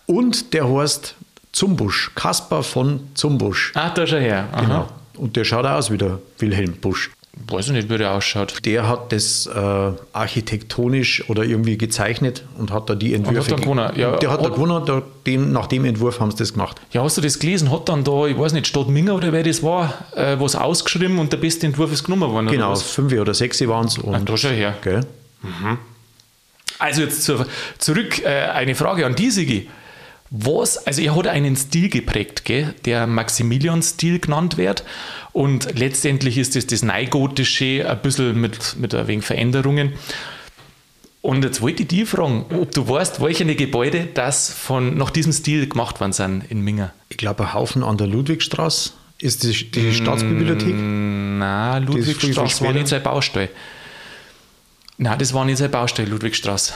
und 0.06 0.54
der 0.54 0.68
heißt 0.72 1.16
Zumbusch, 1.50 2.12
Kaspar 2.14 2.62
von 2.62 3.00
Zumbusch. 3.14 3.72
Ah, 3.74 3.90
da 3.90 4.06
schau 4.06 4.16
her. 4.18 4.48
Aha. 4.52 4.60
Genau. 4.60 4.88
Und 5.16 5.36
der 5.36 5.44
schaut 5.44 5.66
aus 5.66 5.90
wie 5.90 5.98
der 5.98 6.18
Wilhelm 6.38 6.72
Busch. 6.74 7.10
Weiß 7.48 7.66
ich 7.66 7.72
nicht, 7.72 7.90
wie 7.90 7.98
der 7.98 8.12
ausschaut. 8.12 8.64
Der 8.64 8.88
hat 8.88 9.10
das 9.10 9.46
äh, 9.46 9.92
architektonisch 10.12 11.28
oder 11.28 11.42
irgendwie 11.42 11.76
gezeichnet 11.76 12.44
und 12.58 12.70
hat 12.70 12.88
da 12.88 12.94
die 12.94 13.12
Entwürfe. 13.12 13.40
hat 13.40 13.50
dann 13.50 13.60
gewonnen. 13.60 13.90
Ja, 13.96 14.16
der 14.16 14.30
hat 14.30 14.44
da 14.44 14.48
gewonnen, 14.50 14.84
da, 14.86 15.02
dem, 15.26 15.50
nach 15.52 15.66
dem 15.66 15.84
Entwurf 15.84 16.20
haben 16.20 16.30
sie 16.30 16.36
das 16.36 16.52
gemacht. 16.52 16.80
Ja, 16.92 17.02
hast 17.02 17.16
du 17.16 17.20
das 17.20 17.40
gelesen? 17.40 17.72
Hat 17.72 17.88
dann 17.88 18.04
da, 18.04 18.26
ich 18.26 18.38
weiß 18.38 18.52
nicht, 18.52 18.68
Stadt 18.68 18.88
Minger 18.88 19.16
oder 19.16 19.32
wer 19.32 19.42
das 19.42 19.64
war, 19.64 19.92
äh, 20.14 20.36
was 20.38 20.54
ausgeschrieben 20.54 21.18
und 21.18 21.32
der 21.32 21.38
beste 21.38 21.66
Entwurf 21.66 21.92
ist 21.92 22.04
genommen 22.04 22.30
worden? 22.30 22.46
Genau, 22.46 22.70
Oder 22.70 22.80
fünf 22.80 23.12
oder 23.12 23.34
sechs 23.34 23.66
waren 23.66 23.86
es. 23.86 23.98
Ah, 23.98 24.20
da 24.24 24.36
schau 24.36 24.48
her. 24.50 24.74
Gell? 24.82 25.04
Also 26.78 27.02
jetzt 27.02 27.24
zur, 27.24 27.46
zurück 27.78 28.24
äh, 28.24 28.28
eine 28.28 28.74
Frage 28.76 29.06
an 29.06 29.14
die 29.16 29.30
Sigi. 29.30 29.68
Was, 30.36 30.84
also 30.84 31.00
er 31.00 31.14
hat 31.14 31.28
einen 31.28 31.54
Stil 31.54 31.88
geprägt, 31.88 32.44
gell, 32.44 32.74
der 32.84 33.06
Maximilian-Stil 33.06 34.18
genannt 34.18 34.56
wird. 34.56 34.82
Und 35.32 35.78
letztendlich 35.78 36.38
ist 36.38 36.56
es 36.56 36.66
das 36.66 36.82
Neugotische, 36.82 37.88
ein 37.88 38.02
bisschen 38.02 38.40
mit, 38.40 38.74
mit 38.76 38.92
ein 38.96 39.06
wenig 39.06 39.24
Veränderungen. 39.24 39.92
Und 41.22 41.44
jetzt 41.44 41.62
wollte 41.62 41.82
ich 41.82 41.88
die 41.88 42.04
fragen, 42.04 42.46
ob 42.50 42.72
du 42.72 42.88
weißt, 42.88 43.22
welche 43.22 43.46
Gebäude 43.54 44.08
das 44.12 44.52
von, 44.52 44.96
nach 44.96 45.10
diesem 45.10 45.32
Stil 45.32 45.68
gemacht 45.68 46.00
worden 46.00 46.12
sind 46.12 46.50
in 46.50 46.62
Minga. 46.62 46.92
Ich 47.10 47.16
glaube, 47.16 47.44
ein 47.44 47.54
Haufen 47.54 47.84
an 47.84 47.96
der 47.96 48.08
Ludwigstraße 48.08 48.90
ist 49.20 49.44
die, 49.44 49.70
die 49.70 49.94
Staatsbibliothek. 49.94 50.74
Na, 50.74 51.76
viel 51.76 51.86
Ludwigstraße 51.86 52.64
war 52.64 52.72
nicht 52.72 52.88
sein 52.88 53.04
Baustell. 53.04 53.50
Nein, 54.98 55.16
das 55.16 55.32
war 55.32 55.44
nicht 55.44 55.58
sein 55.58 55.70
Baustell, 55.70 56.08
Ludwigstraße. 56.08 56.74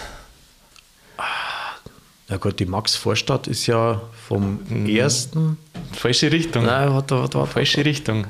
Na 2.29 2.37
gut, 2.37 2.61
die 2.61 2.67
Max-Vorstadt 2.67 3.47
ist 3.47 3.67
ja 3.67 4.03
vom 4.29 4.61
Mhm. 4.69 4.87
ersten. 4.87 5.57
Falsche 5.93 6.31
Richtung. 6.31 6.67
Nein, 6.67 6.93
warte, 6.93 7.19
warte, 7.19 7.39
warte. 7.39 7.51
Falsche 7.53 7.85
Richtung. 7.85 8.27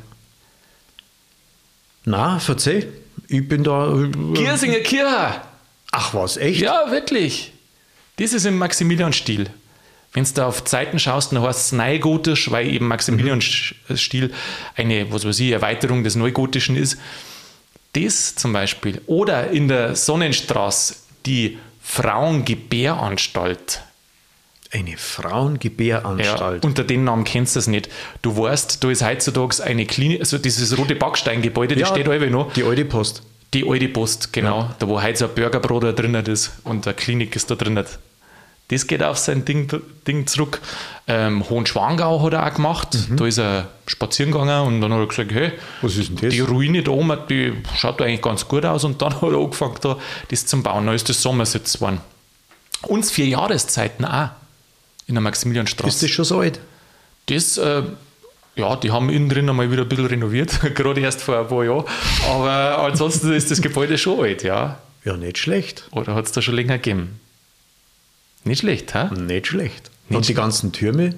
Na, 2.05 2.39
verzeih. 2.39 2.87
Ich 3.27 3.47
bin 3.49 3.65
da. 3.65 3.93
Giersinger 4.35 4.79
Kirche. 4.81 5.41
Ach 5.91 6.15
was, 6.15 6.37
echt? 6.37 6.61
Ja, 6.61 6.91
wirklich. 6.91 7.53
Das 8.17 8.33
ist 8.33 8.45
im 8.47 8.57
Maximilian-Stil. 8.59 9.51
Wenn 10.13 10.25
du 10.25 10.31
da 10.33 10.47
auf 10.47 10.63
die 10.63 10.71
Seiten 10.71 10.99
schaust, 10.99 11.33
dann 11.33 11.43
heißt 11.43 11.59
es 11.67 11.73
Neugotisch, 11.73 12.51
weil 12.51 12.69
eben 12.73 12.89
Maximilian-Stil 12.89 14.33
eine, 14.77 15.13
was 15.13 15.25
weiß 15.27 15.41
ich, 15.41 15.51
Erweiterung 15.51 16.03
des 16.05 16.15
Neugotischen 16.15 16.77
ist. 16.77 16.99
Das 17.95 18.35
zum 18.37 18.53
Beispiel. 18.53 19.01
Oder 19.07 19.51
in 19.51 19.67
der 19.69 19.97
Sonnenstraße 19.97 20.95
die 21.27 21.59
Frauengebäranstalt. 21.83 23.83
Eine 24.71 24.91
Ja, 24.91 24.97
Frauengebäranstalt. 24.99 26.65
unter 26.65 26.85
dem 26.85 27.05
Namen 27.05 27.25
kennst 27.25 27.57
du 27.57 27.61
es 27.61 27.67
nicht. 27.69 27.89
Du 28.23 28.37
weißt, 28.37 28.83
da 28.85 28.91
ist 28.91 29.05
heutzutage 29.05 29.63
eine 29.65 29.87
Klinik, 29.87 30.21
also 30.21 30.37
dieses 30.39 30.77
rote 30.77 30.95
Backsteingebäude, 30.95 31.75
das 31.77 31.89
steht 31.89 32.09
alle 32.09 32.31
noch. 32.31 32.53
Die 32.53 32.65
alte 32.65 32.85
Post. 32.85 33.23
Die 33.55 33.67
alte 33.67 33.89
Post, 33.89 34.33
genau. 34.33 34.69
Da 34.79 34.87
wo 34.89 35.01
heute 35.03 35.19
so 35.19 35.25
ein 35.27 35.35
Burgerbrot 35.35 35.85
da 35.85 35.93
drin 35.93 36.15
ist 36.15 36.53
und 36.65 36.87
eine 36.87 36.95
Klinik 36.95 37.35
ist 37.35 37.51
da 37.51 37.55
drin. 37.55 37.83
Das 38.71 38.87
geht 38.87 39.03
auf 39.03 39.17
sein 39.17 39.47
Ding, 39.47 39.71
Ding 40.07 40.27
zurück. 40.27 40.61
Ähm, 41.07 41.49
Hohenschwangau 41.49 42.23
hat 42.23 42.35
er 42.35 42.47
auch 42.47 42.53
gemacht. 42.55 42.89
Da 43.17 43.25
ist 43.27 43.39
er 43.39 43.69
spazieren 43.87 44.31
gegangen 44.31 44.67
und 44.67 44.81
dann 44.83 44.93
hat 44.93 45.01
er 45.01 45.07
gesagt, 45.07 45.33
hey, 45.33 45.53
Was 45.81 45.97
ist 45.97 46.11
denn 46.11 46.17
das? 46.19 46.35
die 46.35 46.41
Ruine 46.41 46.83
da 46.83 46.91
oben, 46.91 47.17
die 47.31 47.55
schaut 47.79 48.03
eigentlich 48.03 48.21
ganz 48.21 48.47
gut 48.47 48.67
aus. 48.67 48.85
Und 48.85 49.01
dann 49.01 49.15
hat 49.23 49.23
er 49.23 49.39
angefangen, 49.39 49.77
da 49.81 49.97
das 50.31 50.45
zum 50.45 50.63
Bauen. 50.63 50.85
Dann 50.85 50.95
ist 50.95 51.09
das 51.09 51.23
Sommersitz 51.23 51.73
geworden. 51.75 52.03
Und 52.83 53.07
vier 53.07 53.29
Jahreszeiten 53.29 54.05
auch 54.05 54.29
in 55.09 55.15
der 55.15 55.23
Maximilianstraße. 55.23 55.89
Ist 55.89 56.03
das 56.03 56.11
schon 56.11 56.25
so 56.25 56.41
alt? 56.41 56.61
Das, 57.27 57.59
äh, 57.59 57.83
ja, 58.55 58.77
die 58.77 58.91
haben 58.91 59.11
innen 59.11 59.29
drin 59.29 59.49
einmal 59.49 59.71
wieder 59.73 59.83
ein 59.83 59.89
bisschen 59.89 60.07
renoviert, 60.07 60.61
gerade 60.75 61.01
erst 61.01 61.23
vor 61.23 61.39
ein 61.39 61.49
paar 61.49 61.65
Jahren. 61.65 61.85
Aber 62.29 62.79
ansonsten 62.79 63.33
ist 63.33 63.51
das 63.51 63.61
Gebäude 63.61 63.99
schon 63.99 64.21
alt, 64.21 64.43
ja. 64.43 64.79
Ja, 65.05 65.17
nicht 65.17 65.39
schlecht. 65.39 65.85
Oder 65.91 66.15
hat 66.15 66.27
es 66.27 66.33
da 66.33 66.43
schon 66.43 66.55
länger 66.55 66.79
gegeben? 66.79 67.21
Nicht 68.45 68.61
schlecht, 68.61 68.95
hä? 68.95 69.09
Nicht 69.15 69.49
schlecht. 69.49 69.91
Nicht 70.09 70.17
Und 70.17 70.29
die 70.29 70.35
ganzen 70.35 70.73
Türme, 70.73 71.15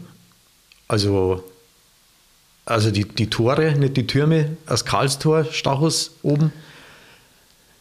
also, 0.89 1.45
also 2.65 2.91
die, 2.91 3.05
die 3.05 3.29
Tore, 3.29 3.73
nicht 3.73 3.97
die 3.97 4.07
Türme, 4.07 4.57
das 4.67 4.85
Karlstor, 4.85 5.45
Stachus 5.45 6.13
oben, 6.23 6.53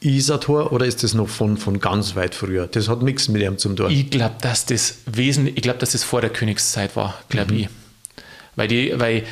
Isartor, 0.02 0.72
oder 0.72 0.86
ist 0.86 1.04
das 1.04 1.14
noch 1.14 1.28
von, 1.28 1.58
von 1.58 1.80
ganz 1.80 2.16
weit 2.16 2.34
früher? 2.36 2.68
Das 2.68 2.88
hat 2.88 3.02
nichts 3.02 3.28
mit 3.28 3.42
ihm 3.42 3.58
zum 3.58 3.76
tun. 3.76 3.92
Ich 3.92 4.10
glaube, 4.10 4.36
dass 4.42 4.66
das 4.66 5.00
wesentlich, 5.06 5.58
ich 5.58 5.64
glaube, 5.64 5.80
dass 5.80 5.92
das 5.92 6.04
vor 6.04 6.22
der 6.22 6.30
Königszeit 6.30 6.96
war, 6.96 7.16
glaube 7.30 7.54
ich. 7.56 7.70
Weil, 8.56 8.68
die, 8.70 8.94
weil 8.98 9.24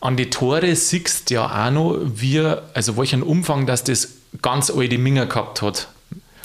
an 0.00 0.16
die 0.16 0.28
Tore 0.30 0.74
siehst 0.74 1.30
ja 1.30 1.46
auch 1.46 1.70
noch, 1.70 1.98
wie, 2.04 2.40
also 2.40 2.96
welchen 2.96 3.22
Umfang, 3.22 3.66
dass 3.66 3.84
das 3.84 4.08
ganz 4.40 4.70
alte 4.70 4.98
Minger 4.98 5.26
gehabt 5.26 5.62
hat. 5.62 5.88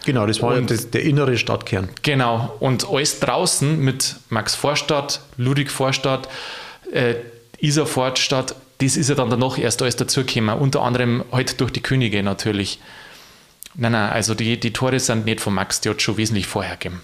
Genau, 0.06 0.26
das 0.28 0.42
war 0.42 0.56
Und- 0.56 0.70
das, 0.70 0.92
der 0.92 1.04
innere 1.04 1.38
Stadtkern. 1.38 1.90
Genau, 2.04 2.56
und 2.60 2.88
alles 2.90 3.20
draußen 3.20 3.80
mit 3.80 4.16
Max 4.30 4.56
Vorstadt, 4.56 5.22
Ludwig 5.38 5.72
Vorstadt, 5.72 6.30
äh, 6.92 7.16
Isa 7.60 7.86
Fortstadt, 7.86 8.56
das 8.78 8.96
ist 8.96 9.10
ja 9.10 9.16
dann 9.16 9.30
danach 9.32 9.58
erst 9.58 9.82
alles 9.82 9.96
dazugekommen, 9.96 10.58
unter 10.60 10.84
anderem 10.84 11.24
halt 11.32 11.60
durch 11.60 11.72
die 11.72 11.82
Könige 11.82 12.22
natürlich. 12.22 12.80
Nein, 13.78 13.92
nein, 13.92 14.12
also 14.12 14.34
die, 14.34 14.60
die 14.60 14.74
Tore 14.74 15.00
sind 15.00 15.26
nicht 15.26 15.40
von 15.40 15.54
Max, 15.54 15.82
die 15.82 15.90
hat 15.90 16.02
schon 16.02 16.18
wesentlich 16.18 16.48
vorher 16.48 16.78
gegeben. 16.78 17.02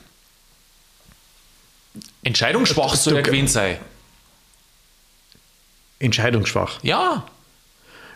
Entscheidungsschwach 2.23 2.95
soll 2.95 3.15
er 3.17 3.21
gewesen 3.21 3.47
sein. 3.47 3.77
Entscheidungsschwach. 5.99 6.79
Ja. 6.81 7.25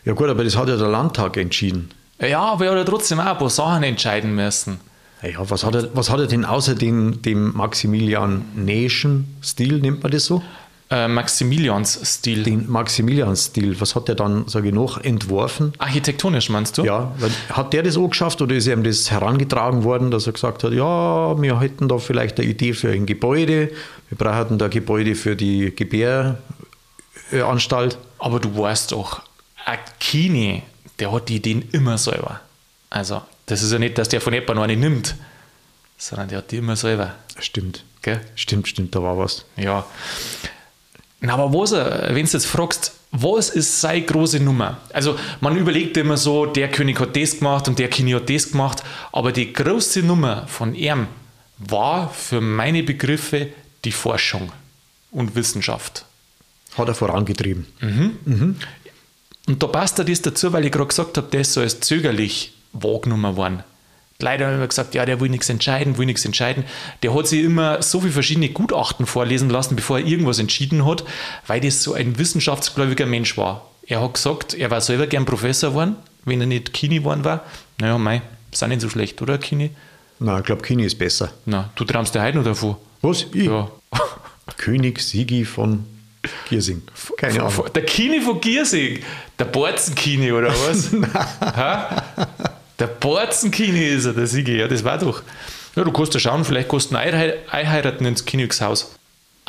Ja 0.06 0.14
gut, 0.14 0.30
aber 0.30 0.44
das 0.44 0.56
hat 0.56 0.68
ja 0.70 0.76
der 0.76 0.88
Landtag 0.88 1.38
entschieden. 1.38 1.92
Ja, 2.20 2.42
aber 2.42 2.66
er 2.66 2.72
hat 2.72 2.78
ja 2.80 2.84
trotzdem 2.84 3.20
auch 3.20 3.26
ein 3.26 3.38
paar 3.38 3.50
Sachen 3.50 3.84
entscheiden 3.84 4.34
müssen. 4.34 4.80
Ja, 5.22 5.50
was 5.50 5.64
hat 5.64 5.76
er, 5.76 5.96
was 5.96 6.10
hat 6.10 6.20
er 6.20 6.28
denn 6.28 6.46
außer 6.46 6.76
dem, 6.76 7.22
dem 7.22 7.56
Maximilian 7.56 8.46
Nation 8.56 9.36
Stil, 9.44 9.80
nennt 9.80 10.02
man 10.02 10.12
das 10.12 10.26
so? 10.26 10.44
Äh, 10.90 11.10
Maximilians-Stil. 11.10 12.44
Den 12.44 12.72
Maximilian-Stil, 12.72 13.82
was 13.82 13.94
hat 13.96 14.08
er 14.08 14.16
dann, 14.16 14.48
sage 14.48 14.70
ich 14.70 14.74
noch, 14.74 15.02
entworfen? 15.02 15.74
Architektonisch 15.80 16.50
meinst 16.50 16.78
du? 16.78 16.86
Ja, 16.86 17.12
hat 17.52 17.74
der 17.74 17.84
das 17.84 17.98
auch 17.98 18.08
geschafft 18.08 18.42
oder 18.42 18.56
ist 18.56 18.68
ihm 18.68 18.84
das 18.84 19.12
herangetragen 19.12 19.84
worden, 19.84 20.12
dass 20.12 20.28
er 20.28 20.34
gesagt 20.34 20.64
hat, 20.64 20.72
ja, 20.72 21.42
wir 21.42 21.60
hätten 21.60 21.90
da 21.90 21.98
vielleicht 21.98 22.40
eine 22.40 22.48
Idee 22.48 22.72
für 22.72 22.90
ein 22.90 23.06
Gebäude, 23.06 23.70
wir 24.08 24.18
brauchen 24.18 24.58
da 24.58 24.70
Gebäude 24.70 25.16
für 25.16 25.36
die 25.36 25.76
Gebäranstalt. 25.76 27.98
Aber 28.20 28.40
du 28.40 28.58
weißt 28.58 28.94
doch, 28.94 29.22
Akini, 29.66 30.64
der 31.00 31.12
hat 31.12 31.28
die 31.28 31.36
Ideen 31.36 31.68
immer 31.74 31.98
selber. 31.98 32.40
Also, 32.90 33.22
das 33.48 33.62
ist 33.62 33.74
ja 33.74 33.80
nicht, 33.80 33.98
dass 33.98 34.08
der 34.08 34.22
von 34.22 34.34
jemandem 34.34 34.60
eine 34.60 34.78
nimmt, 34.78 35.16
sondern 35.98 36.30
der 36.30 36.38
hat 36.38 36.52
die 36.52 36.58
immer 36.58 36.78
selber. 36.78 37.16
Stimmt. 37.40 37.84
Gell? 38.02 38.22
Stimmt, 38.36 38.70
stimmt, 38.70 38.96
da 38.96 39.04
war 39.04 39.18
was. 39.18 39.44
Ja. 39.58 39.86
Na, 41.20 41.34
aber 41.34 41.52
was, 41.54 41.72
wenn 41.72 42.26
du 42.26 42.32
jetzt 42.32 42.46
fragst, 42.46 42.94
was 43.12 43.50
ist 43.50 43.82
seine 43.82 44.04
große 44.04 44.40
Nummer? 44.40 44.78
Also, 44.94 45.18
man 45.42 45.58
überlegt 45.58 45.98
immer 45.98 46.18
so, 46.18 46.46
der 46.46 46.70
König 46.70 47.00
hat 47.00 47.16
das 47.16 47.40
gemacht 47.40 47.68
und 47.68 47.80
der 47.80 47.90
König 47.90 48.16
hat 48.16 48.30
das 48.30 48.52
gemacht, 48.52 48.84
aber 49.12 49.32
die 49.32 49.52
große 49.52 50.04
Nummer 50.04 50.46
von 50.48 50.76
ihm 50.76 51.08
war 51.58 52.10
für 52.12 52.42
meine 52.42 52.84
Begriffe 52.84 53.48
die 53.86 53.92
Forschung 53.92 54.52
und 55.12 55.36
Wissenschaft. 55.36 56.06
Hat 56.78 56.88
er 56.88 56.94
vorangetrieben. 56.94 57.66
Und 59.48 59.64
da 59.64 59.68
passt 59.68 59.98
er 59.98 60.06
das 60.06 60.22
dazu, 60.22 60.54
weil 60.54 60.66
ich 60.66 60.72
gerade 60.72 60.88
gesagt 60.88 61.18
habe, 61.18 61.28
der 61.32 61.42
ist 61.42 61.54
so 61.54 61.62
als 61.62 61.80
zögerlich 61.80 62.54
wahrgenommen 62.74 63.36
worden. 63.38 63.64
Leider 64.20 64.48
haben 64.48 64.56
immer 64.56 64.68
gesagt, 64.68 64.96
ja, 64.96 65.06
der 65.06 65.20
will 65.20 65.30
nichts 65.30 65.48
entscheiden, 65.48 66.00
will 66.00 66.08
nichts 66.08 66.26
entscheiden. 66.26 66.64
Der 67.04 67.14
hat 67.14 67.28
sich 67.28 67.44
immer 67.44 67.84
so 67.84 68.02
viele 68.02 68.14
verschiedene 68.14 68.50
Gutachten 68.50 69.06
vorlesen 69.06 69.50
lassen, 69.50 69.76
bevor 69.76 70.00
er 70.00 70.06
irgendwas 70.08 70.40
entschieden 70.40 70.86
hat, 70.86 71.04
weil 71.46 71.62
das 71.62 71.84
so 71.84 71.94
ein 71.94 72.18
wissenschaftsgläubiger 72.18 73.06
Mensch 73.06 73.38
war. 73.38 73.70
Er 73.86 74.02
hat 74.02 74.16
gesagt, 74.16 74.56
er 74.56 74.72
war 74.72 74.82
selber 74.82 75.06
gern 75.06 75.26
Professor 75.26 75.70
geworden, 75.70 75.98
wenn 76.26 76.42
er 76.42 76.48
nicht 76.48 76.74
Kini 76.74 77.00
geworden 77.00 77.24
war. 77.24 77.46
Naja, 77.80 78.00
mei, 78.00 78.24
ist 78.52 78.64
auch 78.64 78.68
nicht 78.68 78.82
so 78.82 78.90
schlecht, 78.90 79.22
oder, 79.22 79.38
Kini? 79.38 79.70
Na, 80.20 80.40
ich 80.40 80.46
glaube, 80.46 80.64
Kini 80.64 80.84
ist 80.84 80.98
besser. 80.98 81.32
Na, 81.46 81.70
du 81.76 81.86
traumst 81.86 82.16
dir 82.16 82.24
heute 82.24 82.38
noch 82.38 82.44
davon. 82.44 82.76
Was? 83.04 83.28
Ich? 83.34 83.46
Ja. 83.46 83.70
König 84.58 85.00
Sigi 85.00 85.46
von 85.46 85.86
Giersing. 86.50 86.82
Keine 87.18 87.44
Ahnung. 87.44 87.66
Der 87.76 87.86
Kini 87.86 88.20
von 88.22 88.42
Giersing. 88.42 89.00
Der 89.38 89.46
Borzenkini, 89.46 90.32
oder 90.32 90.50
was? 90.50 90.90
Der 92.80 92.88
Borzenkini 92.88 93.88
ist 93.88 94.06
er, 94.06 94.14
der 94.14 94.28
Sigi. 94.28 94.58
Ja, 94.58 94.68
das 94.68 94.84
war 94.84 94.98
doch. 94.98 95.24
Ja, 95.76 95.84
du 95.84 95.92
kannst 95.92 96.14
ja 96.14 96.20
schauen, 96.20 96.46
vielleicht 96.46 96.70
kannst 96.70 96.92
du 96.92 96.96
ihn 96.96 96.98
einhei- 97.02 97.36
einheiraten 97.50 98.06
ins 98.06 98.26
Königshaus. 98.26 98.92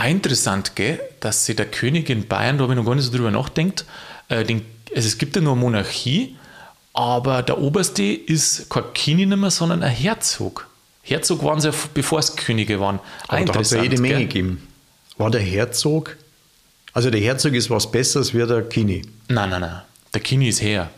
Interessant, 0.03 0.77
gell, 0.77 1.01
dass 1.21 1.45
sich 1.47 1.57
der 1.57 1.67
König 1.67 2.09
in 2.09 2.27
Bayern, 2.29 2.57
da 2.59 2.63
habe 2.65 2.73
ich 2.75 2.79
noch 2.79 2.87
gar 2.87 2.95
nicht 2.95 3.05
so 3.05 3.11
drüber 3.17 3.31
nachdenkt, 3.31 3.85
äh, 4.29 4.45
den, 4.45 4.65
also 4.95 5.07
es 5.09 5.19
gibt 5.19 5.35
ja 5.37 5.43
nur 5.43 5.57
Monarchie, 5.57 6.37
aber 6.93 7.43
der 7.43 7.59
Oberste 7.59 8.03
ist 8.05 8.71
kein 8.71 8.85
Kini 8.95 9.27
mehr, 9.27 9.51
sondern 9.51 9.83
ein 9.83 9.91
Herzog. 9.91 10.69
Herzog 11.03 11.43
waren 11.43 11.61
sie, 11.61 11.69
ja, 11.69 11.75
bevor 11.95 12.19
es 12.21 12.37
Könige 12.37 12.79
waren. 12.81 13.01
Aber 13.27 13.45
da 13.45 13.55
hat 13.55 13.63
es 13.63 13.71
ja 13.73 13.83
jede 13.83 14.01
Menge 14.01 14.15
gell? 14.17 14.27
gegeben. 14.27 14.69
War 15.17 15.31
der 15.31 15.41
Herzog? 15.41 16.17
Also 16.93 17.11
der 17.11 17.21
Herzog 17.21 17.55
ist 17.55 17.71
was 17.71 17.91
Besseres 17.91 18.35
wie 18.35 18.47
der 18.47 18.63
Kini. 18.63 19.03
Nein, 19.29 19.51
nein, 19.51 19.61
nein. 19.63 19.83
Der 20.15 20.21
Kini 20.21 20.49
ist 20.49 20.63
her. 20.63 20.91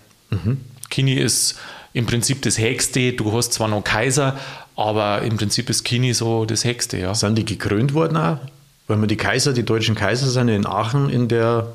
Kini 0.90 1.14
ist 1.14 1.56
im 1.92 2.06
Prinzip 2.06 2.42
das 2.42 2.58
Höchste. 2.58 3.12
Du 3.12 3.32
hast 3.32 3.52
zwar 3.52 3.68
noch 3.68 3.82
Kaiser, 3.82 4.36
aber 4.76 5.22
im 5.22 5.36
Prinzip 5.36 5.70
ist 5.70 5.84
Kini 5.84 6.14
so 6.14 6.44
das 6.44 6.64
Höchste, 6.64 6.98
ja. 6.98 7.14
Sind 7.14 7.36
die 7.36 7.44
gekrönt 7.44 7.94
worden 7.94 8.16
auch? 8.16 8.38
Weil 8.86 8.98
wir 8.98 9.06
die 9.06 9.16
Kaiser, 9.16 9.52
die 9.52 9.64
deutschen 9.64 9.94
Kaiser 9.94 10.26
sind 10.28 10.48
in 10.48 10.66
Aachen 10.66 11.10
in 11.10 11.28
der, 11.28 11.68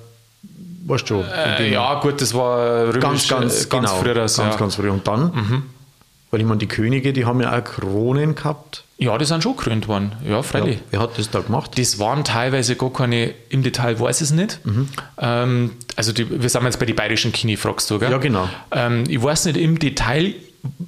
weißt 0.86 1.10
du, 1.10 1.22
in 1.22 1.26
Äh, 1.26 1.72
ja, 1.72 2.00
gut, 2.00 2.22
das 2.22 2.34
war 2.34 2.88
römisch, 2.88 3.00
ganz, 3.00 3.28
ganz, 3.28 3.66
äh, 3.66 3.70
ganz 3.70 3.90
genau, 3.90 4.02
früher. 4.02 4.14
ganz, 4.16 4.38
ja. 4.38 4.56
ganz 4.56 4.76
früh. 4.76 4.90
Und 4.90 5.08
dann, 5.08 5.64
weil 6.36 6.42
ich 6.42 6.48
meine, 6.48 6.58
die 6.58 6.68
Könige, 6.68 7.14
die 7.14 7.24
haben 7.24 7.40
ja 7.40 7.58
auch 7.58 7.64
Kronen 7.64 8.36
gehabt. 8.36 8.84
ja, 8.98 9.18
die 9.18 9.24
sind 9.24 9.42
schon 9.42 9.56
gekrönt 9.56 9.88
worden. 9.88 10.12
Ja, 10.28 10.42
freilich. 10.44 10.76
Ja, 10.76 10.82
wer 10.92 11.00
hat 11.00 11.18
das 11.18 11.30
da 11.30 11.40
gemacht? 11.40 11.80
Das 11.80 11.98
waren 11.98 12.26
teilweise 12.26 12.76
gar 12.76 12.92
keine, 12.92 13.34
im 13.48 13.64
Detail 13.64 13.98
weiß 14.02 14.18
ich 14.18 14.26
es 14.26 14.32
nicht. 14.32 14.60
Ähm, 15.18 15.72
also 15.96 16.12
die, 16.12 16.30
wir 16.30 16.50
sind 16.50 16.66
jetzt 16.66 16.78
bei 16.78 16.86
den 16.86 16.98
bayerischen 16.98 17.32
Kini, 17.32 17.56
fragst 17.56 17.90
du, 17.90 18.00
gell? 18.00 18.12
Ja, 18.12 18.18
genau. 18.18 18.50
Ähm, 18.72 19.06
ich 19.08 19.24
weiß 19.24 19.46
nicht 19.46 19.56
im 19.56 19.80
Detail, 19.80 20.34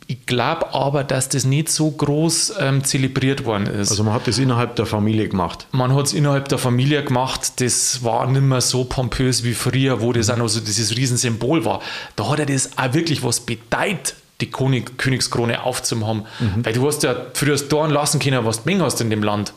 ich 0.07 0.25
glaube 0.25 0.73
aber, 0.73 1.05
dass 1.05 1.29
das 1.29 1.45
nicht 1.45 1.69
so 1.69 1.91
groß 1.91 2.55
ähm, 2.59 2.83
zelebriert 2.83 3.45
worden 3.45 3.67
ist. 3.67 3.89
Also 3.91 4.03
man 4.03 4.13
hat 4.15 4.27
das 4.27 4.39
innerhalb 4.39 4.75
der 4.75 4.85
Familie 4.85 5.29
gemacht. 5.29 5.65
Man 5.71 5.95
hat 5.95 6.07
es 6.07 6.13
innerhalb 6.13 6.49
der 6.49 6.57
Familie 6.57 7.05
gemacht, 7.05 7.61
das 7.61 8.03
war 8.03 8.27
nicht 8.29 8.41
mehr 8.41 8.59
so 8.59 8.83
pompös 8.83 9.45
wie 9.45 9.53
früher, 9.53 10.01
wo 10.01 10.11
das 10.11 10.29
auch 10.29 10.35
noch 10.35 10.49
so 10.49 10.59
dieses 10.59 10.97
Riesensymbol 10.97 11.63
war. 11.63 11.79
Da 12.17 12.27
hat 12.29 12.39
er 12.39 12.47
das 12.47 12.77
auch 12.77 12.93
wirklich 12.93 13.23
was 13.23 13.39
bedeutet, 13.39 14.15
die 14.41 14.51
König, 14.51 14.97
Königskrone 14.97 15.63
aufzuhaben. 15.63 16.25
Weil 16.63 16.73
du 16.73 16.87
hast 16.87 17.03
ja 17.03 17.15
früher 17.33 17.53
das 17.53 17.67
Dorn 17.69 17.91
lassen 17.91 18.19
können, 18.19 18.45
was 18.45 18.63
du 18.63 18.69
mengen 18.69 18.81
hast 18.83 19.01
in 19.01 19.09
dem 19.09 19.23
Land. 19.23 19.53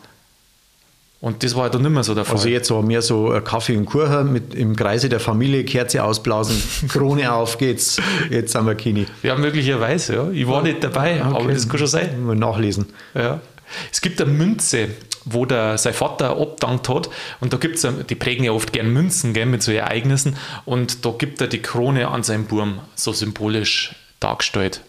Und 1.20 1.42
das 1.42 1.54
war 1.54 1.64
halt 1.64 1.74
dann 1.74 1.82
nicht 1.82 1.90
mehr 1.90 2.02
so 2.02 2.14
der 2.14 2.24
Fall. 2.24 2.36
Also 2.36 2.48
jetzt 2.48 2.70
war 2.70 2.80
mehr 2.82 3.02
so 3.02 3.38
Kaffee 3.44 3.76
und 3.76 3.84
Kuchen 3.84 4.32
mit 4.32 4.54
im 4.54 4.74
Kreise 4.74 5.10
der 5.10 5.20
Familie, 5.20 5.64
Kerze 5.64 6.02
ausblasen, 6.02 6.56
Krone 6.88 7.30
auf 7.30 7.58
geht's. 7.58 7.98
Jetzt 8.30 8.52
sind 8.52 8.64
wir 8.64 8.74
Kini. 8.74 9.04
ja, 9.22 9.36
möglicherweise, 9.36 10.14
ja. 10.14 10.30
Ich 10.30 10.48
war 10.48 10.62
nicht 10.62 10.82
dabei, 10.82 11.22
aber 11.22 11.40
Okay. 11.40 11.52
das 11.52 11.68
kann 11.68 11.78
schon 11.78 11.88
sein. 11.88 12.24
Mal 12.24 12.36
nachlesen. 12.36 12.86
Ja. 13.14 13.40
Es 13.92 14.00
gibt 14.00 14.18
eine 14.22 14.30
Münze, 14.32 14.88
wo 15.26 15.44
der, 15.44 15.76
sein 15.76 15.92
Vater 15.92 16.38
abdankt 16.40 16.88
hat. 16.88 17.10
Und 17.40 17.52
da 17.52 17.58
gibt 17.58 17.76
es, 17.76 17.86
die 18.08 18.14
prägen 18.14 18.42
ja 18.44 18.52
oft 18.52 18.72
gern 18.72 18.90
Münzen 18.90 19.34
gell, 19.34 19.44
mit 19.44 19.62
so 19.62 19.72
Ereignissen. 19.72 20.36
Und 20.64 21.04
da 21.04 21.10
gibt 21.10 21.42
er 21.42 21.48
die 21.48 21.60
Krone 21.60 22.08
an 22.08 22.22
seinen 22.22 22.46
Burm, 22.46 22.80
so 22.94 23.12
symbolisch 23.12 23.94
dargestellt. 24.20 24.83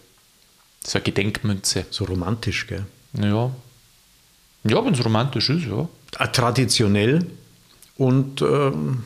So 0.84 0.98
eine 0.98 1.04
Gedenkmünze. 1.04 1.86
So 1.90 2.04
romantisch, 2.04 2.66
gell? 2.66 2.86
Ja. 3.14 3.50
Ja, 4.64 4.84
wenn 4.84 4.94
es 4.94 5.04
romantisch 5.04 5.50
ist, 5.50 5.64
ja. 5.64 5.88
Traditionell 6.32 7.26
und 7.96 8.42
ähm, 8.42 9.04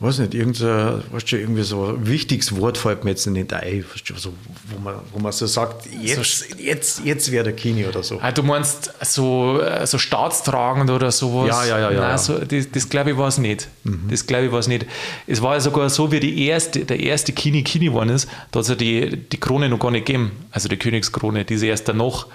weiß 0.00 0.18
nicht, 0.20 0.34
irgendein, 0.34 1.02
weißt 1.10 1.32
du, 1.32 1.36
irgendwie 1.38 1.64
so 1.64 1.86
ein 1.86 2.06
wichtiges 2.06 2.56
Wort 2.56 2.78
fällt 2.78 3.02
mir 3.02 3.10
jetzt 3.10 3.26
nicht 3.26 3.52
ein, 3.52 3.84
weißt 3.92 4.08
du, 4.08 4.14
so, 4.16 4.32
wo, 4.68 4.78
man, 4.78 4.94
wo 5.12 5.18
man 5.18 5.32
so 5.32 5.46
sagt, 5.46 5.86
jetzt, 6.00 6.54
jetzt, 6.60 7.04
jetzt 7.04 7.32
wäre 7.32 7.44
der 7.44 7.52
Kini 7.52 7.84
oder 7.84 8.04
so. 8.04 8.20
Ah, 8.20 8.30
du 8.30 8.44
meinst 8.44 8.92
so, 9.00 9.60
äh, 9.60 9.84
so 9.88 9.98
staatstragend 9.98 10.90
oder 10.90 11.10
sowas? 11.10 11.48
Ja, 11.48 11.64
ja, 11.64 11.78
ja, 11.80 11.90
ja, 11.90 12.00
Nein, 12.00 12.10
ja. 12.10 12.18
So, 12.18 12.38
das, 12.38 12.70
das 12.70 12.88
glaube 12.88 13.10
ich 13.10 13.16
war 13.16 13.26
es 13.26 13.38
nicht. 13.38 13.68
Das 14.08 14.24
glaube 14.24 14.46
ich 14.46 14.52
war 14.52 14.60
es 14.60 14.68
nicht. 14.68 14.86
Es 15.26 15.42
war 15.42 15.54
ja 15.54 15.60
sogar 15.60 15.90
so, 15.90 16.12
wie 16.12 16.20
die 16.20 16.46
erste, 16.46 16.84
der 16.84 17.00
erste 17.00 17.32
Kini 17.32 17.64
Kini 17.64 17.86
geworden 17.86 18.10
ist, 18.10 18.28
da 18.52 18.60
hat 18.60 18.64
es 18.64 18.68
ja 18.68 18.74
die, 18.76 19.16
die 19.16 19.40
Krone 19.40 19.68
noch 19.68 19.80
gar 19.80 19.90
nicht 19.90 20.06
gegeben. 20.06 20.30
Also 20.52 20.68
die 20.68 20.76
Königskrone, 20.76 21.44
die 21.44 21.54
ist 21.54 21.62
erst 21.62 21.88
danach, 21.88 22.26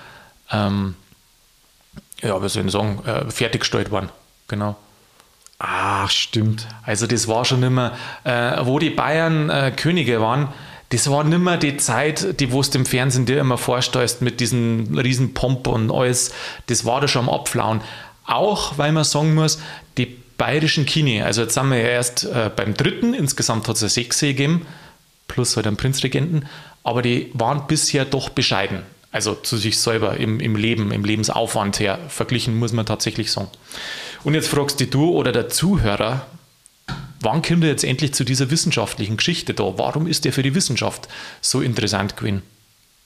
ähm, 0.51 0.95
ja, 2.21 2.41
wie 2.43 2.49
soll 2.49 2.65
ich 2.65 2.71
sagen, 2.73 3.01
äh, 3.05 3.31
fertiggestellt 3.31 3.89
worden. 3.89 4.09
Genau. 4.49 4.75
Ach, 5.65 6.09
stimmt. 6.09 6.67
Also 6.85 7.07
das 7.07 7.29
war 7.29 7.45
schon 7.45 7.63
immer, 7.63 7.93
äh, 8.25 8.57
wo 8.63 8.79
die 8.79 8.89
Bayern 8.89 9.49
äh, 9.49 9.71
Könige 9.71 10.19
waren, 10.19 10.49
das 10.89 11.09
war 11.09 11.23
nimmer 11.23 11.55
die 11.55 11.77
Zeit, 11.77 12.41
die 12.41 12.51
wo 12.51 12.61
du 12.61 12.77
im 12.77 12.85
Fernsehen 12.85 13.25
dir 13.25 13.39
immer 13.39 13.57
vorstellst 13.57 14.21
mit 14.21 14.41
diesen 14.41 14.99
riesen 14.99 15.33
Pomp 15.33 15.67
und 15.67 15.89
alles, 15.89 16.33
das 16.67 16.83
war 16.83 16.99
da 16.99 17.07
schon 17.07 17.29
am 17.29 17.33
Abflauen. 17.33 17.79
Auch, 18.25 18.77
weil 18.77 18.91
man 18.91 19.05
sagen 19.05 19.35
muss, 19.35 19.61
die 19.97 20.17
bayerischen 20.37 20.85
Kini, 20.85 21.21
also 21.21 21.43
jetzt 21.43 21.53
sind 21.53 21.69
wir 21.69 21.77
ja 21.77 21.87
erst 21.87 22.25
äh, 22.25 22.51
beim 22.53 22.73
dritten, 22.73 23.13
insgesamt 23.13 23.65
hat 23.69 23.77
es 23.77 23.81
ja 23.83 23.89
sechs 23.89 24.19
gegeben, 24.19 24.65
plus 25.29 25.55
halt 25.55 25.65
einen 25.65 25.77
Prinzregenten, 25.77 26.45
aber 26.83 27.01
die 27.01 27.31
waren 27.33 27.67
bisher 27.67 28.03
doch 28.03 28.27
bescheiden. 28.27 28.83
Also 29.13 29.33
zu 29.33 29.55
sich 29.55 29.79
selber 29.79 30.17
im, 30.17 30.41
im 30.41 30.57
Leben, 30.57 30.91
im 30.91 31.05
Lebensaufwand 31.05 31.79
her 31.79 31.99
verglichen, 32.09 32.59
muss 32.59 32.73
man 32.73 32.85
tatsächlich 32.85 33.31
sagen. 33.31 33.49
Und 34.23 34.35
jetzt 34.35 34.47
fragst 34.47 34.79
du 34.79 34.85
du 34.85 35.09
oder 35.09 35.31
der 35.31 35.49
Zuhörer, 35.49 36.25
wann 37.19 37.41
kommt 37.41 37.63
er 37.63 37.69
jetzt 37.69 37.83
endlich 37.83 38.13
zu 38.13 38.23
dieser 38.23 38.49
wissenschaftlichen 38.51 39.17
Geschichte 39.17 39.53
da? 39.53 39.73
Warum 39.77 40.07
ist 40.07 40.25
der 40.25 40.33
für 40.33 40.43
die 40.43 40.55
Wissenschaft 40.55 41.07
so 41.41 41.61
interessant 41.61 42.15
gewesen? 42.15 42.41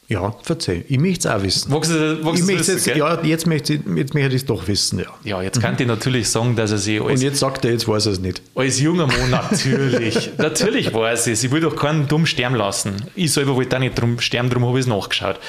Ja, 0.10 0.34
verzeih. 0.42 0.86
Ich 0.88 1.00
möchte 1.00 1.28
es 1.28 1.36
auch 1.36 1.44
wissen. 1.44 1.70
Magst 1.70 1.92
du, 1.92 2.20
magst 2.24 2.40
ich 2.40 2.46
möchte 2.46 2.72
jetzt, 2.72 2.88
ja, 2.88 3.22
jetzt 3.24 3.46
möchte 3.46 3.74
ich 3.74 3.82
jetzt 3.94 4.14
möchte 4.14 4.30
ich 4.30 4.36
es 4.42 4.46
doch 4.46 4.66
wissen, 4.70 5.00
ja. 5.00 5.08
Ja, 5.26 5.42
jetzt 5.42 5.62
kann 5.62 5.76
ich 5.78 5.86
natürlich 5.86 6.30
sagen, 6.30 6.56
dass 6.56 6.72
er 6.72 6.78
sich 6.78 7.02
Und 7.02 7.12
als, 7.12 7.22
jetzt 7.24 7.40
sagt 7.40 7.66
er, 7.66 7.72
jetzt 7.72 7.90
weiß 7.90 8.06
er 8.06 8.14
es 8.14 8.20
nicht. 8.20 8.42
als 8.56 8.80
junger 8.80 9.08
Mann 9.08 9.30
natürlich, 9.30 10.32
natürlich 10.38 10.94
weiß 10.94 11.28
es. 11.28 11.44
Ich 11.44 11.52
will 11.52 11.60
doch 11.60 11.76
keinen 11.76 12.08
dumm 12.08 12.26
sterben 12.26 12.56
lassen. 12.56 12.96
Ich 13.16 13.34
selber 13.34 13.56
wollte 13.58 13.76
auch 13.76 13.82
nicht 13.82 14.00
drum 14.00 14.22
sterben, 14.22 14.50
darum 14.50 14.66
habe 14.66 14.80
ich 14.80 14.86
es 14.86 14.88
nachgeschaut. 14.88 15.42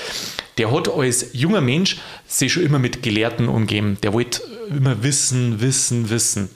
Der 0.57 0.73
hat 0.73 0.89
als 0.89 1.27
junger 1.35 1.61
Mensch 1.61 1.99
sich 2.27 2.53
schon 2.53 2.65
immer 2.65 2.81
mit 2.81 3.05
Gelehrten 3.05 3.49
umgeben. 3.49 3.97
Der 4.03 4.13
wollte 4.13 4.41
immer 4.69 5.03
wissen, 5.03 5.61
wissen, 5.61 6.11
wissen. 6.11 6.51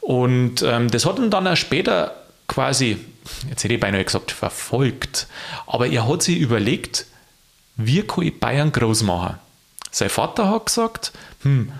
Und 0.00 0.62
ähm, 0.62 0.90
das 0.90 1.06
hat 1.06 1.18
ihn 1.18 1.30
dann 1.30 1.46
auch 1.46 1.56
später 1.56 2.14
quasi, 2.48 2.98
jetzt 3.48 3.64
hätte 3.64 3.74
ich 3.74 3.80
beinahe 3.80 4.04
gesagt, 4.04 4.32
verfolgt. 4.32 5.26
Aber 5.66 5.86
er 5.86 6.08
hat 6.08 6.22
sich 6.22 6.38
überlegt, 6.38 7.06
wie 7.76 8.02
kann 8.02 8.24
ich 8.24 8.40
Bayern 8.40 8.72
groß 8.72 9.02
machen? 9.02 9.36
Sein 9.90 10.08
Vater 10.08 10.50
hat 10.50 10.66
gesagt, 10.66 11.12
hm, 11.42 11.72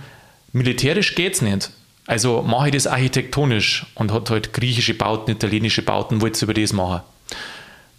militärisch 0.53 1.15
geht's 1.15 1.43
nicht. 1.43 1.71
Also 2.07 2.43
mache 2.43 2.69
ich 2.69 2.75
das 2.75 2.87
architektonisch 2.87 3.87
und 3.95 4.13
hat 4.13 4.31
halt 4.31 4.53
griechische 4.53 4.95
Bauten, 4.95 5.31
italienische 5.31 5.83
Bauten, 5.83 6.21
wollte 6.21 6.37
es 6.37 6.43
über 6.43 6.55
das 6.55 6.73
machen. 6.73 7.03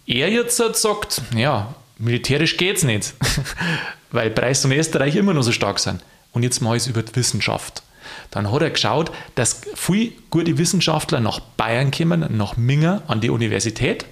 Er 0.06 0.28
jetzt 0.28 0.58
hat 0.60 0.74
gesagt, 0.74 1.22
ja, 1.34 1.74
militärisch 1.98 2.56
geht's 2.56 2.82
nicht, 2.82 3.14
weil 4.10 4.30
Preis 4.30 4.64
und 4.64 4.72
Österreich 4.72 5.16
immer 5.16 5.32
noch 5.32 5.42
so 5.42 5.52
stark 5.52 5.78
sind. 5.78 6.02
Und 6.32 6.42
jetzt 6.42 6.60
mache 6.60 6.76
ich 6.76 6.82
es 6.82 6.88
über 6.88 7.02
die 7.02 7.14
Wissenschaft. 7.14 7.82
Dann 8.30 8.50
hat 8.50 8.62
er 8.62 8.70
geschaut, 8.70 9.12
dass 9.34 9.60
viele 9.74 10.12
gute 10.30 10.58
Wissenschaftler 10.58 11.20
nach 11.20 11.40
Bayern 11.40 11.90
kommen, 11.90 12.36
nach 12.36 12.56
Minga 12.56 13.02
an 13.06 13.20
die 13.20 13.30
Universität. 13.30 14.06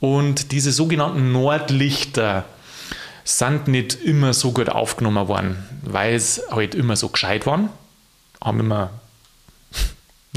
Und 0.00 0.52
diese 0.52 0.72
sogenannten 0.72 1.32
Nordlichter 1.32 2.44
sind 3.24 3.68
nicht 3.68 3.94
immer 3.94 4.32
so 4.32 4.52
gut 4.52 4.70
aufgenommen 4.70 5.28
worden, 5.28 5.64
weil 5.82 6.14
es 6.14 6.40
halt 6.50 6.74
immer 6.74 6.96
so 6.96 7.08
gescheit 7.08 7.46
waren. 7.46 7.68
Haben 8.42 8.60
immer, 8.60 8.90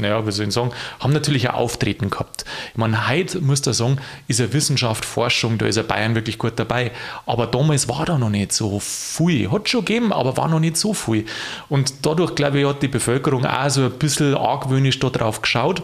naja, 0.02 0.26
wie 0.26 0.32
soll 0.32 0.46
ich 0.48 0.54
sagen, 0.54 0.70
haben 1.00 1.12
natürlich 1.12 1.48
ein 1.48 1.54
Auftreten 1.54 2.10
gehabt. 2.10 2.44
Ich 2.72 2.78
meine, 2.78 3.08
heute 3.08 3.40
muss 3.40 3.66
ich 3.66 3.74
sagen, 3.74 3.98
ist 4.28 4.40
ja 4.40 4.52
Wissenschaft, 4.52 5.04
Forschung, 5.04 5.58
da 5.58 5.66
ist 5.66 5.76
ja 5.76 5.82
Bayern 5.82 6.14
wirklich 6.14 6.38
gut 6.38 6.52
dabei. 6.56 6.92
Aber 7.26 7.46
damals 7.46 7.88
war 7.88 8.04
da 8.04 8.18
noch 8.18 8.30
nicht 8.30 8.52
so 8.52 8.78
viel. 8.80 9.50
Hat 9.50 9.68
schon 9.68 9.84
gegeben, 9.84 10.12
aber 10.12 10.36
war 10.36 10.48
noch 10.48 10.60
nicht 10.60 10.76
so 10.76 10.94
viel. 10.94 11.24
Und 11.68 11.94
dadurch, 12.02 12.34
glaube 12.34 12.60
ich, 12.60 12.66
hat 12.66 12.82
die 12.82 12.88
Bevölkerung 12.88 13.46
auch 13.46 13.70
so 13.70 13.84
ein 13.84 13.92
bisschen 13.92 14.36
argwöhnisch 14.36 14.98
da 14.98 15.10
drauf 15.10 15.40
geschaut 15.40 15.82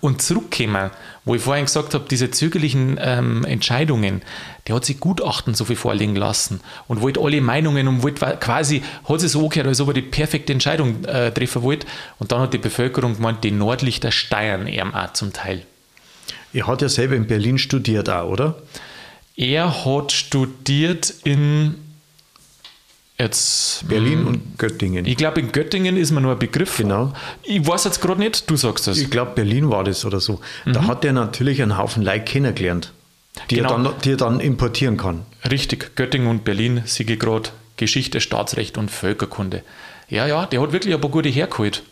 und 0.00 0.20
zurückkommen, 0.20 0.90
wo 1.24 1.36
ich 1.36 1.42
vorhin 1.42 1.64
gesagt 1.66 1.94
habe, 1.94 2.06
diese 2.10 2.30
zögerlichen 2.30 2.98
ähm, 3.00 3.44
Entscheidungen, 3.44 4.22
der 4.66 4.74
hat 4.74 4.84
sich 4.84 4.98
Gutachten 4.98 5.54
so 5.54 5.64
viel 5.64 5.76
vorlegen 5.76 6.16
lassen 6.16 6.60
und 6.88 7.00
wollte 7.02 7.20
alle 7.20 7.40
Meinungen 7.40 7.86
und 7.86 8.02
wollte 8.02 8.36
quasi, 8.40 8.82
hat 9.08 9.20
sich 9.20 9.30
so 9.30 9.44
angehört, 9.44 9.68
als 9.68 9.80
ob 9.80 9.88
er 9.88 9.94
die 9.94 10.02
perfekte 10.02 10.52
Entscheidung 10.52 11.04
äh, 11.04 11.30
treffen 11.30 11.62
wollte. 11.62 11.86
Und 12.18 12.32
dann 12.32 12.40
hat 12.40 12.52
die 12.52 12.58
Bevölkerung 12.58 13.14
gemeint, 13.14 13.44
die 13.44 13.52
Nordlichter 13.52 14.10
steuern 14.10 14.66
ihm 14.66 14.92
auch 14.92 15.12
zum 15.12 15.32
Teil. 15.32 15.62
Er 16.52 16.66
hat 16.66 16.82
ja 16.82 16.88
selber 16.88 17.14
in 17.14 17.26
Berlin 17.26 17.58
studiert 17.58 18.08
auch, 18.08 18.28
oder? 18.28 18.56
Er 19.36 19.84
hat 19.84 20.12
studiert 20.12 21.14
in 21.22 21.76
jetzt 23.18 23.88
Berlin 23.88 24.26
und 24.26 24.58
Göttingen. 24.58 25.06
Ich 25.06 25.16
glaube, 25.16 25.40
in 25.40 25.52
Göttingen 25.52 25.96
ist 25.96 26.10
mir 26.10 26.20
nur 26.20 26.32
ein 26.32 26.38
Begriff. 26.38 26.76
Genau. 26.76 27.12
Ich 27.42 27.66
weiß 27.66 27.84
jetzt 27.84 28.00
gerade 28.00 28.20
nicht, 28.20 28.48
du 28.50 28.56
sagst 28.56 28.88
es. 28.88 28.98
Ich 28.98 29.10
glaube, 29.10 29.32
Berlin 29.34 29.70
war 29.70 29.84
das 29.84 30.04
oder 30.04 30.20
so. 30.20 30.40
Da 30.66 30.86
hat 30.86 31.04
er 31.04 31.12
natürlich 31.12 31.62
einen 31.62 31.78
Haufen 31.78 32.02
Leute 32.02 32.24
kennengelernt, 32.24 32.92
die, 33.50 33.56
Genau. 33.56 33.70
er, 33.76 33.82
dann, 33.82 33.94
die 34.04 34.10
er 34.12 34.16
dann 34.16 34.40
importieren 34.40 34.96
kann. 34.96 35.22
Richtig, 35.50 35.96
Göttingen 35.96 36.28
und 36.28 36.44
Berlin, 36.44 36.82
Siegegrad, 36.84 37.52
Geschichte, 37.76 38.20
Staatsrecht 38.20 38.78
und 38.78 38.90
Völkerkunde. 38.90 39.62
Ja, 40.08 40.26
ja, 40.26 40.46
der 40.46 40.60
hat 40.60 40.72
wirklich 40.72 40.94
ein 40.94 41.00
paar 41.00 41.10
gute 41.10 41.28
hergeholt. 41.28 41.82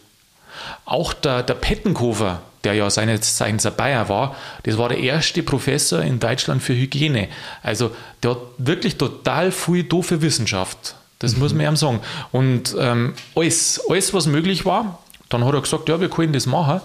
Auch 0.85 1.13
der, 1.13 1.43
der 1.43 1.55
Pettenkofer, 1.55 2.43
der 2.63 2.75
ja 2.75 2.89
seines 2.89 3.37
Zeichens 3.37 3.67
ein 3.67 3.75
Bayer 3.77 4.09
war, 4.09 4.37
das 4.63 4.79
war 4.79 4.89
der 4.89 4.99
erste 4.99 5.43
Professor 5.43 6.01
in 6.01 6.21
Deutschland 6.21 6.63
für 6.63 6.75
Hygiene. 6.75 7.29
Also 7.63 7.91
der 8.23 8.33
hat 8.33 8.39
wirklich 8.59 8.97
total 8.97 9.51
viel 9.51 9.87
für 10.03 10.23
Wissenschaft. 10.23 10.95
Das 11.18 11.37
muss 11.37 11.55
man 11.55 11.66
ihm 11.66 11.77
sagen. 11.77 12.00
Und 12.33 12.74
ähm, 12.79 13.14
alles, 13.35 13.81
alles, 13.88 14.12
was 14.12 14.27
möglich 14.27 14.64
war, 14.64 14.98
dann 15.29 15.44
hat 15.44 15.55
er 15.55 15.61
gesagt, 15.61 15.88
ja, 15.88 16.00
wir 16.00 16.11
können 16.11 16.33
das 16.33 16.46
machen. 16.46 16.81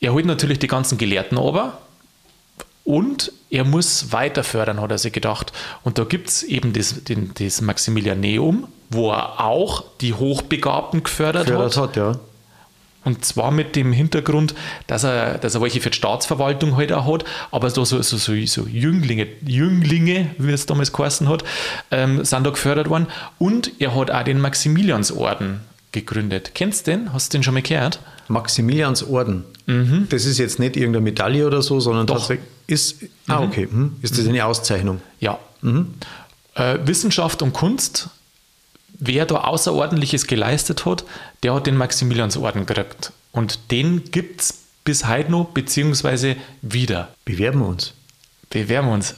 Er 0.00 0.12
holt 0.12 0.26
natürlich 0.26 0.58
die 0.58 0.66
ganzen 0.66 0.98
Gelehrten 0.98 1.38
aber, 1.38 1.78
und 2.84 3.32
er 3.50 3.64
muss 3.64 4.12
weiter 4.12 4.42
fördern, 4.42 4.80
hat 4.80 4.90
er 4.90 4.98
sich 4.98 5.12
gedacht. 5.12 5.52
Und 5.84 5.98
da 5.98 6.04
gibt 6.04 6.28
es 6.28 6.42
eben 6.42 6.72
das, 6.72 7.04
den, 7.04 7.32
das 7.38 7.60
Maximilianeum, 7.60 8.66
wo 8.88 9.12
er 9.12 9.40
auch 9.40 9.84
die 10.00 10.14
Hochbegabten 10.14 11.04
gefördert 11.04 11.48
Für 11.48 11.58
hat. 11.58 11.76
hat, 11.76 11.96
ja. 11.96 12.18
Und 13.04 13.24
zwar 13.24 13.50
mit 13.50 13.76
dem 13.76 13.92
Hintergrund, 13.92 14.54
dass 14.86 15.04
er, 15.04 15.38
dass 15.38 15.54
er 15.54 15.62
welche 15.62 15.80
für 15.80 15.90
die 15.90 15.96
Staatsverwaltung 15.96 16.76
halt 16.76 16.92
auch 16.92 17.10
hat, 17.12 17.24
aber 17.50 17.70
so, 17.70 17.84
so, 17.84 18.02
so, 18.02 18.16
so, 18.18 18.34
Jünglinge, 18.66 19.26
Jünglinge, 19.46 20.30
wie 20.38 20.52
es 20.52 20.66
damals 20.66 20.92
geheißen 20.92 21.28
hat, 21.28 21.42
ähm, 21.90 22.24
sind 22.24 22.44
da 22.44 22.50
gefördert 22.50 22.90
worden. 22.90 23.06
Und 23.38 23.72
er 23.78 23.94
hat 23.94 24.10
auch 24.10 24.22
den 24.24 24.40
Maximiliansorden 24.40 25.60
gegründet. 25.92 26.52
Kennst 26.54 26.86
du 26.86 26.90
den? 26.92 27.12
Hast 27.12 27.32
du 27.32 27.38
den 27.38 27.42
schon 27.42 27.54
mal 27.54 27.62
gehört? 27.62 28.00
Maximiliansorden. 28.28 29.44
Das 30.10 30.24
ist 30.24 30.38
jetzt 30.38 30.58
nicht 30.58 30.76
irgendeine 30.76 31.02
Medaille 31.04 31.46
oder 31.46 31.62
so, 31.62 31.78
sondern 31.80 32.02
Mhm. 32.02 32.06
Doch. 32.08 32.18
tatsächlich 32.18 32.46
ist. 32.66 32.96
Ah, 33.28 33.40
okay. 33.40 33.68
Hm. 33.70 33.96
Ist 34.02 34.18
das 34.18 34.26
eine 34.26 34.44
Auszeichnung? 34.44 35.00
Ja. 35.20 35.38
Äh, 36.54 36.78
Wissenschaft 36.84 37.42
und 37.42 37.52
Kunst, 37.52 38.08
wer 38.98 39.26
da 39.26 39.36
Außerordentliches 39.44 40.26
geleistet 40.26 40.84
hat, 40.86 41.04
der 41.42 41.54
hat 41.54 41.66
den 41.66 41.76
Maximiliansorden 41.76 42.66
gekriegt. 42.66 43.12
Und 43.32 43.70
den 43.70 44.10
gibt 44.10 44.40
es 44.42 44.54
bis 44.84 45.06
heute 45.06 45.30
noch, 45.30 45.46
beziehungsweise 45.46 46.36
wieder. 46.62 47.08
Bewerben 47.24 47.60
wir 47.60 47.66
uns. 47.68 47.94
Bewerben 48.50 48.88
wir 48.88 48.94
uns. 48.94 49.14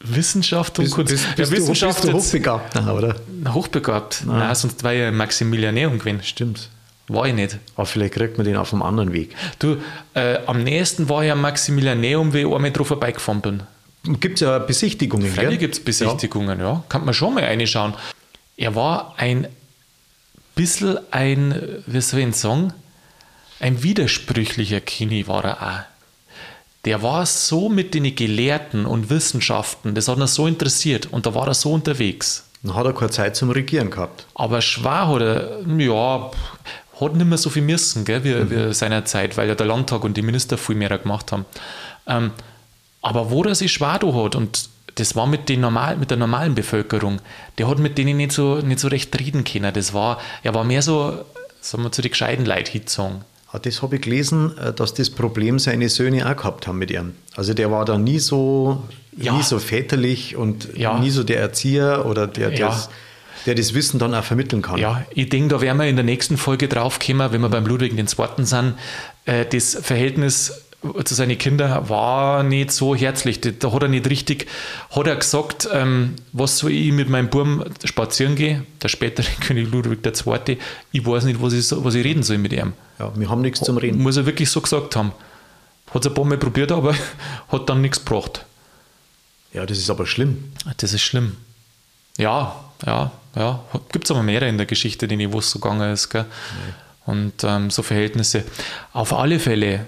Wissenschaft 0.00 0.78
und 0.78 0.84
Bist, 0.84 0.94
Kunst. 0.94 1.10
bist, 1.12 1.24
Ja, 1.24 1.34
bist, 1.36 1.52
du, 1.52 1.56
Wissenschaft 1.56 2.02
bist 2.02 2.12
du 2.12 2.16
jetzt 2.16 2.26
hochbegabt, 2.26 2.76
Aha, 2.76 2.92
oder? 2.92 3.16
hochbegabt. 3.52 4.22
Nein, 4.26 4.54
sonst 4.54 4.84
war 4.84 4.92
ja 4.92 5.10
Maximilianär 5.10 5.88
gewesen. 5.90 6.22
Stimmt. 6.22 6.68
War 7.08 7.26
ich 7.26 7.34
nicht. 7.34 7.58
Aber 7.74 7.86
vielleicht 7.86 8.14
kriegt 8.14 8.36
man 8.36 8.46
den 8.46 8.56
auf 8.56 8.72
einem 8.72 8.82
anderen 8.82 9.12
Weg. 9.12 9.34
Du, 9.58 9.78
äh, 10.14 10.38
am 10.46 10.62
nächsten 10.62 11.08
war 11.08 11.24
ja 11.24 11.34
Maximilianäum, 11.34 12.32
wie 12.34 12.40
ich 12.40 12.46
einmal 12.46 12.70
drauf 12.70 12.88
vorbeigefahren 12.88 13.40
bin. 13.40 13.62
Gibt 14.20 14.36
es 14.36 14.40
ja 14.42 14.58
Besichtigungen, 14.58 15.26
Freilich 15.32 15.50
gell? 15.50 15.58
gibt 15.58 15.74
es 15.74 15.80
Besichtigungen, 15.84 16.60
ja. 16.60 16.84
Kann 16.88 17.04
man 17.04 17.14
schon 17.14 17.34
mal 17.34 17.42
reinschauen. 17.44 17.94
Er 18.58 18.74
war 18.74 19.14
ein 19.16 19.46
bisschen 20.56 20.98
ein, 21.12 21.82
wie 21.86 22.00
soll 22.00 22.20
ich 22.20 22.34
sagen, 22.34 22.72
ein 23.60 23.82
widersprüchlicher 23.84 24.80
Kini 24.80 25.28
war 25.28 25.44
er 25.44 25.62
auch. 25.62 25.84
Der 26.84 27.02
war 27.02 27.24
so 27.24 27.68
mit 27.68 27.94
den 27.94 28.14
Gelehrten 28.14 28.84
und 28.84 29.10
Wissenschaften, 29.10 29.94
das 29.94 30.08
hat 30.08 30.18
ihn 30.18 30.26
so 30.26 30.46
interessiert 30.46 31.06
und 31.06 31.24
da 31.26 31.34
war 31.34 31.46
er 31.46 31.54
so 31.54 31.72
unterwegs. 31.72 32.48
Dann 32.64 32.74
hat 32.74 32.86
er 32.86 32.92
keine 32.92 33.10
Zeit 33.10 33.36
zum 33.36 33.50
Regieren 33.50 33.90
gehabt. 33.90 34.26
Aber 34.34 34.60
schwer 34.60 35.06
hat 35.06 35.20
er, 35.20 35.60
ja, 35.78 36.30
hat 37.00 37.14
nicht 37.14 37.26
mehr 37.26 37.38
so 37.38 37.50
viel 37.50 37.62
müssen, 37.62 38.04
gell, 38.04 38.24
wie, 38.24 38.50
wie 38.50 38.74
seinerzeit, 38.74 39.36
weil 39.36 39.48
ja 39.48 39.54
der 39.54 39.66
Landtag 39.66 40.02
und 40.02 40.16
die 40.16 40.22
Minister 40.22 40.58
viel 40.58 40.74
mehr 40.74 40.98
gemacht 40.98 41.30
haben. 41.30 41.46
Ähm, 42.08 42.32
aber 43.02 43.30
wo 43.30 43.44
er 43.44 43.54
sich 43.54 43.72
schwer 43.72 44.00
da 44.00 44.12
hat, 44.12 44.34
und 44.34 44.68
das 44.98 45.14
war 45.16 45.26
mit, 45.26 45.48
den 45.48 45.60
normal, 45.60 45.96
mit 45.96 46.10
der 46.10 46.16
normalen 46.18 46.54
Bevölkerung, 46.54 47.20
der 47.58 47.68
hat 47.68 47.78
mit 47.78 47.98
denen 47.98 48.16
nicht 48.16 48.32
so, 48.32 48.56
nicht 48.56 48.80
so 48.80 48.88
recht 48.88 49.18
reden 49.18 49.44
können. 49.44 49.72
Das 49.72 49.94
war, 49.94 50.18
er 50.42 50.54
war 50.54 50.64
mehr 50.64 50.82
so, 50.82 51.24
sagen 51.60 51.82
wir, 51.84 51.92
zu 51.92 52.02
den 52.02 52.10
gescheiten 52.10 52.44
Leuten 52.46 52.70
hingezogen. 52.70 53.22
Ah, 53.50 53.58
Das 53.58 53.80
habe 53.80 53.96
ich 53.96 54.02
gelesen, 54.02 54.56
äh, 54.58 54.72
dass 54.72 54.92
das 54.94 55.08
Problem 55.10 55.58
seine 55.58 55.88
Söhne 55.88 56.30
auch 56.30 56.36
gehabt 56.36 56.66
haben 56.66 56.78
mit 56.78 56.90
ihm. 56.90 57.14
Also 57.36 57.54
der 57.54 57.70
war 57.70 57.84
da 57.84 57.96
nie 57.96 58.18
so, 58.18 58.82
Ja. 59.16 59.32
nie 59.36 59.42
so 59.42 59.58
väterlich 59.58 60.36
und 60.36 60.68
Ja. 60.76 60.98
nie 60.98 61.10
so 61.10 61.22
der 61.24 61.40
Erzieher 61.40 62.04
oder 62.06 62.26
der, 62.26 62.52
Ja. 62.52 62.68
das, 62.68 62.90
der 63.46 63.54
das 63.54 63.72
Wissen 63.72 63.98
dann 63.98 64.14
auch 64.14 64.24
vermitteln 64.24 64.60
kann. 64.60 64.78
Ja, 64.78 65.02
ich 65.14 65.30
denke, 65.30 65.48
da 65.54 65.60
werden 65.62 65.78
wir 65.78 65.86
in 65.86 65.96
der 65.96 66.04
nächsten 66.04 66.36
Folge 66.36 66.68
draufkommen, 66.68 67.32
wenn 67.32 67.40
wir 67.40 67.48
beim 67.48 67.64
Ludwig 67.64 67.96
II. 67.96 68.44
sind. 68.44 68.74
Äh, 69.24 69.46
das 69.46 69.78
Verhältnis 69.80 70.64
zu 71.04 71.14
seinen 71.14 71.36
Kindern 71.38 71.88
war 71.88 72.42
nicht 72.44 72.70
so 72.70 72.94
herzlich. 72.94 73.40
Da- 73.40 73.72
hat 73.72 73.82
er 73.82 73.88
nicht 73.88 74.08
richtig, 74.08 74.46
hat 74.94 75.06
er 75.08 75.16
gesagt, 75.16 75.68
ähm, 75.72 76.14
was 76.32 76.58
soll 76.58 76.70
ich 76.70 76.92
mit 76.92 77.08
meinem 77.08 77.28
Burm 77.30 77.64
spazieren 77.84 78.36
gehen, 78.36 78.66
der 78.82 78.88
spätere 78.88 79.26
König 79.40 79.70
Ludwig 79.72 80.06
II. 80.06 80.58
Ich 80.92 81.04
weiß 81.06 81.24
nicht, 81.24 81.42
was 81.42 81.52
ich, 81.52 81.66
was 81.72 81.94
ich 81.94 82.04
reden 82.04 82.22
soll 82.22 82.38
mit 82.38 82.52
ihm. 82.52 82.74
Ja, 82.98 83.12
wir 83.16 83.28
haben 83.28 83.40
nichts 83.42 83.60
zum 83.60 83.76
Reden. 83.76 84.00
Muss 84.02 84.16
er 84.16 84.26
wirklich 84.26 84.50
so 84.50 84.60
gesagt 84.60 84.94
haben. 84.96 85.12
Hat 85.92 86.04
es 86.04 86.10
ein 86.10 86.14
paar 86.14 86.24
Mal 86.24 86.38
probiert, 86.38 86.70
aber 86.70 86.94
hat 87.48 87.68
dann 87.68 87.80
nichts 87.80 88.04
gebracht. 88.04 88.44
Ja, 89.52 89.66
das 89.66 89.78
ist 89.78 89.90
aber 89.90 90.06
schlimm. 90.06 90.52
Das 90.76 90.92
ist 90.92 91.02
schlimm. 91.02 91.36
Ja, 92.18 92.54
ja, 92.86 93.10
ja. 93.34 93.64
Gibt 93.90 94.04
es 94.04 94.10
aber 94.10 94.22
mehrere 94.22 94.48
in 94.48 94.58
der 94.58 94.66
Geschichte, 94.66 95.08
denen 95.08 95.32
wo 95.32 95.38
es 95.38 95.50
so 95.50 95.58
gegangen 95.58 95.90
ist. 95.92 96.10
Gell? 96.10 96.26
Und 97.06 97.32
ähm, 97.44 97.70
so 97.70 97.82
Verhältnisse. 97.82 98.44
Auf 98.92 99.12
alle 99.14 99.38
Fälle, 99.38 99.86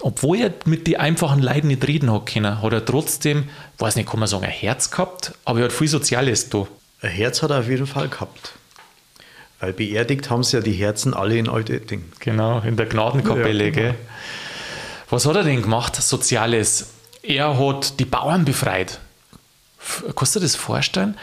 obwohl 0.00 0.38
er 0.38 0.52
mit 0.64 0.86
den 0.86 0.96
einfachen 0.96 1.42
Leuten 1.42 1.68
nicht 1.68 1.86
reden 1.86 2.12
hat 2.12 2.26
können, 2.26 2.62
hat 2.62 2.72
er 2.72 2.84
trotzdem, 2.84 3.48
weiß 3.78 3.96
nicht, 3.96 4.08
kann 4.08 4.20
man 4.20 4.28
sagen, 4.28 4.44
ein 4.44 4.50
Herz 4.50 4.90
gehabt, 4.90 5.32
aber 5.44 5.60
er 5.60 5.64
hat 5.66 5.72
viel 5.72 5.88
Soziales 5.88 6.50
da. 6.50 6.66
Ein 7.00 7.10
Herz 7.10 7.42
hat 7.42 7.50
er 7.50 7.60
auf 7.60 7.68
jeden 7.68 7.86
Fall 7.86 8.08
gehabt. 8.08 8.52
Weil 9.60 9.72
beerdigt 9.72 10.30
haben 10.30 10.44
sie 10.44 10.58
ja 10.58 10.62
die 10.62 10.72
Herzen 10.72 11.14
alle 11.14 11.36
in 11.36 11.48
Altötting. 11.48 12.04
Genau, 12.20 12.60
in 12.60 12.76
der 12.76 12.86
Gnadenkapelle, 12.86 13.64
ja, 13.64 13.70
genau. 13.70 13.92
gell? 13.92 13.94
Was 15.10 15.26
hat 15.26 15.36
er 15.36 15.42
denn 15.42 15.62
gemacht, 15.62 15.96
Soziales? 15.96 16.90
Er 17.22 17.58
hat 17.58 17.98
die 17.98 18.04
Bauern 18.04 18.44
befreit. 18.44 19.00
Kannst 20.14 20.36
du 20.36 20.40
dir 20.40 20.46
das 20.46 20.54
vorstellen, 20.54 21.16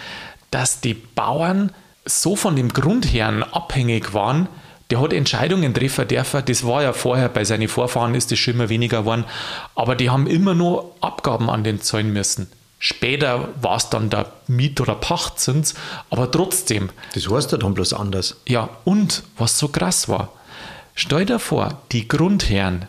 dass 0.51 0.81
die 0.81 0.93
Bauern 0.93 1.71
so 2.05 2.35
von 2.35 2.55
dem 2.55 2.69
Grundherrn 2.69 3.43
abhängig 3.43 4.13
waren, 4.13 4.47
der 4.91 5.01
hat 5.01 5.13
Entscheidungen 5.13 5.73
treffen 5.73 6.07
dürfen. 6.07 6.43
Das 6.45 6.65
war 6.65 6.83
ja 6.83 6.93
vorher, 6.93 7.29
bei 7.29 7.43
seinen 7.43 7.67
Vorfahren 7.67 8.13
ist 8.13 8.31
das 8.31 8.39
schon 8.39 8.55
immer 8.55 8.69
weniger 8.69 8.99
geworden. 8.99 9.25
Aber 9.73 9.95
die 9.95 10.09
haben 10.09 10.27
immer 10.27 10.53
nur 10.53 10.93
Abgaben 11.01 11.49
an 11.49 11.63
den 11.63 11.81
zahlen 11.81 12.13
müssen. 12.13 12.47
Später 12.77 13.49
war 13.61 13.77
es 13.77 13.89
dann 13.89 14.09
der 14.09 14.31
Miet- 14.47 14.79
oder 14.81 14.95
Pachtzins, 14.95 15.73
aber 16.09 16.29
trotzdem. 16.29 16.89
Das 17.13 17.27
heißt 17.27 17.51
ja 17.51 17.57
dann 17.57 17.73
bloß 17.73 17.93
anders. 17.93 18.35
Ja, 18.47 18.69
und 18.83 19.23
was 19.37 19.57
so 19.57 19.69
krass 19.69 20.07
war, 20.07 20.31
stell 20.93 21.25
dir 21.25 21.39
vor, 21.39 21.81
die 21.91 22.07
Grundherren, 22.07 22.85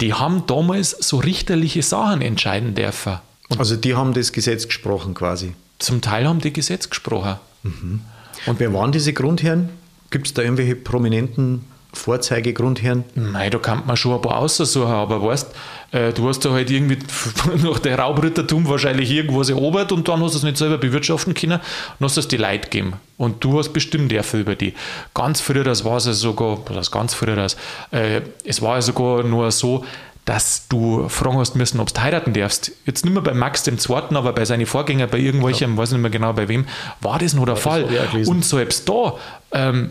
die 0.00 0.12
haben 0.12 0.44
damals 0.46 0.90
so 0.90 1.18
richterliche 1.18 1.82
Sachen 1.82 2.20
entscheiden 2.20 2.74
dürfen. 2.74 3.20
Und 3.48 3.58
also 3.58 3.76
die 3.76 3.94
haben 3.94 4.12
das 4.12 4.32
Gesetz 4.32 4.66
gesprochen 4.66 5.14
quasi. 5.14 5.54
Zum 5.78 6.00
Teil 6.00 6.26
haben 6.26 6.40
die 6.40 6.52
Gesetz 6.52 6.90
gesprochen. 6.90 7.36
Mhm. 7.62 8.00
Und 8.46 8.60
wer 8.60 8.72
waren 8.74 8.92
diese 8.92 9.12
Grundherren? 9.12 9.70
Gibt 10.12 10.28
es 10.28 10.34
da 10.34 10.42
irgendwelche 10.42 10.76
prominenten 10.76 11.64
Vorzeigegrundherren? 11.94 13.04
Nein, 13.14 13.50
da 13.50 13.58
kann 13.58 13.82
man 13.86 13.96
schon 13.96 14.14
ein 14.14 14.22
paar 14.22 14.38
aussuchen, 14.38 14.86
aber 14.86 15.22
weißt, 15.22 15.54
äh, 15.92 16.12
du 16.12 16.28
hast 16.28 16.40
da 16.40 16.50
halt 16.50 16.70
irgendwie 16.70 16.98
nach 17.62 17.78
der 17.78 17.98
Raubrittertum 17.98 18.68
wahrscheinlich 18.68 19.10
irgendwas 19.10 19.48
erobert 19.48 19.90
und 19.90 20.06
dann 20.08 20.22
hast 20.22 20.32
du 20.32 20.38
es 20.38 20.44
nicht 20.44 20.58
selber 20.58 20.78
bewirtschaften 20.78 21.34
können, 21.34 21.60
dann 21.98 22.08
hast 22.08 22.16
es 22.16 22.28
die 22.28 22.36
Leute 22.36 22.64
gegeben. 22.68 22.94
Und 23.16 23.42
du 23.42 23.58
hast 23.58 23.72
bestimmt 23.72 24.12
dafür 24.12 24.40
über 24.40 24.54
die. 24.54 24.74
Ganz 25.14 25.40
früher, 25.40 25.64
das 25.64 25.84
war 25.84 25.96
es 25.96 26.06
ja 26.06 26.12
sogar, 26.12 26.58
das 26.72 26.90
ganz 26.90 27.14
früher, 27.14 27.36
das, 27.36 27.56
äh, 27.90 28.20
es 28.44 28.62
war 28.62 28.76
ja 28.76 28.82
sogar 28.82 29.24
nur 29.24 29.50
so, 29.50 29.84
dass 30.24 30.68
du 30.68 31.08
fragen 31.08 31.38
hast 31.38 31.56
müssen, 31.56 31.80
ob 31.80 31.92
du 31.92 32.00
heiraten 32.00 32.32
darfst. 32.32 32.70
Jetzt 32.86 33.04
nicht 33.04 33.12
mehr 33.12 33.22
bei 33.22 33.34
Max 33.34 33.64
dem 33.64 33.78
Zweiten, 33.78 34.16
aber 34.16 34.32
bei 34.32 34.44
seinen 34.44 34.66
Vorgängern, 34.66 35.10
bei 35.10 35.18
irgendwelchen, 35.18 35.72
ja. 35.72 35.76
weiß 35.76 35.92
nicht 35.92 36.00
mehr 36.00 36.10
genau 36.10 36.32
bei 36.32 36.48
wem, 36.48 36.66
war 37.00 37.18
das 37.18 37.34
nur 37.34 37.46
der 37.46 37.56
ja, 37.56 37.60
Fall. 37.60 37.86
Und 38.26 38.44
selbst 38.44 38.88
da, 38.88 39.16
ähm, 39.50 39.90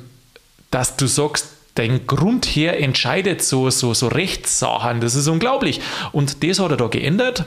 dass 0.71 0.97
du 0.97 1.07
sagst, 1.07 1.47
dein 1.75 2.07
Grundherr 2.07 2.79
entscheidet 2.79 3.43
so, 3.43 3.69
so, 3.69 3.93
so 3.93 4.07
Rechtssachen, 4.07 5.01
das 5.01 5.15
ist 5.15 5.27
unglaublich. 5.27 5.81
Und 6.11 6.43
das 6.43 6.59
hat 6.59 6.71
er 6.71 6.77
da 6.77 6.87
geändert. 6.87 7.45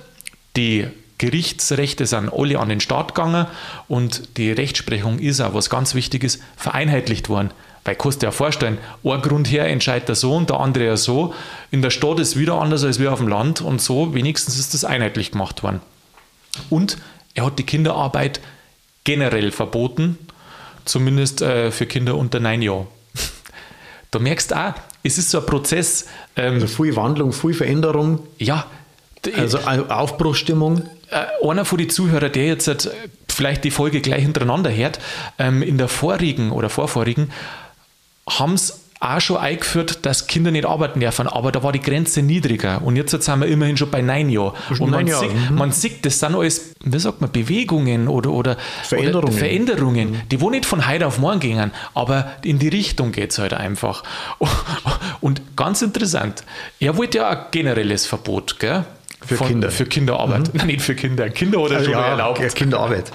Die 0.56 0.86
Gerichtsrechte 1.18 2.06
sind 2.06 2.32
alle 2.32 2.58
an 2.58 2.68
den 2.68 2.80
Staat 2.80 3.14
gegangen 3.14 3.46
und 3.88 4.36
die 4.36 4.50
Rechtsprechung 4.50 5.18
ist 5.18 5.40
auch, 5.40 5.54
was 5.54 5.70
ganz 5.70 5.94
wichtig 5.94 6.24
ist, 6.24 6.42
vereinheitlicht 6.56 7.28
worden. 7.28 7.50
Weil 7.84 7.96
kannst 7.96 8.16
du 8.16 8.20
dir 8.20 8.28
ja 8.28 8.32
vorstellen, 8.32 8.78
ein 9.04 9.22
Grundherr 9.22 9.66
entscheidet 9.66 10.08
er 10.08 10.14
so 10.14 10.34
und 10.34 10.50
der 10.50 10.60
andere 10.60 10.86
ja 10.86 10.96
so. 10.96 11.34
In 11.70 11.82
der 11.82 11.90
Stadt 11.90 12.18
ist 12.18 12.38
wieder 12.38 12.60
anders 12.60 12.82
als 12.82 12.98
wir 12.98 13.12
auf 13.12 13.18
dem 13.18 13.28
Land 13.28 13.60
und 13.60 13.80
so 13.80 14.14
wenigstens 14.14 14.58
ist 14.58 14.74
das 14.74 14.84
einheitlich 14.84 15.32
gemacht 15.32 15.62
worden. 15.62 15.80
Und 16.70 16.98
er 17.34 17.46
hat 17.46 17.58
die 17.58 17.64
Kinderarbeit 17.64 18.40
generell 19.04 19.50
verboten, 19.50 20.18
zumindest 20.84 21.42
äh, 21.42 21.70
für 21.70 21.86
Kinder 21.86 22.16
unter 22.16 22.40
neun 22.40 22.62
Jahren. 22.62 22.86
Da 24.14 24.20
merkst 24.20 24.52
du 24.52 24.54
auch, 24.54 24.74
es 25.02 25.18
ist 25.18 25.30
so 25.30 25.40
ein 25.40 25.46
Prozess. 25.46 26.06
Ähm, 26.36 26.54
also 26.54 26.66
viel 26.66 26.94
Wandlung, 26.94 27.32
viel 27.32 27.54
Veränderung. 27.54 28.20
Ja. 28.38 28.66
Also 29.36 29.58
Aufbruchstimmung. 29.58 30.82
Äh, 31.10 31.48
einer 31.48 31.64
von 31.64 31.78
den 31.78 31.90
Zuhörern, 31.90 32.30
der 32.30 32.46
jetzt 32.46 32.88
vielleicht 33.28 33.64
die 33.64 33.70
Folge 33.70 34.00
gleich 34.00 34.22
hintereinander 34.22 34.72
hört, 34.72 35.00
ähm, 35.38 35.62
in 35.62 35.78
der 35.78 35.88
vorigen 35.88 36.52
oder 36.52 36.68
vorvorigen, 36.70 37.32
haben 38.28 38.54
es 38.54 38.83
auch 39.00 39.20
schon 39.20 39.36
eingeführt, 39.36 40.06
dass 40.06 40.26
Kinder 40.26 40.50
nicht 40.50 40.66
arbeiten 40.66 41.00
dürfen, 41.00 41.26
aber 41.26 41.52
da 41.52 41.62
war 41.62 41.72
die 41.72 41.80
Grenze 41.80 42.22
niedriger. 42.22 42.80
Und 42.82 42.96
jetzt 42.96 43.10
sind 43.10 43.40
wir 43.40 43.46
immerhin 43.46 43.76
schon 43.76 43.90
bei 43.90 44.02
neun 44.02 44.30
Jahren. 44.30 44.52
Und 44.78 44.90
man, 44.90 45.06
Jahr. 45.06 45.20
sieht, 45.20 45.50
mhm. 45.50 45.56
man 45.56 45.72
sieht, 45.72 46.06
das 46.06 46.20
sind 46.20 46.34
alles, 46.34 46.74
wie 46.82 46.98
sagt 46.98 47.20
man, 47.20 47.30
Bewegungen 47.30 48.08
oder, 48.08 48.30
oder 48.30 48.56
Veränderungen, 48.82 49.24
oder 49.24 49.32
Veränderungen 49.32 50.10
mhm. 50.10 50.20
die 50.30 50.40
wo 50.40 50.50
nicht 50.50 50.66
von 50.66 50.86
heute 50.88 51.06
auf 51.06 51.18
morgen 51.18 51.40
gingen, 51.40 51.72
aber 51.94 52.32
in 52.42 52.58
die 52.58 52.68
Richtung 52.68 53.12
geht 53.12 53.32
es 53.32 53.38
halt 53.38 53.52
einfach. 53.52 54.02
Und 55.20 55.56
ganz 55.56 55.82
interessant, 55.82 56.44
er 56.80 56.96
wollte 56.96 57.18
ja 57.18 57.28
ein 57.30 57.38
generelles 57.50 58.06
Verbot, 58.06 58.58
gell? 58.58 58.84
Für 59.26 59.36
von, 59.36 59.48
Kinder. 59.48 59.70
Für 59.70 59.86
Kinderarbeit. 59.86 60.52
Mhm. 60.52 60.52
Nein, 60.54 60.66
nicht 60.66 60.82
für 60.82 60.94
Kinder. 60.94 61.30
Kinder 61.30 61.60
oder 61.60 61.82
schon 61.82 61.92
ja, 61.92 62.08
erlaubt. 62.08 62.54
Kinderarbeit. 62.54 63.10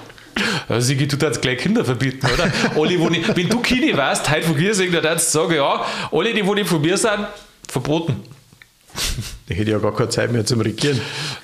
Also 0.67 0.87
Sigi, 0.87 1.07
du 1.07 1.17
darfst 1.17 1.41
gleich 1.41 1.59
Kinder 1.59 1.83
verbieten, 1.85 2.27
oder? 2.33 2.51
alle, 2.75 2.99
wo 2.99 3.09
nicht, 3.09 3.35
wenn 3.35 3.49
du 3.49 3.59
Kini 3.59 3.95
weißt, 3.95 4.29
heute 4.29 4.47
von 4.47 4.57
mir 4.57 4.73
sagen, 4.73 4.91
dann 4.91 5.03
darfst 5.03 5.33
du 5.33 5.39
sagen, 5.39 5.55
ja, 5.55 5.85
alle, 6.11 6.33
die 6.33 6.45
wo 6.45 6.53
nicht 6.53 6.67
von 6.67 6.81
mir 6.81 6.97
sind, 6.97 7.27
verboten. 7.67 8.17
Ich 9.47 9.57
hätte 9.57 9.71
ja 9.71 9.79
gar 9.79 9.95
keine 9.95 10.09
Zeit 10.09 10.31
mehr 10.31 10.45
zum 10.45 10.61
Regieren. 10.61 10.99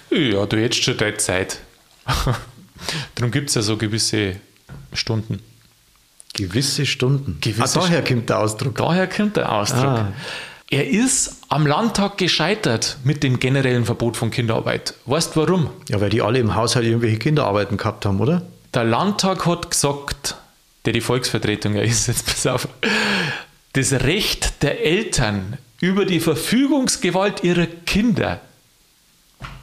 Ja, 0.09 0.45
du 0.45 0.57
hättest 0.57 0.83
schon 0.83 0.97
deine 0.97 1.17
Zeit. 1.17 1.59
Darum 3.15 3.31
gibt 3.31 3.49
es 3.49 3.55
ja 3.55 3.61
so 3.61 3.77
gewisse 3.77 4.35
Stunden. 4.93 5.39
Gewisse 6.33 6.85
Stunden? 6.85 7.37
Gewisse 7.41 7.79
ah, 7.79 7.83
daher 7.83 8.03
kommt 8.03 8.29
der 8.29 8.39
Ausdruck. 8.39 8.75
Daher 8.75 9.07
kommt 9.07 9.37
der 9.37 9.51
Ausdruck. 9.51 9.83
Ah. 9.83 10.13
Er 10.69 10.89
ist 10.89 11.41
am 11.47 11.67
Landtag 11.67 12.17
gescheitert 12.17 12.97
mit 13.03 13.23
dem 13.23 13.39
generellen 13.39 13.85
Verbot 13.85 14.17
von 14.17 14.31
Kinderarbeit. 14.31 14.95
Weißt 15.05 15.35
du 15.35 15.41
warum? 15.41 15.69
Ja, 15.89 16.01
weil 16.01 16.09
die 16.09 16.21
alle 16.21 16.39
im 16.39 16.55
Haushalt 16.55 16.85
irgendwelche 16.85 17.17
Kinderarbeiten 17.17 17.77
gehabt 17.77 18.05
haben, 18.05 18.19
oder? 18.19 18.41
Der 18.75 18.83
Landtag 18.83 19.45
hat 19.45 19.71
gesagt, 19.71 20.35
der 20.83 20.91
die 20.91 20.99
Volksvertretung 20.99 21.75
ja 21.75 21.81
ist, 21.81 22.07
jetzt 22.07 22.25
pass 22.25 22.45
auf, 22.45 22.67
das 23.71 23.93
Recht 23.93 24.61
der 24.63 24.85
Eltern 24.85 25.57
über 25.79 26.05
die 26.05 26.19
Verfügungsgewalt 26.19 27.43
ihrer 27.43 27.67
Kinder 27.67 28.41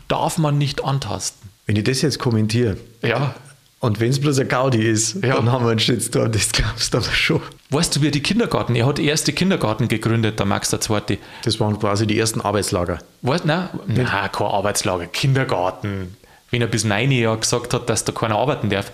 darf 0.08 0.38
man 0.38 0.56
nicht 0.56 0.82
antasten. 0.82 1.50
Wenn 1.66 1.76
ich 1.76 1.84
das 1.84 2.00
jetzt 2.00 2.18
kommentiere, 2.18 2.78
ja. 3.02 3.34
und 3.80 4.00
wenn 4.00 4.10
es 4.10 4.18
bloß 4.18 4.38
ein 4.38 4.48
Gaudi 4.48 4.82
ist, 4.82 5.22
ja. 5.22 5.36
dann 5.36 5.52
haben 5.52 5.66
wir 5.66 5.70
einen 5.72 5.78
Shitstorm, 5.78 6.32
das 6.32 6.50
glaubst 6.50 6.94
du 6.94 6.98
aber 6.98 7.06
schon. 7.12 7.42
Weißt 7.68 7.96
du, 7.96 8.00
wie 8.00 8.10
die 8.10 8.22
Kindergarten, 8.22 8.74
er 8.74 8.86
hat 8.86 8.98
erste 8.98 9.34
Kindergarten 9.34 9.88
gegründet, 9.88 10.38
der 10.38 10.46
Max 10.46 10.72
II. 10.72 11.18
Das 11.44 11.60
waren 11.60 11.78
quasi 11.78 12.06
die 12.06 12.18
ersten 12.18 12.40
Arbeitslager. 12.40 12.98
Weißt 13.20 13.44
du, 13.44 13.48
nein, 13.48 13.68
nein, 13.86 14.06
kein 14.06 14.46
Arbeitslager, 14.46 15.06
Kindergarten 15.06 16.16
wenn 16.52 16.60
er 16.60 16.68
bis 16.68 16.84
neun 16.84 17.10
Jahre 17.10 17.38
gesagt 17.38 17.74
hat, 17.74 17.90
dass 17.90 18.04
da 18.04 18.12
keiner 18.12 18.36
arbeiten 18.36 18.70
darf. 18.70 18.92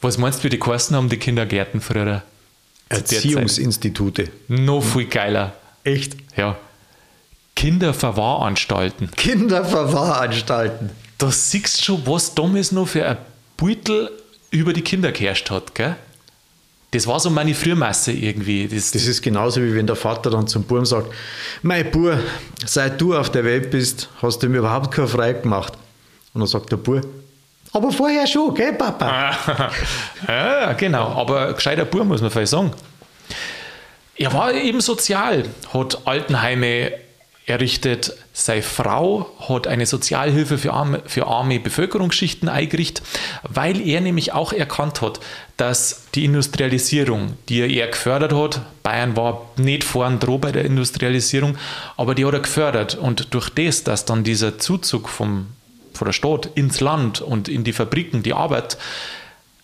Was 0.00 0.18
meinst 0.18 0.40
du, 0.40 0.44
wie 0.44 0.48
die 0.48 0.58
Kosten 0.58 0.96
haben 0.96 1.08
die 1.08 1.18
Kindergärten 1.18 1.80
früher? 1.80 2.22
Erziehungsinstitute. 2.88 4.30
Noch 4.48 4.82
viel 4.82 5.06
geiler. 5.06 5.52
Echt? 5.84 6.16
Ja. 6.36 6.56
Kinderverwahranstalten. 7.54 9.10
Kinderverwahranstalten. 9.16 10.90
Da 11.18 11.30
siehst 11.30 11.78
du 11.78 11.82
schon, 11.84 12.06
was 12.06 12.34
damals 12.34 12.72
noch 12.72 12.88
für 12.88 13.06
ein 13.06 13.16
Beutel 13.56 14.10
über 14.50 14.72
die 14.72 14.82
Kinder 14.82 15.12
geherrscht 15.12 15.50
hat, 15.50 15.74
gell? 15.74 15.96
Das 16.92 17.06
war 17.06 17.18
so 17.20 17.30
meine 17.30 17.54
Frühmasse 17.54 18.12
irgendwie. 18.12 18.68
Das, 18.68 18.92
das 18.92 19.06
ist 19.06 19.20
genauso 19.20 19.60
wie 19.60 19.74
wenn 19.74 19.86
der 19.86 19.96
Vater 19.96 20.30
dann 20.30 20.46
zum 20.46 20.62
Buben 20.62 20.86
sagt: 20.86 21.12
Mein 21.62 21.90
Bub, 21.90 22.18
seit 22.64 23.00
du 23.00 23.14
auf 23.14 23.30
der 23.30 23.44
Welt 23.44 23.70
bist, 23.70 24.08
hast 24.22 24.42
du 24.42 24.48
mir 24.48 24.58
überhaupt 24.58 24.92
kein 24.94 25.08
Frei 25.08 25.32
gemacht. 25.32 25.72
Und 26.36 26.40
dann 26.40 26.48
sagt 26.48 26.70
der 26.70 26.76
Bub, 26.76 27.02
aber 27.72 27.90
vorher 27.90 28.26
schon, 28.26 28.54
gell, 28.54 28.74
Papa? 28.74 29.36
ja, 30.28 30.74
genau. 30.74 31.08
Aber 31.08 31.54
gescheiter 31.54 31.86
Bub, 31.86 32.04
muss 32.04 32.20
man 32.20 32.30
vielleicht 32.30 32.50
sagen. 32.50 32.72
Er 34.16 34.34
war 34.34 34.52
eben 34.52 34.82
sozial, 34.82 35.44
hat 35.72 36.06
Altenheime 36.06 36.92
errichtet. 37.46 38.14
Seine 38.34 38.60
Frau 38.60 39.30
hat 39.48 39.66
eine 39.66 39.86
Sozialhilfe 39.86 40.58
für 40.58 40.74
arme, 40.74 41.00
für 41.06 41.26
arme 41.26 41.58
Bevölkerungsschichten 41.58 42.50
eingerichtet, 42.50 43.06
weil 43.42 43.80
er 43.80 44.02
nämlich 44.02 44.34
auch 44.34 44.52
erkannt 44.52 45.00
hat, 45.00 45.20
dass 45.56 46.04
die 46.14 46.26
Industrialisierung, 46.26 47.38
die 47.48 47.60
er 47.78 47.88
gefördert 47.88 48.34
hat, 48.34 48.60
Bayern 48.82 49.16
war 49.16 49.50
nicht 49.56 49.84
vorn 49.84 50.18
droh 50.18 50.36
bei 50.36 50.52
der 50.52 50.66
Industrialisierung, 50.66 51.56
aber 51.96 52.14
die 52.14 52.26
hat 52.26 52.34
er 52.34 52.40
gefördert. 52.40 52.94
Und 52.94 53.32
durch 53.32 53.48
das, 53.48 53.84
dass 53.84 54.04
dann 54.04 54.22
dieser 54.22 54.58
Zuzug 54.58 55.08
vom 55.08 55.46
von 55.96 56.06
der 56.06 56.12
Stadt 56.12 56.50
ins 56.54 56.80
Land 56.80 57.20
und 57.20 57.48
in 57.48 57.64
die 57.64 57.72
Fabriken, 57.72 58.22
die 58.22 58.34
Arbeit, 58.34 58.78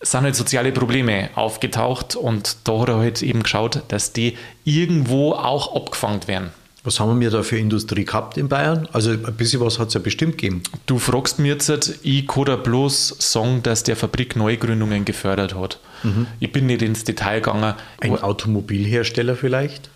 sind 0.01 0.23
halt 0.23 0.35
soziale 0.35 0.71
Probleme 0.71 1.29
aufgetaucht 1.35 2.15
und 2.15 2.57
da 2.65 2.79
hat 2.79 2.89
er 2.89 2.97
halt 2.97 3.21
eben 3.21 3.43
geschaut, 3.43 3.81
dass 3.87 4.11
die 4.11 4.37
irgendwo 4.65 5.31
auch 5.31 5.75
abgefangen 5.75 6.27
werden. 6.27 6.51
Was 6.83 6.99
haben 6.99 7.21
wir 7.21 7.29
da 7.29 7.43
für 7.43 7.57
Industrie 7.57 8.03
gehabt 8.03 8.37
in 8.37 8.49
Bayern? 8.49 8.89
Also 8.91 9.11
ein 9.11 9.37
bisschen 9.37 9.61
was 9.61 9.79
hat 9.79 9.87
es 9.87 9.93
ja 9.93 10.01
bestimmt 10.01 10.33
gegeben. 10.37 10.63
Du 10.85 10.99
fragst 10.99 11.39
mir 11.39 11.53
jetzt, 11.53 11.99
ich 12.03 12.27
kann 12.27 12.43
da 12.43 12.57
bloß 12.57 13.15
sagen, 13.19 13.63
dass 13.63 13.83
der 13.83 13.95
Fabrik 13.95 14.35
Neugründungen 14.35 15.05
gefördert 15.05 15.55
hat. 15.55 15.79
Mhm. 16.03 16.27
Ich 16.41 16.51
bin 16.51 16.65
nicht 16.65 16.81
ins 16.81 17.05
Detail 17.05 17.39
gegangen. 17.39 17.75
Ein 18.01 18.21
Automobilhersteller 18.21 19.37
vielleicht? 19.37 19.89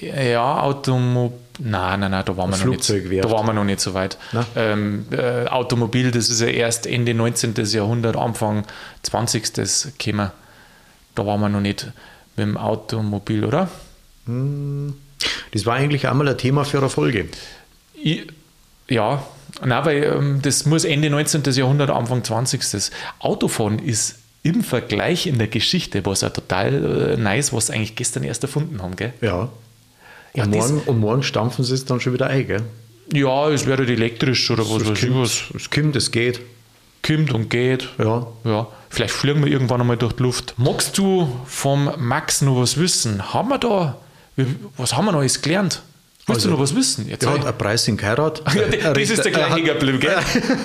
Ja, 0.00 0.62
Automobil 0.62 1.43
Nein, 1.58 2.00
nein, 2.00 2.10
nein, 2.10 2.24
da 2.24 2.36
waren 2.36 2.50
wir 2.50 2.58
noch 2.58 2.66
nicht. 2.66 2.90
Da 2.90 3.30
waren 3.30 3.46
wir 3.46 3.52
noch 3.52 3.64
nicht 3.64 3.80
so 3.80 3.94
weit. 3.94 4.18
Ähm, 4.56 5.06
äh, 5.12 5.46
Automobil, 5.46 6.10
das 6.10 6.28
ist 6.28 6.40
ja 6.40 6.48
erst 6.48 6.86
Ende 6.86 7.14
19. 7.14 7.54
Jahrhundert, 7.54 8.16
Anfang 8.16 8.64
20. 9.02 9.96
gekommen. 9.98 10.32
Da 11.14 11.26
waren 11.26 11.40
wir 11.40 11.48
noch 11.48 11.60
nicht 11.60 11.92
mit 12.36 12.46
dem 12.46 12.56
Automobil, 12.56 13.44
oder? 13.44 13.68
Das 15.52 15.66
war 15.66 15.74
eigentlich 15.76 16.08
einmal 16.08 16.28
ein 16.28 16.38
Thema 16.38 16.64
für 16.64 16.78
eine 16.78 16.88
Folge. 16.88 17.28
Ich, 17.94 18.26
ja, 18.88 19.24
nein, 19.64 19.84
weil 19.84 20.02
ähm, 20.02 20.42
das 20.42 20.66
muss 20.66 20.84
Ende 20.84 21.08
19. 21.08 21.42
Jahrhundert, 21.52 21.90
Anfang 21.90 22.24
20. 22.24 22.90
Autofahren 23.20 23.78
ist 23.78 24.18
im 24.42 24.62
Vergleich 24.62 25.26
in 25.26 25.38
der 25.38 25.48
Geschichte 25.48 26.04
was 26.04 26.20
ja 26.20 26.30
total 26.30 27.14
äh, 27.14 27.16
nice, 27.16 27.52
was 27.52 27.70
eigentlich 27.70 27.96
gestern 27.96 28.24
erst 28.24 28.42
erfunden 28.42 28.82
haben, 28.82 28.96
gell? 28.96 29.12
Ja. 29.20 29.48
Ja, 30.34 30.44
und, 30.44 30.50
morgen, 30.50 30.78
und 30.86 30.98
morgen 31.00 31.22
stampfen 31.22 31.64
sie 31.64 31.74
es 31.74 31.84
dann 31.84 32.00
schon 32.00 32.12
wieder 32.12 32.26
ein, 32.26 32.46
gell? 32.46 32.62
Ja, 33.12 33.50
es 33.50 33.66
wäre 33.66 33.78
halt 33.78 33.90
elektrisch 33.90 34.50
oder 34.50 34.62
was 34.68 34.88
weiß 34.88 35.02
ich 35.02 35.14
was. 35.14 35.42
Es 35.54 35.70
kommt, 35.70 35.94
es 35.96 36.10
geht. 36.10 36.40
Kommt 37.06 37.32
und 37.32 37.50
geht. 37.50 37.88
Ja. 37.98 38.26
Ja, 38.44 38.66
vielleicht 38.88 39.12
fliegen 39.14 39.44
wir 39.44 39.52
irgendwann 39.52 39.80
einmal 39.80 39.96
durch 39.98 40.14
die 40.14 40.22
Luft. 40.22 40.54
Magst 40.56 40.96
du 40.98 41.28
vom 41.46 41.90
Max 41.98 42.40
noch 42.40 42.60
was 42.60 42.78
wissen? 42.78 43.32
Haben 43.34 43.50
wir 43.50 43.58
da, 43.58 43.98
was 44.76 44.96
haben 44.96 45.04
wir 45.04 45.12
noch 45.12 45.20
alles 45.20 45.40
gelernt? 45.42 45.82
Willst 46.26 46.38
Also, 46.38 46.48
du 46.48 46.54
noch 46.54 46.62
was 46.62 46.74
wissen? 46.74 47.06
Jetzt 47.06 47.22
Der 47.22 47.30
hat 47.34 47.44
ein 47.46 47.58
Preis 47.58 47.86
in 47.86 48.00
Heirat. 48.00 48.42
Ja, 48.82 48.94
das 48.94 49.10
ist 49.10 49.22
der 49.22 49.30
gleiche 49.32 49.62
geblieben, 49.62 50.00
gell? 50.00 50.16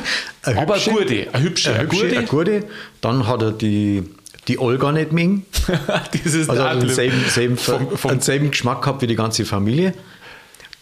Eine 0.44 0.62
Aber 0.62 0.76
eine 0.76 0.84
gute, 0.84 1.28
eine 1.34 1.44
hübsche, 1.44 1.72
eine 1.72 1.80
eine 1.80 1.88
gute. 1.90 2.18
eine 2.18 2.26
gute. 2.28 2.64
Dann 3.02 3.28
hat 3.28 3.42
er 3.42 3.52
die, 3.52 4.06
die 4.50 4.60
Olga 4.60 4.92
nicht 4.92 5.14
mengen. 5.14 5.46
das 5.88 6.34
ist 6.34 6.50
Also 6.50 6.64
hat 6.64 6.82
denselben, 6.82 7.24
selben, 7.30 7.58
Vom- 7.58 7.96
vom- 7.96 8.12
denselben 8.12 8.52
Geschmack 8.52 8.82
gehabt 8.82 9.02
wie 9.02 9.08
die 9.08 9.16
ganze 9.16 9.46
Familie. 9.46 9.94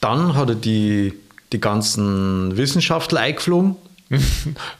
Dann 0.01 0.35
hat 0.35 0.49
er 0.49 0.55
die, 0.55 1.13
die 1.53 1.59
ganzen 1.61 2.57
Wissenschaftler 2.57 3.19
eingeflogen. 3.21 3.75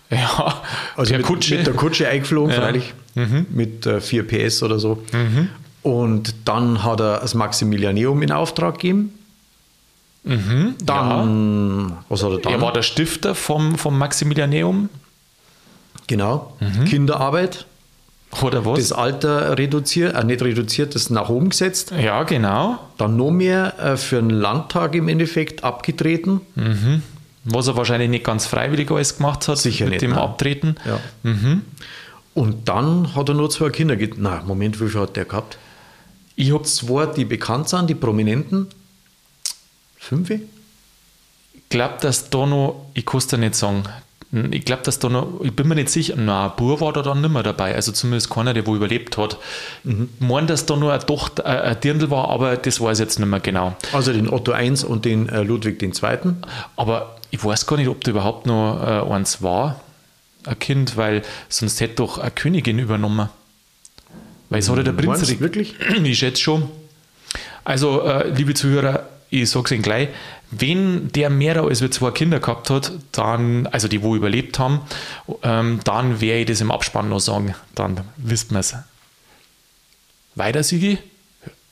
Ja, 0.10 0.62
Also 0.96 1.10
der 1.10 1.18
mit, 1.20 1.28
Kutsche. 1.28 1.58
mit 1.58 1.68
der 1.68 1.74
Kutsche 1.74 2.08
eingeflogen, 2.08 2.52
Ja. 2.52 2.58
Mhm. 2.60 2.64
freilich. 2.64 2.94
Mit 3.50 3.86
äh, 3.86 4.00
4 4.00 4.26
PS 4.28 4.64
oder 4.64 4.80
so. 4.80 5.04
Und 5.84 6.34
dann 6.46 6.84
hat 6.84 7.00
er 7.02 7.20
das 7.20 7.34
Maximilianeum 7.36 8.22
in 8.22 8.32
Auftrag 8.32 8.76
gegeben. 8.76 9.14
Dann, 10.24 11.94
was 12.10 12.24
hat 12.24 12.32
er 12.32 12.38
dann? 12.40 12.54
er 12.54 12.62
war 12.62 12.74
der 12.74 12.82
Stifter 12.82 13.34
vom, 13.36 13.78
vom 13.78 13.98
Maximilianeum, 13.98 14.90
genau. 16.08 16.56
Mhm. 16.60 16.86
Kinderarbeit. 16.86 17.66
Oder 18.44 18.66
was? 18.66 18.80
Das 18.80 18.92
Alter 18.92 19.58
reduziert, 19.58 20.16
äh, 20.16 20.24
nicht 20.24 20.42
reduziert, 20.42 20.96
das 20.96 21.10
nach 21.10 21.30
oben 21.30 21.50
gesetzt. 21.50 21.92
ja, 22.00 22.24
genau. 22.24 22.80
Dann 22.98 23.18
noch 23.18 23.32
mehr 23.32 23.80
äh, 23.80 23.98
für 23.98 24.18
den 24.18 24.30
Landtag 24.30 24.96
im 24.96 25.08
Endeffekt 25.08 25.64
abgetreten. 25.64 26.42
Was 27.44 27.68
er 27.68 27.78
wahrscheinlich 27.78 28.10
nicht 28.10 28.26
ganz 28.26 28.46
freiwillig 28.46 28.92
alles 28.92 29.18
gemacht 29.18 29.48
hat 29.48 29.58
Sicher 29.58 29.86
mit 29.86 29.94
nicht, 29.94 30.02
dem 30.02 30.12
nein. 30.12 30.20
Abtreten. 30.20 30.76
Ja. 30.86 31.00
Und 32.34 32.68
dann 32.68 33.16
hat 33.16 33.30
er 33.30 33.36
nur 33.36 33.50
zwei 33.50 33.70
Kinder. 33.70 33.96
Na, 34.18 34.44
Moment, 34.46 34.82
wie 34.82 34.90
viel 34.90 35.00
hat 35.00 35.16
der 35.16 35.26
gehabt? 35.26 35.58
Ich 36.36 36.54
habe 36.54 36.64
Zwei, 36.64 37.06
die 37.08 37.26
bekannt 37.26 37.70
sind, 37.70 37.90
die 37.90 37.96
Prominenten. 37.96 38.68
Fünf? 39.98 40.30
glaube, 41.70 41.96
dass 42.02 42.30
da 42.30 42.46
noch, 42.46 42.86
ich 42.94 43.06
kann 43.06 43.18
es 43.20 43.28
dir 43.28 43.38
nicht 43.38 43.56
sagen, 43.56 43.84
ich 44.32 44.66
glaube, 44.66 44.84
dass 44.84 45.00
da 45.00 45.08
noch, 45.08 45.40
ich 45.42 45.56
bin 45.56 45.70
mir 45.70 45.76
nicht 45.76 45.90
sicher, 45.90 46.16
na, 46.18 46.48
ein 46.48 46.56
Bub 46.58 46.82
war 46.82 46.92
da 46.92 47.02
dann 47.02 47.22
nicht 47.22 47.32
mehr 47.32 47.44
dabei, 47.44 47.74
also 47.74 47.94
zumindest 47.94 48.30
keiner, 48.30 48.54
der 48.54 48.68
wo 48.68 48.76
überlebt 48.76 49.18
hat. 49.18 49.38
Mhm. 49.84 50.10
Ich 50.20 50.28
meine, 50.28 50.48
dass 50.48 50.66
da 50.66 50.76
nur 50.76 50.92
eine 50.92 51.06
Tochter, 51.06 51.46
äh, 51.46 51.70
ein 51.70 51.80
Dirndl 51.80 52.12
war, 52.12 52.30
aber 52.30 52.58
das 52.58 52.82
weiß 52.82 53.00
ich 53.00 53.06
jetzt 53.06 53.20
nicht 53.20 53.28
mehr 53.28 53.40
genau. 53.40 53.76
Also 53.94 54.12
den 54.12 54.30
Otto 54.30 54.54
I 54.54 54.74
und 54.86 55.06
den 55.06 55.30
äh, 55.30 55.44
Ludwig 55.44 55.82
II. 55.82 55.92
Aber 56.76 57.16
ich 57.32 57.44
weiß 57.44 57.66
gar 57.68 57.78
nicht, 57.78 57.88
ob 57.88 58.04
da 58.04 58.12
überhaupt 58.12 58.48
noch 58.48 58.82
äh, 58.82 59.14
eins 59.14 59.42
war, 59.42 59.82
ein 60.46 60.60
Kind, 60.60 60.98
weil 60.98 61.22
sonst 61.48 61.80
hätte 61.80 61.96
doch 61.96 62.18
eine 62.18 62.32
Königin 62.32 62.80
übernommen. 62.80 63.30
Weil 64.50 64.60
es 64.60 64.70
hat 64.70 64.78
ja 64.78 64.84
der 64.84 64.94
Prinz. 64.94 65.08
Meinst 65.22 65.40
wirklich? 65.40 65.76
Ich 66.04 66.20
schätze 66.20 66.42
schon. 66.42 66.70
Also, 67.64 68.02
äh, 68.02 68.30
liebe 68.30 68.54
Zuhörer, 68.54 69.08
ich 69.30 69.50
sage 69.50 69.66
es 69.66 69.72
Ihnen 69.72 69.82
gleich, 69.82 70.10
wenn 70.52 71.12
der 71.12 71.30
mehr 71.30 71.62
als 71.62 71.82
wir 71.82 71.92
zwei 71.92 72.12
Kinder 72.12 72.40
gehabt 72.40 72.70
hat, 72.70 72.92
dann, 73.12 73.68
also 73.68 73.88
die, 73.88 74.02
wo 74.02 74.16
überlebt 74.16 74.60
haben, 74.60 74.82
ähm, 75.44 75.80
dann 75.84 76.22
werde 76.22 76.42
ich 76.42 76.46
das 76.48 76.62
im 76.62 76.72
Abspann 76.72 77.10
noch 77.10 77.20
sagen. 77.20 77.54
Dann 77.76 78.02
wisst 78.18 78.52
man 78.52 78.62
es. 78.62 78.76
Weiter, 80.36 80.64
Sigi? 80.64 81.00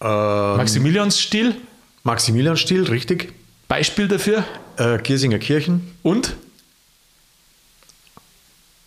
Ähm, 0.01 0.57
Maximiliansstil, 0.57 1.55
Maximilianstil, 2.03 2.84
richtig. 2.84 3.34
Beispiel 3.67 4.07
dafür. 4.07 4.43
Äh, 4.78 4.97
Giersinger 4.99 5.39
Kirchen. 5.39 5.95
Und 6.03 6.36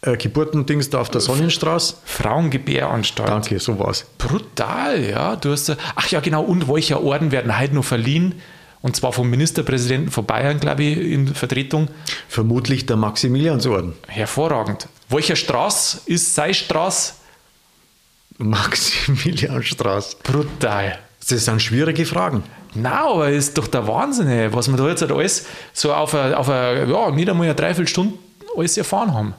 Äh, 0.01 0.17
Geburtendings 0.17 0.91
da 0.91 1.01
auf 1.01 1.11
der 1.11 1.21
Sonnenstraße. 1.21 1.97
Frauengebäranstalt. 2.05 3.29
Danke, 3.29 3.59
so 3.59 3.81
war's. 3.81 4.07
Brutal, 4.17 5.03
ja. 5.03 5.35
Du 5.35 5.51
hast, 5.51 5.77
ach 5.97 6.09
ja, 6.11 6.21
genau. 6.21 6.43
Und 6.43 6.69
welcher 6.69 7.03
Orden 7.03 7.33
werden 7.33 7.59
heute 7.59 7.75
noch 7.75 7.85
verliehen? 7.85 8.41
Und 8.81 8.97
zwar 8.97 9.13
vom 9.13 9.29
Ministerpräsidenten 9.29 10.11
von 10.11 10.25
Bayern, 10.25 10.61
glaube 10.61 10.85
ich, 10.85 10.99
in 10.99 11.35
Vertretung. 11.35 11.89
Vermutlich 12.29 12.87
der 12.87 12.97
Maximiliansorden. 12.97 13.95
Hervorragend. 14.07 14.89
Welcher 15.09 15.37
Straß 15.37 16.03
ist 16.07 16.35
sei 16.35 16.53
Straß? 16.53 17.21
Maximilianstraße. 18.39 20.17
Brutal. 20.23 20.99
Das 21.29 21.45
sind 21.45 21.61
schwierige 21.61 22.07
Fragen. 22.07 22.45
Na, 22.75 23.09
aber 23.09 23.31
ist 23.31 23.59
doch 23.59 23.67
der 23.67 23.87
Wahnsinn, 23.89 24.29
ey, 24.29 24.53
was 24.53 24.69
wir 24.69 24.77
da 24.77 24.89
jetzt 24.89 25.01
halt 25.01 25.11
alles 25.11 25.47
so 25.73 25.93
auf 25.93 26.15
eine, 26.15 26.37
auf 26.37 26.49
eine 26.49 26.91
ja, 26.91 27.11
nicht 27.11 27.29
einmal 27.29 27.47
eine 27.47 27.55
Dreiviertelstunde 27.55 28.15
alles 28.57 28.77
erfahren 28.77 29.13
haben. 29.13 29.35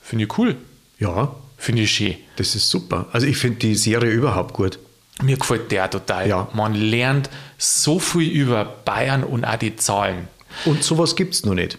Finde 0.00 0.24
ich 0.24 0.38
cool. 0.38 0.56
Ja, 0.98 1.34
Finde 1.56 1.82
ich 1.82 1.92
schön. 1.92 2.16
das 2.36 2.54
ist 2.54 2.68
super. 2.68 3.06
Also 3.12 3.26
ich 3.26 3.36
finde 3.38 3.58
die 3.58 3.74
Serie 3.74 4.10
überhaupt 4.10 4.52
gut. 4.52 4.78
Mir 5.22 5.36
gefällt 5.36 5.70
der 5.70 5.88
total. 5.90 6.28
Ja. 6.28 6.48
Man 6.54 6.74
lernt 6.74 7.30
so 7.56 7.98
viel 7.98 8.28
über 8.30 8.64
Bayern 8.64 9.24
und 9.24 9.44
auch 9.44 9.56
die 9.56 9.76
Zahlen. 9.76 10.28
Und 10.64 10.82
sowas 10.82 11.16
gibt 11.16 11.34
es 11.34 11.44
noch 11.44 11.54
nicht. 11.54 11.78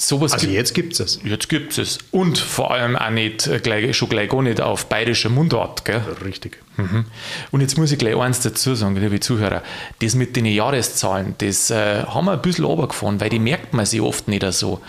Sowas 0.00 0.32
Also 0.32 0.46
gibt 0.46 0.56
jetzt 0.56 0.74
gibt 0.74 0.92
es 0.94 1.00
es. 1.00 1.20
Jetzt 1.24 1.48
gibt 1.50 1.76
es. 1.76 1.98
Und 2.10 2.38
vor 2.38 2.70
allem 2.70 2.96
auch 2.96 3.10
nicht, 3.10 3.46
äh, 3.46 3.60
gleich, 3.60 3.94
schon 3.94 4.08
gleich 4.08 4.30
gar 4.30 4.40
nicht 4.40 4.58
auf 4.60 4.86
bayerischer 4.86 5.28
Mundart. 5.28 5.84
Gell? 5.84 6.00
Richtig. 6.24 6.58
Mhm. 6.78 7.04
Und 7.50 7.60
jetzt 7.60 7.76
muss 7.76 7.92
ich 7.92 7.98
gleich 7.98 8.16
eins 8.16 8.40
dazu 8.40 8.74
sagen, 8.74 8.96
liebe 8.96 9.20
Zuhörer. 9.20 9.62
Das 9.98 10.14
mit 10.14 10.36
den 10.36 10.46
Jahreszahlen, 10.46 11.34
das 11.38 11.70
äh, 11.70 12.04
haben 12.04 12.24
wir 12.24 12.32
ein 12.32 12.42
bisschen 12.42 12.64
runtergefahren, 12.64 13.20
weil 13.20 13.28
die 13.28 13.38
merkt 13.38 13.74
man 13.74 13.84
sich 13.84 14.00
oft 14.00 14.26
nicht 14.26 14.50
so. 14.52 14.80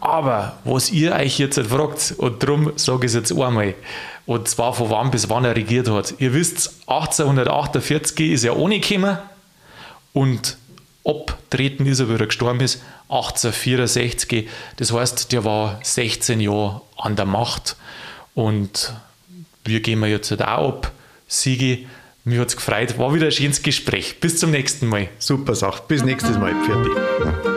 Aber 0.00 0.58
was 0.64 0.90
ihr 0.90 1.12
euch 1.12 1.38
jetzt 1.38 1.58
halt 1.58 1.66
fragt, 1.66 2.14
und 2.16 2.42
darum 2.42 2.72
sage 2.76 3.06
ich 3.06 3.12
es 3.12 3.14
jetzt 3.14 3.32
einmal, 3.32 3.74
und 4.26 4.48
zwar 4.48 4.72
von 4.72 4.90
wann 4.90 5.10
bis 5.10 5.28
wann 5.28 5.44
er 5.44 5.56
regiert 5.56 5.88
hat. 5.90 6.14
Ihr 6.18 6.32
wisst, 6.34 6.82
1848 6.86 8.32
ist 8.32 8.44
er 8.44 8.56
ohne 8.56 8.80
gekommen 8.80 9.18
und 10.12 10.56
abtreten 11.04 11.86
ist 11.86 12.00
er, 12.00 12.08
wie 12.08 12.14
er 12.14 12.26
gestorben 12.26 12.60
ist, 12.60 12.82
1864. 13.08 14.48
Das 14.76 14.92
heißt, 14.92 15.32
der 15.32 15.44
war 15.44 15.78
16 15.82 16.40
Jahre 16.40 16.80
an 16.96 17.16
der 17.16 17.26
Macht 17.26 17.76
und 18.34 18.94
wir 19.64 19.80
gehen 19.80 20.00
wir 20.00 20.08
jetzt 20.08 20.30
halt 20.30 20.42
auch 20.42 20.68
ab. 20.68 20.92
Sigi, 21.26 21.86
mir 22.24 22.40
hat 22.40 22.48
es 22.48 22.56
gefreut. 22.56 22.98
War 22.98 23.12
wieder 23.14 23.26
ein 23.26 23.32
schönes 23.32 23.62
Gespräch. 23.62 24.20
Bis 24.20 24.38
zum 24.38 24.50
nächsten 24.50 24.86
Mal. 24.86 25.08
Super 25.18 25.54
Sache. 25.54 25.82
Bis 25.88 26.02
nächstes 26.02 26.38
Mal. 26.38 26.54
Fertig. 26.64 27.53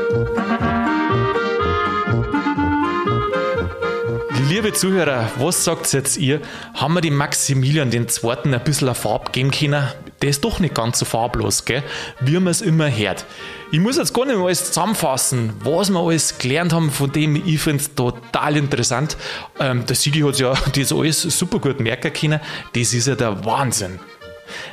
Liebe 4.58 4.74
Zuhörer, 4.74 5.30
was 5.38 5.64
sagt 5.64 5.94
jetzt 5.94 6.18
ihr? 6.18 6.42
Haben 6.74 6.96
wir 6.96 7.02
dem 7.02 7.16
Maximilian 7.16 7.92
den 7.92 8.08
zweiten 8.08 8.56
ein 8.56 8.64
bisschen 8.64 8.88
eine 8.88 8.96
Farbe 8.96 9.32
geben 9.32 9.52
können? 9.52 9.88
Der 10.24 10.30
ist 10.30 10.44
doch 10.44 10.60
nicht 10.60 10.74
ganz 10.74 10.98
so 10.98 11.06
farblos, 11.06 11.64
gell? 11.64 11.84
Wie 12.22 12.40
man 12.40 12.48
es 12.48 12.64
immer 12.64 12.90
hört. 12.90 13.24
Ich 13.72 13.80
muss 13.80 13.98
jetzt 13.98 14.16
gar 14.16 14.26
nicht 14.26 14.36
mehr 14.36 14.48
alles 14.48 14.66
zusammenfassen, 14.66 15.54
was 15.60 15.92
wir 15.92 16.00
alles 16.00 16.40
gelernt 16.40 16.74
haben, 16.74 16.90
von 16.90 17.12
dem 17.12 17.36
ich 17.36 17.60
finde 17.60 17.84
es 17.84 17.94
total 17.94 18.58
interessant. 18.58 19.16
Ähm, 19.60 19.86
der 19.86 19.96
Sigi 19.96 20.22
hat 20.22 20.40
ja 20.40 20.56
das 20.76 20.92
alles 20.92 21.22
super 21.22 21.60
gut 21.60 21.80
merken 21.80 22.12
können. 22.12 22.40
Das 22.74 22.96
ist 22.96 23.06
ja 23.06 23.14
der 23.14 23.46
Wahnsinn. 23.46 24.00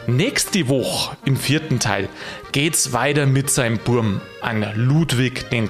Nächste 0.06 0.68
Woche 0.68 1.16
im 1.24 1.36
vierten 1.36 1.80
Teil 1.80 2.08
geht's 2.52 2.92
weiter 2.92 3.26
mit 3.26 3.50
seinem 3.50 3.78
Burm 3.78 4.20
an 4.40 4.66
Ludwig 4.74 5.46
II. 5.52 5.68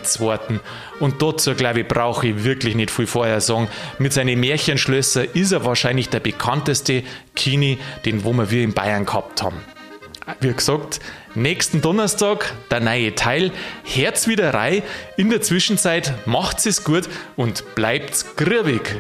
Und 1.01 1.23
dazu, 1.23 1.55
glaube 1.55 1.81
ich, 1.81 1.89
brauche 1.89 2.29
ich 2.29 2.45
wirklich 2.45 2.75
nicht 2.75 2.91
viel 2.91 3.07
vorher 3.07 3.41
sagen. 3.41 3.69
Mit 3.99 4.13
seinen 4.13 4.41
Märchenschlösser 4.41 5.35
ist 5.35 5.53
er 5.53 5.65
wahrscheinlich 5.65 6.09
der 6.09 6.21
bekannteste 6.21 7.03
Kini, 7.35 7.79
den 8.05 8.25
wo 8.25 8.33
wir 8.33 8.63
in 8.63 8.75
Bayern 8.75 9.07
gehabt 9.07 9.43
haben. 9.43 9.61
Wie 10.41 10.53
gesagt, 10.53 11.01
nächsten 11.35 11.83
Donnerstag 11.83 12.55
der 12.71 12.81
neue 12.81 13.15
Teil. 13.15 13.53
Herz 13.85 14.27
wieder 14.27 14.55
rein. 14.55 14.83
In 15.17 15.31
der 15.31 15.43
Zwischenzeit 15.43 16.15
macht's 16.27 16.67
es 16.67 16.83
gut 16.83 17.09
und 17.37 17.75
bleibt's 17.75 18.35
grübig. 18.37 18.97